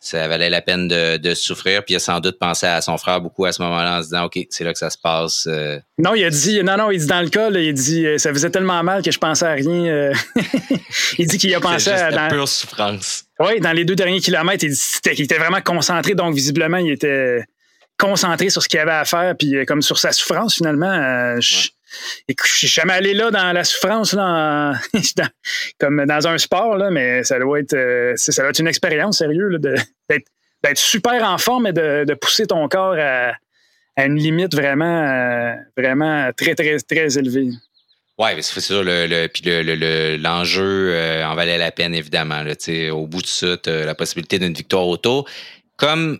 ça 0.04 0.28
valait 0.28 0.50
la 0.50 0.60
peine 0.60 0.86
de, 0.86 1.34
souffrir. 1.34 1.82
Puis 1.82 1.94
il 1.94 1.96
a 1.96 2.00
sans 2.00 2.20
doute 2.20 2.38
pensé 2.38 2.66
à 2.66 2.82
son 2.82 2.98
frère 2.98 3.22
beaucoup 3.22 3.46
à 3.46 3.52
ce 3.52 3.62
moment-là 3.62 3.98
en 3.98 4.02
se 4.02 4.08
disant 4.08 4.24
OK, 4.24 4.38
c'est 4.50 4.62
là 4.62 4.72
que 4.72 4.78
ça 4.78 4.90
se 4.90 4.98
passe. 4.98 5.46
Euh. 5.50 5.78
Non, 5.98 6.14
il 6.14 6.24
a 6.24 6.30
dit 6.30 6.62
non, 6.62 6.76
non, 6.76 6.90
il 6.90 6.98
dit 6.98 7.06
dans 7.06 7.22
le 7.22 7.30
cas, 7.30 7.50
il 7.50 7.72
dit 7.72 8.06
euh, 8.06 8.18
ça 8.18 8.30
faisait 8.32 8.50
tellement 8.50 8.82
mal 8.82 9.02
que 9.02 9.10
je 9.10 9.18
pensais 9.18 9.46
à 9.46 9.52
rien. 9.52 9.86
Euh. 9.86 10.14
il 11.18 11.26
dit 11.26 11.38
qu'il 11.38 11.54
a 11.54 11.60
pensé 11.60 11.90
à. 11.90 12.10
Dans... 12.10 12.28
pure 12.28 12.48
souffrance. 12.48 13.24
Oui, 13.40 13.60
dans 13.60 13.72
les 13.72 13.84
deux 13.84 13.96
derniers 13.96 14.20
kilomètres, 14.20 14.64
il, 14.64 14.74
il 15.12 15.22
était 15.22 15.38
vraiment 15.38 15.62
concentré, 15.62 16.14
donc 16.14 16.34
visiblement, 16.34 16.76
il 16.76 16.92
était 16.92 17.44
concentré 17.98 18.50
sur 18.50 18.62
ce 18.62 18.68
qu'il 18.68 18.80
avait 18.80 18.92
à 18.92 19.04
faire, 19.04 19.34
puis 19.38 19.64
comme 19.66 19.82
sur 19.82 19.98
sa 19.98 20.12
souffrance 20.12 20.56
finalement. 20.56 21.38
Et 22.28 22.34
je 22.42 22.50
suis 22.50 22.68
jamais 22.68 22.94
allé 22.94 23.14
là 23.14 23.30
dans 23.30 23.52
la 23.52 23.64
souffrance, 23.64 24.12
là, 24.12 24.74
comme 25.78 26.04
dans 26.06 26.26
un 26.26 26.38
sport, 26.38 26.76
là, 26.76 26.90
mais 26.90 27.24
ça 27.24 27.38
doit 27.38 27.60
être, 27.60 27.74
euh, 27.74 28.14
ça 28.16 28.42
doit 28.42 28.50
être 28.50 28.58
une 28.58 28.68
expérience 28.68 29.18
sérieuse 29.18 29.60
d'être 30.08 30.78
super 30.78 31.22
en 31.24 31.38
forme 31.38 31.66
et 31.66 31.72
de, 31.72 32.14
pousser 32.14 32.46
ton 32.46 32.68
corps 32.68 32.96
à, 32.98 33.34
une 33.96 34.16
limite 34.16 34.54
vraiment, 34.54 35.02
euh, 35.02 35.54
vraiment 35.76 36.30
très, 36.36 36.54
très, 36.54 36.78
très 36.78 37.16
élevée. 37.18 37.50
Oui, 38.16 38.30
c'est 38.40 38.60
sûr, 38.60 38.82
le, 38.84 39.26
puis 39.26 39.42
l'enjeu 40.18 40.92
euh, 40.94 41.26
en 41.26 41.34
valait 41.34 41.58
la 41.58 41.72
peine, 41.72 41.94
évidemment. 41.94 42.42
Là, 42.42 42.54
au 42.92 43.06
bout 43.06 43.22
de 43.22 43.26
ça, 43.26 43.56
tu 43.56 43.70
as 43.70 43.84
la 43.84 43.94
possibilité 43.94 44.38
d'une 44.38 44.54
victoire 44.54 44.86
auto. 44.86 45.26
Comme 45.76 46.18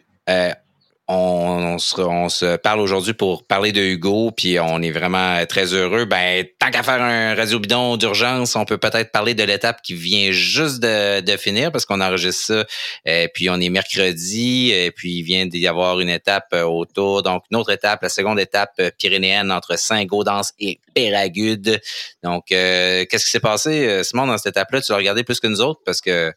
on, 1.06 1.78
se, 1.78 2.56
parle 2.56 2.80
aujourd'hui 2.80 3.12
pour 3.12 3.46
parler 3.46 3.72
de 3.72 3.82
Hugo, 3.82 4.30
puis 4.30 4.58
on 4.58 4.80
est 4.80 4.90
vraiment 4.90 5.44
très 5.46 5.74
heureux. 5.74 6.06
Ben, 6.06 6.46
tant 6.58 6.70
qu'à 6.70 6.82
faire 6.82 7.02
un 7.02 7.34
radio 7.34 7.58
bidon 7.58 7.96
d'urgence, 7.96 8.56
on 8.56 8.64
peut 8.64 8.78
peut-être 8.78 9.12
parler 9.12 9.34
de 9.34 9.42
l'étape 9.42 9.82
qui 9.82 9.94
vient 9.94 10.30
juste 10.32 10.80
de, 10.80 11.36
finir 11.36 11.72
parce 11.72 11.84
qu'on 11.84 12.00
enregistre 12.00 12.44
ça. 12.44 12.64
Et 13.04 13.28
puis 13.34 13.50
on 13.50 13.60
est 13.60 13.68
mercredi, 13.68 14.70
et 14.70 14.90
puis 14.92 15.18
il 15.18 15.22
vient 15.24 15.46
d'y 15.46 15.66
avoir 15.66 16.00
une 16.00 16.08
étape 16.08 16.48
euh, 16.54 16.62
autour. 16.62 17.22
Donc, 17.22 17.42
une 17.50 17.56
autre 17.58 17.72
étape, 17.72 18.02
la 18.02 18.08
seconde 18.08 18.38
étape 18.38 18.72
euh, 18.80 18.90
pyrénéenne 18.96 19.50
entre 19.50 19.78
Saint-Gaudens 19.78 20.52
et 20.58 20.80
Péragude. 20.94 21.80
Donc, 22.22 22.52
euh, 22.52 23.04
qu'est-ce 23.10 23.24
qui 23.26 23.30
s'est 23.30 23.40
passé, 23.40 24.02
Simon, 24.04 24.26
dans 24.26 24.38
cette 24.38 24.56
étape-là? 24.56 24.80
Tu 24.80 24.92
l'as 24.92 24.98
regardé 24.98 25.24
plus 25.24 25.40
que 25.40 25.48
nous 25.48 25.60
autres 25.60 25.80
parce 25.84 26.00
que 26.00 26.32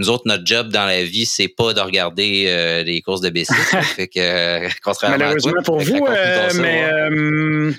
nous 0.00 0.08
autres, 0.08 0.22
notre 0.24 0.46
job 0.46 0.70
dans 0.70 0.86
la 0.86 1.04
vie, 1.04 1.26
c'est 1.26 1.48
pas 1.48 1.74
de 1.74 1.80
regarder 1.80 2.46
euh, 2.48 2.82
les 2.82 3.02
courses 3.02 3.20
de 3.20 3.28
bicycle. 3.28 3.60
fait 3.82 4.08
que, 4.08 4.18
euh, 4.18 4.68
contrairement 4.82 5.18
Malheureusement 5.18 5.60
à 5.60 5.62
pour 5.62 5.78
vous, 5.78 6.06
euh, 6.08 6.50
mais 6.54 7.74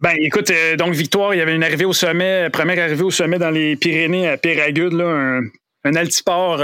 ben 0.00 0.14
écoute, 0.20 0.52
donc 0.76 0.92
victoire, 0.94 1.34
il 1.34 1.38
y 1.38 1.40
avait 1.40 1.54
une 1.54 1.64
arrivée 1.64 1.84
au 1.84 1.92
sommet, 1.92 2.50
première 2.50 2.84
arrivée 2.84 3.02
au 3.02 3.10
sommet 3.10 3.38
dans 3.38 3.50
les 3.50 3.76
Pyrénées 3.76 4.28
à 4.28 4.36
Péragude, 4.36 4.92
là, 4.92 5.40
un, 5.84 5.94
altiport 5.94 6.62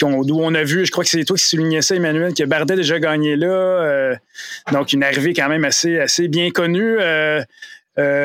d'où 0.00 0.40
on 0.40 0.54
a 0.54 0.62
vu, 0.64 0.84
je 0.84 0.90
crois 0.90 1.04
que 1.04 1.10
c'est 1.10 1.24
toi 1.24 1.36
qui 1.36 1.44
soulignais 1.44 1.82
ça, 1.82 1.94
Emmanuel, 1.94 2.34
que 2.34 2.44
Bardet 2.44 2.74
a 2.74 2.76
déjà 2.76 2.98
gagné 2.98 3.36
là. 3.36 4.14
donc 4.72 4.92
une 4.92 5.02
arrivée 5.02 5.34
quand 5.34 5.48
même 5.48 5.64
assez, 5.64 5.98
assez 5.98 6.28
bien 6.28 6.50
connue. 6.50 6.98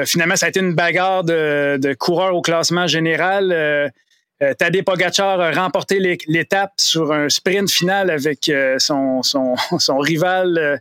finalement, 0.05 0.35
ça 0.35 0.47
a 0.47 0.49
été 0.49 0.59
une 0.59 0.73
bagarre 0.73 1.23
de, 1.23 1.77
de 1.77 1.93
coureurs 1.93 2.35
au 2.35 2.41
classement 2.41 2.87
général. 2.87 3.91
Euh, 4.41 4.53
Tadej 4.53 4.83
Pogacar 4.83 5.39
a 5.39 5.51
remporté 5.51 5.99
l'étape 6.27 6.73
sur 6.77 7.11
un 7.11 7.29
sprint 7.29 7.69
final 7.69 8.09
avec 8.09 8.49
euh, 8.49 8.77
son, 8.79 9.97
rival 9.99 10.57
euh, 10.57 10.77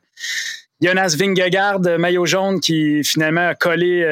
Jonas 0.81 1.15
Vingegaard, 1.19 1.81
maillot 1.99 2.27
jaune, 2.27 2.61
qui 2.61 3.05
finalement 3.05 3.49
a 3.49 3.55
collé, 3.55 4.05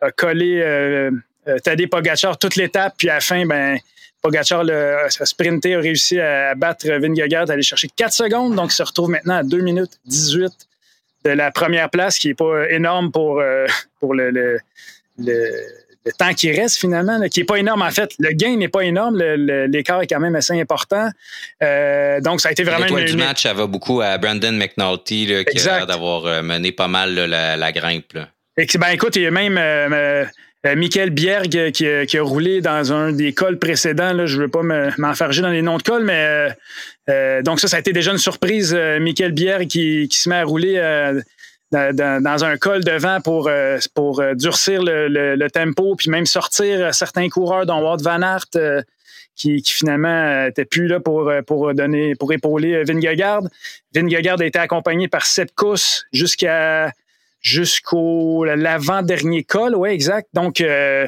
a 0.00 0.10
collé 0.12 1.10
Tadej 1.62 1.88
Pogacar 1.88 2.38
toute 2.38 2.56
l'étape. 2.56 2.94
Puis 2.96 3.10
à 3.10 3.14
la 3.14 3.20
fin, 3.20 3.44
ben, 3.44 3.76
Pogacar 4.22 4.64
a 4.66 5.08
sprinté, 5.26 5.74
a 5.74 5.80
réussi 5.80 6.18
à 6.18 6.54
battre 6.54 6.88
Vingegaard, 6.88 7.50
à 7.50 7.52
aller 7.52 7.62
chercher 7.62 7.88
4 7.94 8.14
secondes. 8.14 8.54
Donc, 8.54 8.72
il 8.72 8.74
se 8.74 8.82
retrouve 8.82 9.10
maintenant 9.10 9.36
à 9.36 9.42
2 9.42 9.58
minutes 9.58 10.00
18 10.06 10.50
de 11.26 11.30
la 11.30 11.50
première 11.50 11.90
place, 11.90 12.18
qui 12.18 12.28
n'est 12.28 12.34
pas 12.34 12.70
énorme 12.70 13.12
pour, 13.12 13.42
pour 14.00 14.14
le, 14.14 14.30
le 14.30 14.58
le 15.18 15.50
temps 16.12 16.34
qui 16.34 16.50
reste 16.52 16.78
finalement, 16.78 17.20
qui 17.28 17.40
n'est 17.40 17.46
pas 17.46 17.56
énorme 17.56 17.82
en 17.82 17.90
fait. 17.90 18.12
Le 18.18 18.32
gain 18.32 18.56
n'est 18.56 18.68
pas 18.68 18.82
énorme, 18.82 19.16
l'écart 19.18 20.02
est 20.02 20.06
quand 20.06 20.20
même 20.20 20.36
assez 20.36 20.58
important. 20.58 21.08
Euh, 21.62 22.20
donc 22.20 22.40
ça 22.40 22.48
a 22.48 22.52
été 22.52 22.64
vraiment 22.64 22.84
L'étoile 22.84 23.04
du 23.04 23.16
match, 23.16 23.42
ça 23.42 23.54
va 23.54 23.66
beaucoup 23.66 24.00
à 24.00 24.18
Brandon 24.18 24.52
McNulty 24.52 25.26
qui 25.50 25.68
a 25.68 25.76
l'air 25.76 25.86
d'avoir 25.86 26.26
euh, 26.26 26.42
mené 26.42 26.72
pas 26.72 26.88
mal 26.88 27.14
la, 27.14 27.72
grimpe. 27.72 28.12
ben 28.56 28.88
écoute, 28.92 29.16
il 29.16 29.22
y 29.22 29.26
a 29.26 29.30
même 29.30 29.58
euh, 29.58 30.24
Michael 30.76 31.10
Bierg 31.10 31.70
qui, 31.72 31.86
a 31.86 32.22
roulé 32.22 32.60
dans 32.60 32.92
un 32.92 33.12
des 33.12 33.32
cols 33.32 33.58
précédents. 33.58 34.26
je 34.26 34.36
ne 34.36 34.42
veux 34.42 34.48
pas 34.48 34.62
m'enfarger 34.98 35.42
dans 35.42 35.50
les 35.50 35.62
noms 35.62 35.78
de 35.78 35.82
cols, 35.82 36.04
mais 36.04 36.48
donc 37.42 37.60
ça, 37.60 37.68
ça 37.68 37.76
a 37.76 37.80
été 37.80 37.92
déjà 37.92 38.12
une 38.12 38.18
surprise. 38.18 38.74
Michael 39.00 39.32
Bierg 39.32 39.66
qui, 39.66 40.08
qui, 40.08 40.18
se 40.18 40.28
met 40.28 40.36
à 40.36 40.44
rouler 40.44 40.80
dans, 41.92 42.44
un 42.44 42.56
col 42.56 42.84
devant 42.84 43.20
pour, 43.20 43.48
euh, 43.48 43.78
euh, 43.98 44.34
durcir 44.34 44.82
le, 44.82 45.48
tempo, 45.48 45.94
puis 45.96 46.10
même 46.10 46.26
sortir 46.26 46.94
certains 46.94 47.28
coureurs, 47.28 47.66
dont 47.66 47.82
Ward 47.82 48.02
Van 48.02 48.22
Aert, 48.22 48.46
euh, 48.56 48.82
qui, 49.34 49.62
finalement 49.64 50.44
n'était 50.44 50.64
plus 50.64 50.86
là 50.86 51.00
pour, 51.00 51.30
pour, 51.46 51.74
donner, 51.74 52.14
pour 52.14 52.32
épauler 52.32 52.84
Vingegaard. 52.84 53.42
Vingegaard 53.94 54.40
a 54.40 54.44
été 54.44 54.58
accompagné 54.58 55.08
par 55.08 55.26
Sepp 55.26 55.50
jusqu'à 56.12 56.90
jusqu'au 57.46 58.44
l'avant-dernier 58.44 59.44
col, 59.44 59.76
oui, 59.76 59.90
exact. 59.90 60.28
Donc, 60.34 60.60
euh, 60.60 61.06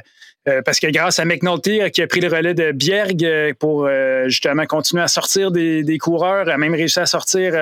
parce 0.65 0.81
que 0.81 0.87
grâce 0.89 1.19
à 1.19 1.25
McNulty 1.25 1.81
euh, 1.81 1.89
qui 1.89 2.03
a 2.03 2.07
pris 2.07 2.21
le 2.21 2.29
relais 2.29 2.55
de 2.55 2.73
Bierg 2.73 3.25
euh, 3.25 3.53
pour 3.59 3.89
justement 4.27 4.67
continuer 4.67 5.03
à 5.03 5.09
sortir 5.09 5.51
des, 5.51 5.99
coureurs, 5.99 6.49
a 6.49 6.57
même 6.59 6.75
réussi 6.75 7.01
à 7.01 7.07
sortir. 7.07 7.55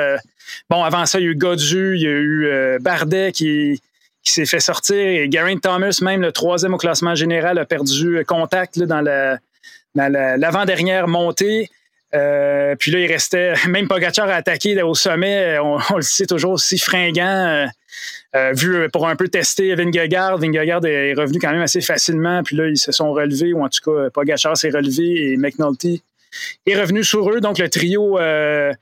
bon, 0.71 0.83
avant 0.83 1.07
ça, 1.07 1.19
il 1.19 1.25
y 1.25 1.29
a 1.29 1.31
eu 1.31 1.37
Godu, 1.37 1.97
il 1.97 2.03
y 2.03 2.07
a 2.07 2.11
eu 2.11 2.79
Bardet 2.81 3.33
qui, 3.33 3.81
s'est 4.23 4.47
fait 4.47 4.61
sortir 4.61 4.97
et 4.97 5.29
Geraint 5.31 5.59
Thomas, 5.59 5.97
même 6.03 6.21
le 6.21 6.33
troisième 6.33 6.75
au 6.75 6.79
classement 6.79 7.15
général, 7.15 7.59
a 7.59 7.65
perdu 7.65 8.25
contact 8.27 8.81
dans 8.81 9.01
l'avant-dernière 9.95 11.07
montée. 11.07 11.71
puis 12.11 12.91
là, 12.91 12.99
il 12.99 13.07
restait, 13.07 13.55
même 13.69 13.89
Pogacar 13.89 14.29
a 14.29 14.35
attaqué 14.35 14.81
au 14.83 14.95
sommet, 14.95 15.59
on, 15.59 15.79
le 15.97 16.03
sait 16.03 16.27
toujours 16.27 16.53
aussi 16.53 16.79
fringant. 16.79 17.47
Euh, 17.47 17.67
vu 18.55 18.89
pour 18.93 19.09
un 19.09 19.17
peu 19.17 19.29
tester 19.29 19.75
Vingegaard, 19.75 20.39
Vingegaard 20.39 20.85
est 20.85 21.15
revenu 21.15 21.39
quand 21.39 21.53
même 21.53 21.63
assez 21.63 21.81
facilement. 21.81 22.43
Puis 22.43 22.57
là, 22.57 22.69
ils 22.69 22.77
se 22.77 22.93
sont 22.93 23.13
relevés, 23.13 23.53
ou 23.53 23.63
en 23.63 23.69
tout 23.69 23.81
cas, 23.85 24.11
Pogachar 24.11 24.57
s'est 24.57 24.71
relevé 24.71 25.33
et 25.33 25.37
McNulty 25.37 26.03
est 26.67 26.81
revenu 26.81 27.05
sur 27.05 27.31
eux. 27.31 27.41
Donc, 27.41 27.59
le 27.59 27.69
trio, 27.69 28.19
euh, 28.19 28.73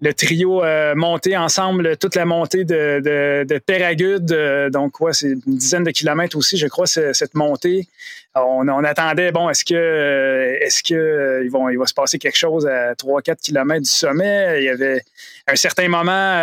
le 0.00 0.14
trio 0.14 0.62
euh, 0.62 0.94
monté 0.94 1.36
ensemble, 1.36 1.96
toute 1.96 2.14
la 2.14 2.24
montée 2.24 2.64
de, 2.64 3.00
de, 3.00 4.68
donc, 4.70 4.92
quoi, 4.92 5.12
c'est 5.12 5.30
une 5.30 5.56
dizaine 5.56 5.84
de 5.84 5.90
kilomètres 5.90 6.36
aussi, 6.36 6.56
je 6.56 6.66
crois, 6.66 6.86
cette 6.86 7.34
montée. 7.34 7.88
On, 8.34 8.84
attendait, 8.84 9.30
bon, 9.32 9.50
est-ce 9.50 9.64
que, 9.64 10.58
est-ce 10.60 10.82
que 10.82 11.42
ils 11.44 11.50
vont, 11.50 11.66
va 11.76 11.86
se 11.86 11.94
passer 11.94 12.18
quelque 12.18 12.38
chose 12.38 12.66
à 12.66 12.94
3-4 12.94 13.36
kilomètres 13.36 13.82
du 13.82 13.90
sommet? 13.90 14.60
Il 14.60 14.64
y 14.64 14.68
avait 14.68 15.02
un 15.46 15.56
certain 15.56 15.88
moment 15.88 16.38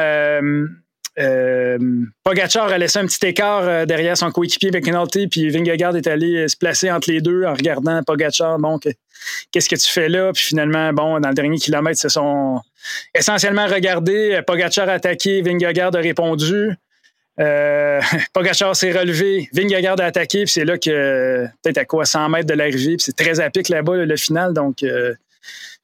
euh, 1.19 1.77
Pogacar 2.23 2.67
a 2.67 2.77
laissé 2.77 2.99
un 2.99 3.05
petit 3.05 3.25
écart 3.25 3.63
euh, 3.63 3.85
derrière 3.85 4.15
son 4.17 4.31
coéquipier 4.31 4.71
McNulty, 4.71 5.27
puis 5.27 5.49
Vingegaard 5.49 5.95
est 5.95 6.07
allé 6.07 6.47
se 6.47 6.55
placer 6.55 6.89
entre 6.91 7.11
les 7.11 7.21
deux 7.21 7.43
en 7.43 7.53
regardant 7.53 8.01
Pogacar. 8.03 8.57
Bon, 8.57 8.79
qu'est-ce 9.51 9.69
que 9.69 9.75
tu 9.75 9.89
fais 9.89 10.07
là? 10.07 10.31
Puis 10.33 10.45
finalement, 10.45 10.93
bon, 10.93 11.19
dans 11.19 11.29
le 11.29 11.35
dernier 11.35 11.57
kilomètre, 11.57 11.99
se 11.99 12.09
sont 12.09 12.61
essentiellement 13.13 13.67
regardés. 13.67 14.41
Pogacar 14.47 14.87
a 14.89 14.93
attaqué, 14.93 15.41
Vingegaard 15.41 15.95
a 15.95 15.99
répondu. 15.99 16.71
Euh, 17.39 18.01
Pogacar 18.33 18.75
s'est 18.75 18.91
relevé, 18.91 19.49
Vingegaard 19.53 19.99
a 19.99 20.05
attaqué, 20.05 20.43
puis 20.43 20.51
c'est 20.51 20.65
là 20.65 20.77
que 20.77 21.45
peut-être 21.63 21.79
à 21.79 21.85
quoi 21.85 22.05
100 22.05 22.29
mètres 22.29 22.47
de 22.47 22.53
l'arrivée, 22.53 22.97
puis 22.97 23.05
c'est 23.05 23.15
très 23.15 23.39
à 23.39 23.49
pic 23.49 23.69
là-bas 23.69 23.97
le 23.97 24.17
final, 24.17 24.53
donc 24.53 24.83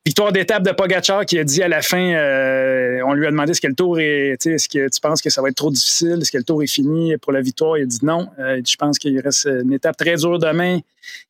Victoire 0.07 0.31
d'étape 0.31 0.61
de 0.61 0.71
Pogachar 0.71 1.25
qui 1.25 1.39
a 1.39 1.43
dit 1.43 1.63
à 1.63 1.67
la 1.67 1.81
fin, 1.81 2.13
euh, 2.13 2.99
on 3.07 3.13
lui 3.13 3.25
a 3.25 3.31
demandé 3.31 3.51
est-ce 3.51 3.61
que 3.61 3.65
le 3.65 3.73
tour 3.73 3.99
est, 3.99 4.37
est-ce 4.45 4.69
que 4.69 4.87
tu 4.87 5.01
penses 5.01 5.19
que 5.19 5.31
ça 5.31 5.41
va 5.41 5.49
être 5.49 5.55
trop 5.55 5.71
difficile, 5.71 6.19
est-ce 6.21 6.31
que 6.31 6.37
le 6.37 6.43
tour 6.43 6.61
est 6.61 6.67
fini 6.67 7.17
pour 7.17 7.31
la 7.31 7.41
victoire? 7.41 7.79
Il 7.79 7.83
a 7.83 7.85
dit 7.87 8.05
non. 8.05 8.27
Euh, 8.37 8.61
je 8.63 8.75
pense 8.75 8.99
qu'il 8.99 9.19
reste 9.19 9.45
une 9.47 9.73
étape 9.73 9.97
très 9.97 10.15
dure 10.17 10.37
demain. 10.37 10.79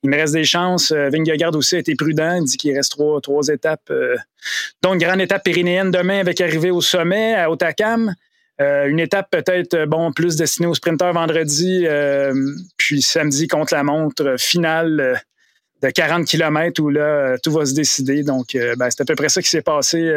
Il 0.04 0.10
me 0.10 0.18
reste 0.18 0.34
des 0.34 0.44
chances. 0.44 0.92
Euh, 0.92 1.10
Vingegaard 1.10 1.56
aussi 1.56 1.78
a 1.78 1.80
été 1.80 1.96
prudent. 1.96 2.36
Il 2.36 2.44
dit 2.44 2.58
qu'il 2.58 2.76
reste 2.76 2.92
trois, 2.92 3.22
trois 3.22 3.48
étapes. 3.48 3.94
donc, 4.84 5.00
grande 5.00 5.22
étape 5.22 5.46
pyrénéenne 5.46 5.90
demain 5.90 6.20
avec 6.20 6.42
arrivée 6.42 6.72
au 6.72 6.82
sommet 6.82 7.34
à 7.34 7.50
Otakam. 7.50 8.14
une 8.60 9.00
étape 9.00 9.32
peut-être 9.32 9.86
bon 9.86 10.12
plus 10.12 10.36
destinée 10.36 10.68
aux 10.68 10.76
sprinteurs 10.76 11.14
vendredi, 11.14 11.88
puis 12.76 13.02
samedi 13.02 13.48
contre 13.48 13.74
la 13.74 13.84
montre 13.84 14.36
finale 14.38 15.22
de 15.82 15.90
40 15.90 16.26
km 16.26 16.82
où 16.82 16.90
là, 16.90 17.38
tout 17.44 17.52
va 17.52 17.66
se 17.66 17.74
décider. 17.74 18.24
Donc, 18.24 18.54
ben, 18.54 18.90
c'est 18.90 19.02
à 19.02 19.06
peu 19.06 19.16
près 19.16 19.30
ça 19.30 19.42
qui 19.42 19.50
s'est 19.50 19.62
passé 19.62 20.12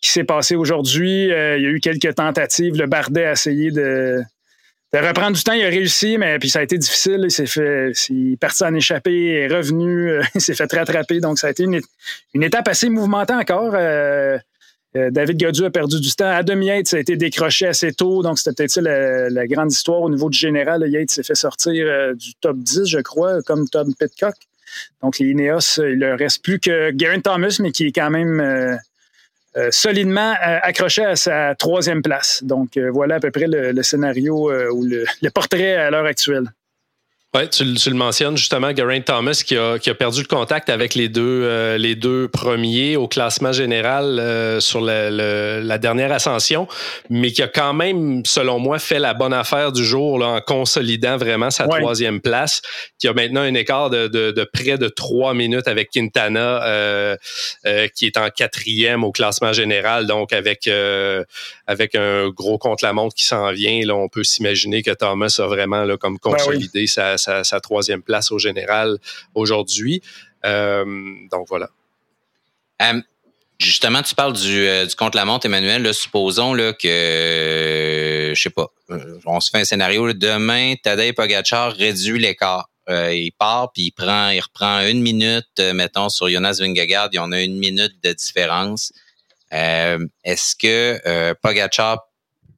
qui 0.00 0.10
s'est 0.10 0.24
passé 0.24 0.56
aujourd'hui. 0.56 1.26
il 1.26 1.28
y 1.28 1.66
a 1.66 1.70
eu 1.70 1.80
quelques 1.80 2.14
tentatives. 2.16 2.76
Le 2.76 2.86
Bardet 2.86 3.24
a 3.24 3.32
essayé 3.32 3.70
de, 3.70 4.20
reprendre 4.92 5.36
du 5.36 5.42
temps. 5.44 5.52
Il 5.52 5.64
a 5.64 5.68
réussi, 5.68 6.18
mais 6.18 6.38
puis 6.40 6.50
ça 6.50 6.58
a 6.58 6.62
été 6.62 6.76
difficile. 6.76 7.20
Il 7.24 7.30
s'est 7.30 7.44
est 7.44 8.40
parti 8.40 8.64
en 8.64 8.74
échappé, 8.74 9.34
est 9.34 9.46
revenu, 9.46 10.20
il 10.34 10.40
s'est 10.40 10.54
fait 10.54 10.72
rattraper. 10.72 11.20
Donc, 11.20 11.38
ça 11.38 11.46
a 11.46 11.50
été 11.50 11.64
une, 11.64 12.42
étape 12.42 12.66
assez 12.66 12.88
mouvementée 12.88 13.34
encore. 13.34 13.74
Euh, 14.94 15.10
David 15.10 15.40
Godu 15.40 15.64
a 15.64 15.70
perdu 15.70 16.00
du 16.00 16.12
temps. 16.12 16.30
Adam 16.30 16.60
Yates 16.60 16.92
a 16.92 16.98
été 16.98 17.16
décroché 17.16 17.66
assez 17.66 17.92
tôt, 17.92 18.22
donc 18.22 18.38
c'était 18.38 18.54
peut-être 18.54 18.70
ça 18.70 18.80
la, 18.82 19.46
grande 19.46 19.72
histoire 19.72 20.02
au 20.02 20.10
niveau 20.10 20.28
du 20.28 20.38
général. 20.38 20.84
Yates 20.86 21.10
s'est 21.10 21.22
fait 21.22 21.34
sortir 21.34 21.86
euh, 21.86 22.14
du 22.14 22.34
top 22.34 22.58
10, 22.58 22.84
je 22.86 22.98
crois, 22.98 23.42
comme 23.42 23.68
Tom 23.68 23.94
Pitcock. 23.94 24.34
Donc 25.02 25.18
les 25.18 25.26
Ineos, 25.26 25.78
il 25.78 25.98
ne 25.98 26.16
reste 26.16 26.42
plus 26.42 26.58
que 26.58 26.90
Garen 26.90 27.22
Thomas, 27.22 27.58
mais 27.60 27.72
qui 27.72 27.86
est 27.86 27.92
quand 27.92 28.10
même 28.10 28.40
euh, 28.40 29.68
solidement 29.70 30.34
accroché 30.40 31.04
à 31.04 31.16
sa 31.16 31.54
troisième 31.54 32.02
place. 32.02 32.42
Donc 32.42 32.78
voilà 32.78 33.16
à 33.16 33.20
peu 33.20 33.30
près 33.30 33.46
le, 33.48 33.82
scénario 33.82 34.50
ou 34.72 34.84
le 34.84 35.30
portrait 35.30 35.76
à 35.76 35.90
l'heure 35.90 36.06
actuelle. 36.06 36.50
Oui, 37.34 37.48
tu, 37.48 37.64
le 37.64 37.94
mentionnes 37.94 38.36
justement, 38.36 38.76
Geraint 38.76 39.00
Thomas 39.00 39.42
qui 39.42 39.56
a, 39.56 39.78
perdu 39.94 40.20
le 40.20 40.26
contact 40.26 40.68
avec 40.68 40.94
les 40.94 41.08
deux, 41.08 41.44
euh, 41.44 41.78
les 41.78 41.94
deux 41.94 42.28
premiers 42.28 42.96
au 42.96 43.08
classement 43.08 43.52
général 43.52 44.18
euh, 44.18 44.60
sur 44.60 44.82
la, 44.82 45.78
dernière 45.78 46.12
ascension, 46.12 46.68
mais 47.08 47.32
qui 47.32 47.42
a 47.42 47.48
quand 47.48 47.72
même, 47.72 48.22
selon 48.26 48.58
moi, 48.58 48.78
fait 48.78 48.98
la 48.98 49.14
bonne 49.14 49.32
affaire 49.32 49.72
du 49.72 49.82
jour 49.82 50.18
là, 50.18 50.26
en 50.26 50.40
consolidant 50.42 51.16
vraiment 51.16 51.50
sa 51.50 51.66
troisième 51.66 52.20
place, 52.20 52.60
qui 52.98 53.08
a 53.08 53.14
maintenant 53.14 53.40
un 53.40 53.54
écart 53.54 53.88
de, 53.88 54.50
près 54.52 54.76
de 54.76 54.88
trois 54.88 55.32
minutes 55.32 55.68
avec 55.68 55.88
Quintana, 55.90 56.62
euh, 56.66 57.16
qui 57.94 58.04
est 58.04 58.18
en 58.18 58.28
quatrième 58.28 59.04
au 59.04 59.10
classement 59.10 59.54
général, 59.54 60.06
donc 60.06 60.34
avec, 60.34 60.68
avec 61.72 61.94
un 61.94 62.28
gros 62.28 62.58
contre-la-montre 62.58 63.14
qui 63.14 63.24
s'en 63.24 63.50
vient. 63.50 63.84
Là, 63.84 63.96
on 63.96 64.08
peut 64.08 64.22
s'imaginer 64.22 64.82
que 64.82 64.92
Thomas 64.92 65.34
a 65.38 65.46
vraiment 65.46 65.84
là, 65.84 65.96
comme 65.96 66.18
ben 66.22 66.30
consolidé 66.30 66.86
sa 66.86 67.18
sa, 67.18 67.60
troisième 67.60 68.02
place 68.02 68.30
au 68.30 68.38
général 68.38 68.98
aujourd'hui. 69.34 70.02
Euh, 70.44 70.84
donc 71.30 71.46
voilà. 71.48 71.70
Euh, 72.82 73.00
justement, 73.58 74.02
tu 74.02 74.14
parles 74.14 74.32
du, 74.32 74.66
euh, 74.66 74.86
du 74.86 74.94
contre-la-montre, 74.94 75.46
Emmanuel. 75.46 75.92
supposons 75.94 76.54
là, 76.54 76.72
que, 76.72 78.32
je 78.34 78.40
sais 78.40 78.50
pas, 78.50 78.68
on 79.26 79.40
se 79.40 79.50
fait 79.50 79.58
un 79.58 79.64
scénario. 79.64 80.12
demain, 80.12 80.74
Tadej 80.82 81.14
Pogacar 81.14 81.72
réduit 81.72 82.18
l'écart. 82.18 82.68
il 82.88 83.32
part, 83.38 83.72
puis 83.72 83.84
il 83.84 83.92
prend, 83.92 84.30
il 84.30 84.40
reprend 84.40 84.80
une 84.86 85.02
minute, 85.02 85.60
mettons, 85.74 86.08
sur 86.08 86.28
Jonas 86.28 86.58
Vingegaard. 86.60 87.08
Il 87.12 87.16
y 87.16 87.20
en 87.20 87.32
a 87.32 87.40
une 87.40 87.56
minute 87.56 87.94
de 88.02 88.12
différence. 88.12 88.92
Est-ce 89.52 90.56
que 90.56 91.34
Pogacar 91.42 91.98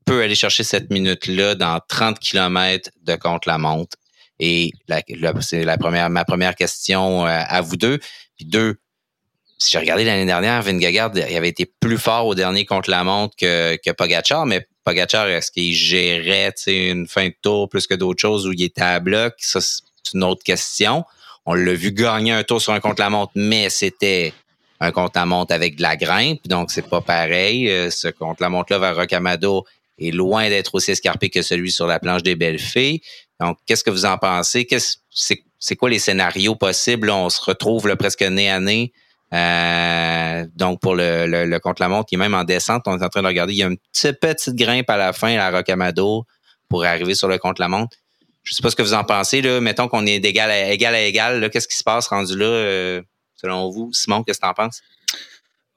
peut 0.05 0.23
aller 0.23 0.35
chercher 0.35 0.65
cette 0.65 0.91
minute-là 0.91 1.55
dans 1.55 1.81
30 1.89 2.19
km 2.19 2.91
de 3.03 3.17
contre-la-montre? 3.17 3.97
Et 4.41 4.73
c'est 5.41 5.65
la 5.65 5.79
première, 5.79 6.11
ma 6.11 6.25
première 6.25 6.55
question 6.55 7.27
euh, 7.27 7.43
à 7.47 7.61
vous 7.61 7.77
deux. 7.77 7.99
Puis 8.37 8.45
deux, 8.45 8.77
si 9.59 9.71
j'ai 9.71 9.79
regardé 9.79 10.05
l'année 10.05 10.27
dernière, 10.27 10.61
Vingegaard, 10.63 11.13
il 11.15 11.37
avait 11.37 11.49
été 11.49 11.67
plus 11.67 11.99
fort 11.99 12.27
au 12.27 12.35
dernier 12.35 12.67
contre 12.67 12.91
la 12.91 13.05
montre 13.05 13.37
que, 13.37 13.77
que 13.77 14.45
mais 14.45 14.67
Pogacar, 14.83 15.29
est-ce 15.29 15.51
qu'il 15.51 15.75
gérait 15.75 16.53
une 16.67 17.07
fin 17.07 17.29
de 17.29 17.35
tour 17.41 17.69
plus 17.69 17.87
que 17.87 17.95
d'autres 17.95 18.21
choses 18.21 18.47
où 18.47 18.53
il 18.53 18.63
était 18.63 18.83
à 18.83 19.01
bloc? 19.01 19.35
Ça, 19.39 19.61
c'est 19.61 19.83
une 20.13 20.25
autre 20.25 20.43
question. 20.43 21.05
On 21.47 21.55
l'a 21.55 21.73
vu 21.73 21.93
gagner 21.93 22.33
un 22.33 22.43
tour 22.43 22.61
sur 22.61 22.73
un 22.73 22.81
contre-la-montre, 22.81 23.33
mais 23.35 23.71
c'était 23.71 24.35
un 24.85 24.93
contre-la-montre 24.93 25.53
avec 25.55 25.77
de 25.77 25.83
la 25.83 25.97
grimpe, 25.97 26.47
donc 26.47 26.71
c'est 26.71 26.89
pas 26.89 27.01
pareil. 27.01 27.71
Euh, 27.71 27.91
ce 27.91 28.09
contre-la-montre-là 28.09 28.79
vers 28.79 28.97
Rocamado 28.97 29.65
est 29.99 30.11
loin 30.11 30.49
d'être 30.49 30.75
aussi 30.75 30.91
escarpé 30.91 31.31
que 31.31 31.43
celui 31.43 31.71
sur 31.71 31.87
la 31.87 31.99
planche 31.99 32.23
des 32.23 32.37
Belles 32.37 32.59
Filles. 32.59 33.01
Donc, 33.41 33.59
qu'est-ce 33.67 33.85
que 33.85 33.91
vous 33.91 34.05
en 34.05 34.19
pensez? 34.19 34.67
c'est, 35.11 35.77
quoi 35.77 35.91
les 35.91 35.99
scénarios 35.99 36.55
possibles? 36.55 37.11
on 37.11 37.31
se 37.31 37.41
retrouve 37.41 37.95
presque 37.97 38.23
nez 38.23 38.51
à 38.51 38.61
nez. 38.61 38.93
Euh, 39.33 40.47
donc, 40.55 40.81
pour 40.81 40.95
le, 40.95 41.27
le, 41.27 41.59
contre-la-montre, 41.59 42.07
qui 42.07 42.15
est 42.15 42.19
même 42.19 42.35
en 42.35 42.45
descente, 42.45 42.83
on 42.87 42.99
est 42.99 43.05
en 43.05 43.09
train 43.09 43.23
de 43.23 43.27
regarder. 43.27 43.53
Il 43.53 43.59
y 43.59 43.63
a 43.63 43.67
une 43.67 43.79
petite, 44.21 44.55
grimpe 44.55 44.89
à 44.91 44.97
la 44.97 45.13
fin, 45.13 45.37
à 45.37 45.51
Rocamado, 45.51 46.25
pour 46.69 46.85
arriver 46.85 47.15
sur 47.15 47.29
le 47.29 47.39
contre-la-montre. 47.39 47.97
Je 48.45 48.53
ne 48.53 48.57
sais 48.57 48.63
pas 48.63 48.71
ce 48.71 48.77
que 48.77 48.83
vous 48.83 48.95
en 48.95 49.05
pensez. 49.05 49.41
Là. 49.43 49.61
Mettons 49.61 49.89
qu'on 49.89 50.07
est 50.07 50.21
d'égal 50.21 50.51
à 50.51 50.71
égal 50.71 50.95
à 50.95 51.03
égal. 51.03 51.51
Qu'est-ce 51.51 51.67
qui 51.67 51.77
se 51.77 51.83
passe 51.83 52.07
rendu 52.09 52.37
là, 52.37 52.47
euh, 52.47 53.03
selon 53.37 53.71
vous? 53.71 53.91
Simon, 53.93 54.23
qu'est-ce 54.23 54.41
que 54.41 54.47
tu 54.47 54.51
en 54.51 54.55
penses? 54.55 54.83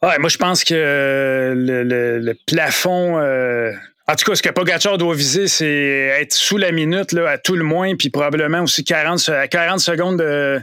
Moi, 0.01 0.29
je 0.29 0.37
pense 0.37 0.63
que 0.63 1.53
le, 1.55 2.33
plafond 2.45 3.17
euh, 3.17 3.71
en 4.09 4.15
tout 4.15 4.23
cas, 4.25 4.35
ce 4.35 4.41
que 4.41 4.49
Pogacar 4.49 4.97
doit 4.97 5.15
viser, 5.15 5.47
c'est 5.47 5.67
être 6.21 6.31
sous 6.31 6.55
la 6.55 6.71
minute 6.71 7.11
là, 7.11 7.29
à 7.29 7.37
tout 7.37 7.55
le 7.55 7.63
moins, 7.63 7.95
puis 7.95 8.09
probablement 8.09 8.61
aussi 8.61 8.85
40, 8.85 9.27
à 9.29 9.49
40 9.49 9.81
secondes 9.81 10.19
de, 10.19 10.61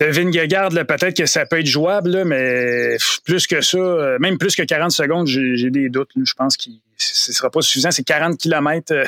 de 0.00 0.06
Vingegaard, 0.06 0.70
peut-être 0.70 1.16
que 1.16 1.26
ça 1.26 1.46
peut 1.46 1.60
être 1.60 1.66
jouable, 1.66 2.24
mais 2.24 2.96
plus 3.24 3.46
que 3.46 3.60
ça, 3.60 3.78
euh, 3.78 4.18
même 4.18 4.36
plus 4.36 4.56
que 4.56 4.62
40 4.62 4.90
secondes, 4.90 5.28
j'ai 5.28 5.70
des 5.70 5.88
doutes. 5.88 6.10
Je 6.16 6.34
pense 6.34 6.56
que 6.56 6.64
ce 6.96 7.30
ne 7.30 7.34
sera 7.34 7.50
pas 7.50 7.62
suffisant. 7.62 7.92
C'est 7.92 8.02
40 8.02 8.36
km, 8.36 8.92
euh, 8.92 9.04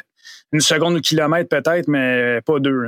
une 0.53 0.61
seconde 0.61 0.95
ou 0.95 1.01
kilomètre 1.01 1.49
peut-être, 1.49 1.89
mais 1.89 2.41
pas 2.43 2.61
deux. 2.61 2.87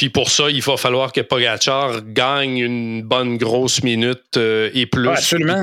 Puis 0.00 0.08
pour 0.08 0.30
ça, 0.30 0.48
il 0.48 0.62
va 0.62 0.78
falloir 0.78 1.12
que 1.12 1.20
Pogacar 1.20 2.00
gagne 2.02 2.56
une 2.56 3.02
bonne 3.02 3.36
grosse 3.36 3.82
minute 3.82 4.38
euh, 4.38 4.70
et 4.72 4.86
plus 4.86 5.10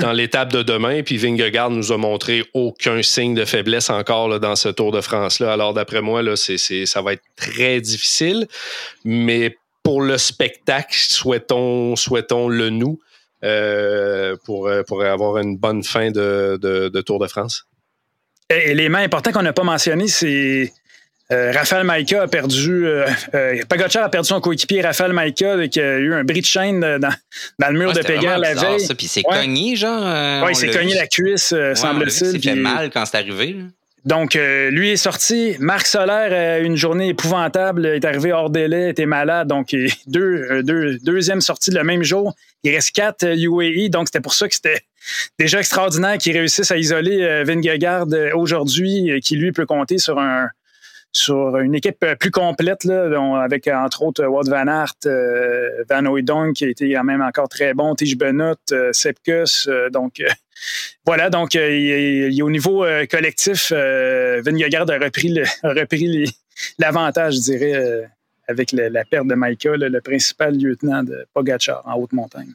dans 0.00 0.12
l'étape 0.12 0.52
de 0.52 0.62
demain. 0.62 1.02
Puis 1.02 1.16
Vingegaard 1.16 1.70
nous 1.70 1.90
a 1.90 1.96
montré 1.96 2.44
aucun 2.54 3.02
signe 3.02 3.34
de 3.34 3.44
faiblesse 3.44 3.90
encore 3.90 4.38
dans 4.38 4.54
ce 4.54 4.68
Tour 4.68 4.92
de 4.92 5.00
France-là. 5.00 5.52
Alors 5.52 5.74
d'après 5.74 6.02
moi, 6.02 6.22
là, 6.22 6.36
ça 6.36 7.02
va 7.02 7.14
être 7.14 7.24
très 7.34 7.80
difficile. 7.80 8.46
Mais 9.04 9.58
pour 9.82 10.02
le 10.02 10.16
spectacle, 10.18 10.96
souhaitons, 10.96 11.96
souhaitons 11.96 12.48
le 12.48 12.70
nous 12.70 13.00
euh, 13.42 14.36
pour, 14.44 14.68
euh, 14.68 14.84
pour 14.84 15.02
avoir 15.02 15.38
une 15.38 15.56
bonne 15.56 15.82
fin 15.82 16.12
de, 16.12 16.56
de 16.62 17.00
Tour 17.00 17.18
de 17.18 17.26
France. 17.26 17.66
L'élément 18.48 18.98
important 18.98 19.32
qu'on 19.32 19.42
n'a 19.42 19.52
pas 19.52 19.64
mentionné, 19.64 20.06
c'est 20.06 20.70
euh, 21.30 21.52
Raphaël 21.52 21.84
Maïka 21.84 22.22
a 22.22 22.26
perdu, 22.26 22.86
euh, 22.86 23.06
euh 23.34 23.62
a 23.70 24.08
perdu 24.08 24.28
son 24.28 24.40
coéquipier 24.40 24.80
Raphaël 24.80 25.12
Maïka 25.12 25.68
qui 25.68 25.78
a 25.78 25.98
eu 25.98 26.14
un 26.14 26.24
bris 26.24 26.40
de 26.40 26.46
chaîne 26.46 26.80
dans, 26.80 27.12
dans 27.58 27.68
le 27.68 27.78
mur 27.78 27.92
de 27.92 28.00
Péguerre 28.00 28.38
la 28.38 28.54
veille. 28.54 28.80
Ça, 28.80 28.94
puis 28.94 29.06
il 29.06 29.08
s'est 29.10 29.22
cogné, 29.22 29.76
genre. 29.76 30.02
Euh, 30.06 30.40
oui, 30.44 30.52
il 30.52 30.56
s'est 30.56 30.70
cogné 30.70 30.94
la 30.94 31.06
cuisse, 31.06 31.54
semble-t-il. 31.74 32.36
Il 32.36 32.42
fait 32.42 32.54
mal 32.54 32.90
quand 32.90 33.04
c'est 33.04 33.18
arrivé. 33.18 33.56
Donc, 34.06 34.38
lui 34.70 34.90
est 34.90 34.96
sorti. 34.96 35.56
Marc 35.58 35.86
Solaire 35.86 36.32
a 36.32 36.60
eu 36.60 36.64
une 36.64 36.76
journée 36.76 37.08
épouvantable. 37.08 37.82
Il 37.84 37.96
est 37.96 38.04
arrivé 38.06 38.32
hors 38.32 38.48
délai, 38.48 38.90
était 38.90 39.04
malade. 39.04 39.48
Donc, 39.48 39.76
deux, 40.06 40.62
deux, 40.62 40.98
deuxième 41.02 41.42
sortie 41.42 41.72
le 41.72 41.84
même 41.84 42.02
jour. 42.02 42.34
Il 42.64 42.74
reste 42.74 42.92
quatre 42.92 43.26
UAE. 43.26 43.90
Donc, 43.90 44.06
c'était 44.08 44.20
pour 44.20 44.32
ça 44.32 44.48
que 44.48 44.54
c'était 44.54 44.80
déjà 45.38 45.58
extraordinaire 45.58 46.16
qu'ils 46.16 46.38
réussissent 46.38 46.70
à 46.70 46.78
isoler 46.78 47.42
Vingegaard 47.44 48.06
aujourd'hui, 48.34 49.20
qui 49.22 49.36
lui 49.36 49.52
peut 49.52 49.66
compter 49.66 49.98
sur 49.98 50.18
un, 50.18 50.48
sur 51.12 51.58
une 51.58 51.74
équipe 51.74 52.02
euh, 52.04 52.14
plus 52.14 52.30
complète, 52.30 52.84
là, 52.84 53.42
avec 53.42 53.66
entre 53.68 54.02
autres 54.02 54.24
Wout 54.26 54.48
Van 54.48 54.66
Aert, 54.66 54.94
euh, 55.06 55.84
Van 55.88 56.04
Oudong 56.06 56.52
qui 56.52 56.64
a 56.64 56.68
été 56.68 56.92
quand 56.92 57.04
même 57.04 57.22
encore 57.22 57.48
très 57.48 57.74
bon, 57.74 57.94
Tige 57.94 58.16
Benot, 58.16 58.54
euh, 58.72 58.92
Sepkus. 58.92 59.68
donc 59.90 60.22
voilà, 61.06 61.30
donc 61.30 61.54
il, 61.54 62.42
au 62.42 62.50
niveau 62.50 62.84
collectif, 63.10 63.72
Vingegaard 63.72 64.90
a 64.90 64.98
repris, 64.98 65.40
a 65.62 65.68
repris 65.68 66.30
l'avantage, 66.78 67.34
je 67.36 67.40
dirais, 67.40 68.10
avec 68.46 68.72
la, 68.72 69.04
perte 69.04 69.26
de 69.26 69.34
Michael, 69.34 69.80
le 69.80 70.00
principal 70.00 70.56
lieutenant 70.56 71.02
de 71.02 71.26
Pogachar 71.34 71.82
en 71.86 71.94
haute 71.94 72.12
montagne. 72.12 72.52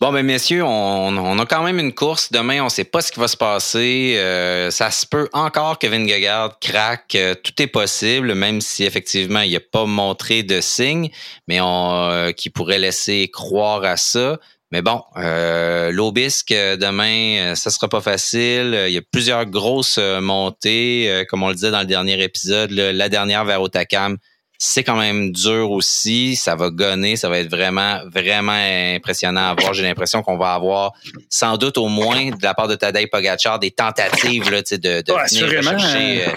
Bon, 0.00 0.12
ben 0.12 0.24
messieurs, 0.24 0.62
on, 0.64 1.38
a 1.40 1.46
quand 1.46 1.64
même 1.64 1.80
une 1.80 1.92
course. 1.92 2.30
Demain, 2.30 2.60
on 2.60 2.66
ne 2.66 2.70
sait 2.70 2.84
pas 2.84 3.00
ce 3.00 3.10
qui 3.10 3.18
va 3.18 3.26
se 3.26 3.36
passer. 3.36 4.14
Euh, 4.16 4.70
ça 4.70 4.92
se 4.92 5.04
peut 5.04 5.28
encore 5.32 5.76
que 5.80 5.88
Vingegaard 5.88 6.60
craque. 6.60 7.16
Euh, 7.16 7.34
tout 7.34 7.60
est 7.60 7.66
possible, 7.66 8.36
même 8.36 8.60
si 8.60 8.84
effectivement, 8.84 9.40
il 9.40 9.52
n'a 9.52 9.58
pas 9.58 9.86
montré 9.86 10.44
de 10.44 10.60
signe, 10.60 11.10
mais 11.48 11.60
on, 11.60 12.10
euh, 12.10 12.30
qui 12.30 12.48
pourrait 12.48 12.78
laisser 12.78 13.28
croire 13.32 13.82
à 13.82 13.96
ça. 13.96 14.38
Mais 14.70 14.82
bon, 14.82 15.02
l'Aubisque, 15.16 16.52
demain, 16.52 17.56
ça 17.56 17.70
sera 17.70 17.88
pas 17.88 18.02
facile. 18.02 18.84
Il 18.86 18.92
y 18.92 18.98
a 18.98 19.02
plusieurs 19.02 19.46
grosses 19.46 19.98
montées, 19.98 21.24
comme 21.28 21.42
on 21.42 21.48
le 21.48 21.54
disait 21.54 21.70
dans 21.70 21.80
le 21.80 21.86
dernier 21.86 22.22
épisode. 22.22 22.70
la 22.70 23.08
dernière 23.08 23.46
vers 23.46 23.62
Otakam, 23.62 24.18
c'est 24.58 24.82
quand 24.82 24.96
même 24.96 25.30
dur 25.30 25.70
aussi. 25.70 26.34
Ça 26.34 26.56
va 26.56 26.70
gonner. 26.70 27.16
Ça 27.16 27.28
va 27.28 27.38
être 27.38 27.50
vraiment, 27.50 28.00
vraiment 28.12 28.52
impressionnant 28.52 29.50
à 29.50 29.54
voir. 29.54 29.72
J'ai 29.72 29.84
l'impression 29.84 30.22
qu'on 30.22 30.36
va 30.36 30.54
avoir 30.54 30.92
sans 31.30 31.56
doute 31.56 31.78
au 31.78 31.86
moins 31.86 32.30
de 32.30 32.42
la 32.42 32.54
part 32.54 32.66
de 32.66 32.74
Tadej 32.74 33.08
Pogacar 33.08 33.60
des 33.60 33.70
tentatives 33.70 34.50
là, 34.50 34.62
de, 34.62 34.76
de 34.76 35.12
venir 35.12 35.58
rechercher 35.58 36.26
euh, 36.26 36.30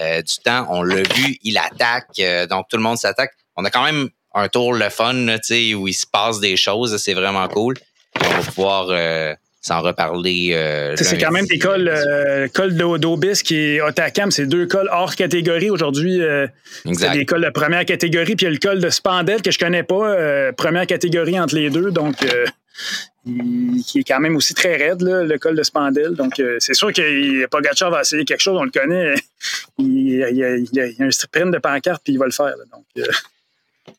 euh, 0.00 0.22
du 0.22 0.34
temps. 0.44 0.66
On 0.70 0.82
l'a 0.82 1.02
vu, 1.02 1.38
il 1.42 1.56
attaque. 1.58 2.08
Euh, 2.18 2.46
donc, 2.46 2.66
tout 2.68 2.76
le 2.76 2.82
monde 2.82 2.98
s'attaque. 2.98 3.32
On 3.56 3.64
a 3.64 3.70
quand 3.70 3.84
même 3.84 4.08
un 4.34 4.48
tour 4.48 4.72
le 4.72 4.88
fun, 4.90 5.12
là, 5.12 5.38
tu 5.38 5.54
sais, 5.54 5.74
où 5.74 5.86
il 5.86 5.94
se 5.94 6.06
passe 6.06 6.40
des 6.40 6.56
choses. 6.56 6.96
C'est 6.96 7.14
vraiment 7.14 7.46
cool. 7.48 7.76
On 8.20 8.28
va 8.28 8.42
pouvoir 8.42 8.86
euh, 8.90 9.34
s'en 9.60 9.82
reparler. 9.82 10.52
euh, 10.54 10.94
C'est 10.96 11.18
quand 11.18 11.30
même 11.32 11.46
des 11.46 11.58
cols, 11.58 11.88
euh, 11.88 12.48
cols 12.48 12.74
de 12.76 12.96
d'Obisque 12.98 13.52
et 13.52 13.80
Otacam, 13.82 14.30
c'est 14.30 14.46
deux 14.46 14.66
cols 14.66 14.88
hors 14.90 15.14
catégorie 15.14 15.68
aujourd'hui. 15.70 16.20
euh, 16.22 16.46
c'est 16.94 17.10
des 17.12 17.26
cols 17.26 17.44
de 17.44 17.50
première 17.50 17.84
catégorie, 17.84 18.36
puis 18.36 18.46
il 18.46 18.48
y 18.48 18.48
a 18.48 18.50
le 18.52 18.58
col 18.58 18.80
de 18.80 18.88
Spandel 18.90 19.42
que 19.42 19.50
je 19.50 19.58
connais 19.58 19.82
pas, 19.82 20.10
euh, 20.14 20.52
première 20.52 20.86
catégorie 20.86 21.38
entre 21.38 21.54
les 21.56 21.68
deux, 21.70 21.90
donc 21.90 22.22
euh, 22.22 22.46
il- 23.26 23.82
qui 23.86 23.98
est 24.00 24.04
quand 24.04 24.20
même 24.20 24.34
aussi 24.36 24.54
très 24.54 24.76
raide, 24.76 25.02
là, 25.02 25.22
le 25.24 25.38
col 25.38 25.54
de 25.56 25.62
Spandel. 25.62 26.14
Donc 26.14 26.40
euh, 26.40 26.56
c'est 26.58 26.74
sûr 26.74 26.90
que 26.92 27.46
Pogacar 27.48 27.90
va 27.90 28.00
essayer 28.00 28.24
quelque 28.24 28.40
chose, 28.40 28.56
on 28.58 28.64
le 28.64 28.70
connaît. 28.70 29.14
Il, 29.78 29.86
il 29.86 30.36
y 30.36 30.44
a, 30.44 30.56
il 30.56 30.68
il 30.72 31.02
un 31.02 31.10
sprint 31.10 31.50
de 31.52 31.58
pancarte, 31.58 32.02
puis 32.04 32.12
il 32.14 32.18
va 32.18 32.26
le 32.26 32.32
faire. 32.32 32.46
là. 32.56 32.64
donc, 32.72 32.84
euh, 32.98 33.92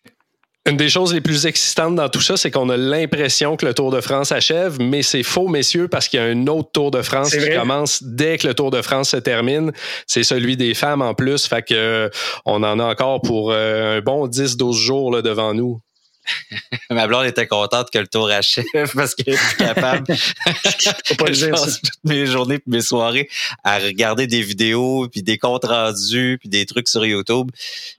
Une 0.69 0.77
des 0.77 0.89
choses 0.89 1.11
les 1.11 1.21
plus 1.21 1.47
excitantes 1.47 1.95
dans 1.95 2.07
tout 2.07 2.21
ça, 2.21 2.37
c'est 2.37 2.51
qu'on 2.51 2.69
a 2.69 2.77
l'impression 2.77 3.57
que 3.57 3.65
le 3.65 3.73
Tour 3.73 3.89
de 3.89 3.99
France 3.99 4.31
achève, 4.31 4.77
mais 4.79 5.01
c'est 5.01 5.23
faux, 5.23 5.47
messieurs, 5.47 5.87
parce 5.87 6.07
qu'il 6.07 6.19
y 6.19 6.23
a 6.23 6.25
un 6.25 6.45
autre 6.45 6.69
Tour 6.71 6.91
de 6.91 7.01
France 7.01 7.35
qui 7.35 7.49
commence 7.49 8.03
dès 8.03 8.37
que 8.37 8.47
le 8.47 8.53
Tour 8.53 8.69
de 8.69 8.83
France 8.83 9.09
se 9.09 9.17
termine. 9.17 9.71
C'est 10.05 10.23
celui 10.23 10.57
des 10.57 10.75
femmes 10.75 11.01
en 11.01 11.15
plus. 11.15 11.47
Fait 11.47 11.63
que 11.63 11.73
euh, 11.73 12.09
on 12.45 12.61
en 12.61 12.79
a 12.79 12.83
encore 12.83 13.21
pour 13.21 13.51
euh, 13.51 13.97
un 13.97 14.01
bon 14.01 14.27
10-12 14.27 14.73
jours 14.77 15.11
là, 15.11 15.23
devant 15.23 15.55
nous. 15.55 15.81
Ma 16.91 17.07
blonde 17.07 17.25
était 17.25 17.47
contente 17.47 17.89
que 17.89 17.97
le 17.97 18.07
tour 18.07 18.29
achève 18.29 18.91
parce 18.93 19.15
qu'elle 19.15 19.33
est 19.33 19.37
plus 19.37 19.57
capable. 19.57 20.15
faut 21.05 21.15
pas 21.15 21.25
le 21.25 21.33
Je 21.33 21.45
dire, 21.45 21.57
ça. 21.57 21.65
passe 21.65 21.81
toutes 21.81 22.03
mes 22.03 22.27
journées 22.27 22.59
puis 22.59 22.69
mes 22.69 22.81
soirées 22.81 23.27
à 23.63 23.79
regarder 23.79 24.27
des 24.27 24.43
vidéos 24.43 25.07
puis 25.11 25.23
des 25.23 25.39
comptes 25.39 25.65
rendus 25.65 26.37
puis 26.39 26.49
des 26.49 26.67
trucs 26.67 26.87
sur 26.87 27.03
YouTube. 27.03 27.49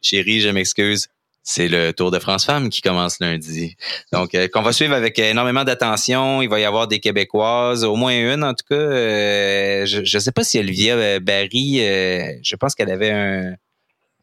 Chérie, 0.00 0.40
je 0.40 0.48
m'excuse. 0.50 1.08
C'est 1.44 1.68
le 1.68 1.92
Tour 1.92 2.12
de 2.12 2.20
France 2.20 2.44
Femmes 2.44 2.70
qui 2.70 2.82
commence 2.82 3.18
lundi. 3.18 3.76
Donc, 4.12 4.34
euh, 4.34 4.46
qu'on 4.46 4.62
va 4.62 4.72
suivre 4.72 4.94
avec 4.94 5.18
énormément 5.18 5.64
d'attention. 5.64 6.40
Il 6.40 6.48
va 6.48 6.60
y 6.60 6.64
avoir 6.64 6.86
des 6.86 7.00
Québécoises, 7.00 7.84
au 7.84 7.96
moins 7.96 8.12
une 8.12 8.44
en 8.44 8.54
tout 8.54 8.64
cas. 8.68 8.76
Euh, 8.76 9.86
je 9.86 10.00
ne 10.00 10.20
sais 10.20 10.32
pas 10.32 10.44
si 10.44 10.58
Olivia 10.60 11.18
Barry, 11.18 11.80
euh, 11.80 12.34
je 12.42 12.54
pense 12.54 12.74
qu'elle 12.76 12.90
avait 12.90 13.10
un, 13.10 13.54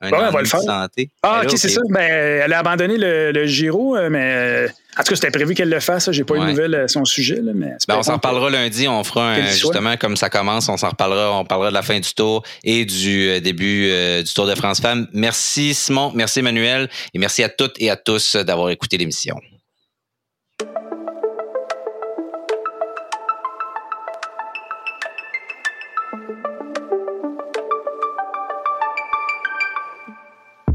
un 0.02 0.10
Ouais, 0.12 0.18
elle 0.28 0.34
va 0.34 0.39
le 0.39 0.47
faire. 0.47 0.62
santé. 0.62 1.10
Ah, 1.24 1.41
ok, 1.43 1.52
c'est 1.58 1.70
ça. 1.70 1.82
Ben, 1.89 2.00
elle 2.45 2.54
a 2.54 2.60
abandonné 2.60 2.97
le, 2.97 3.32
le 3.32 3.45
Giro, 3.45 3.97
euh, 3.97 4.10
mais 4.10 4.22
euh, 4.24 4.68
en 4.97 5.04
tout 5.04 5.10
cas, 5.10 5.16
c'était 5.16 5.32
prévu 5.32 5.56
qu'elle 5.56 5.70
le 5.70 5.80
fasse. 5.80 6.10
J'ai 6.12 6.24
pas 6.24 6.36
eu 6.36 6.39
de 6.39 6.45
nouvelles 6.45 6.76
à 6.76 6.88
son 6.88 7.04
sujet. 7.06 7.41
Là, 7.41 7.52
mais 7.54 7.74
Ben, 7.88 7.97
on 7.97 8.04
s'en 8.04 8.14
reparlera 8.14 8.50
lundi. 8.50 8.88
On 8.88 9.04
fera 9.04 9.32
un, 9.34 9.47
justement 9.47 9.97
comme 9.97 10.16
ça 10.16 10.30
commence. 10.30 10.70
On 10.70 10.78
s'en 10.78 10.89
reparlera. 10.89 11.38
On 11.38 11.45
parlera 11.45 11.70
de 11.70 11.76
la 11.76 11.82
fin 11.82 12.00
du 12.00 12.14
tour 12.14 12.43
et 12.64 12.86
du 12.86 13.30
euh, 13.30 13.39
début 13.39 13.88
euh, 13.89 14.24
du 14.24 14.34
Tour 14.34 14.47
de 14.47 14.56
France 14.56 14.80
Femmes. 14.80 15.08
Merci 15.14 15.74
Simon, 15.74 16.12
merci 16.16 16.39
Emmanuel 16.39 16.89
et 17.14 17.20
merci 17.20 17.43
à 17.43 17.50
toutes 17.50 17.76
et 17.80 17.89
à 17.89 17.95
tous 17.97 18.36
d'avoir 18.38 18.70
écouté 18.70 18.97
l'émission. 18.97 19.36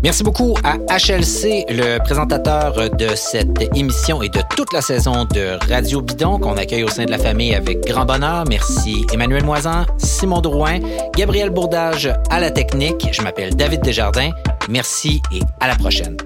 Merci 0.05 0.22
beaucoup 0.22 0.55
à 0.62 0.76
HLC, 0.94 1.64
le 1.70 1.96
présentateur 1.96 2.90
de 2.90 3.09
cette 3.14 3.74
émission 3.74 4.20
et 4.20 4.28
de 4.28 4.40
toute 4.55 4.70
la 4.74 4.82
saison 4.82 5.24
de 5.24 5.59
Radio 5.66 6.02
Bidon 6.02 6.38
qu'on 6.38 6.59
accueille 6.59 6.84
au 6.84 6.88
sein 6.88 7.07
de 7.07 7.11
la 7.11 7.16
famille 7.16 7.55
avec 7.55 7.80
grand 7.86 8.05
bonheur. 8.05 8.44
Merci 8.46 9.07
Emmanuel 9.14 9.44
Moisan, 9.44 9.86
Simon 9.96 10.42
Drouin, 10.42 10.78
Gabriel 11.16 11.48
Bourdage 11.48 12.12
à 12.28 12.38
la 12.38 12.50
technique. 12.50 13.09
Je 13.12 13.22
m'appelle 13.22 13.57
David 13.57 13.80
Desjardins. 13.80 14.32
Merci 14.68 15.22
et 15.32 15.40
à 15.59 15.68
la 15.68 15.74
prochaine. 15.74 16.18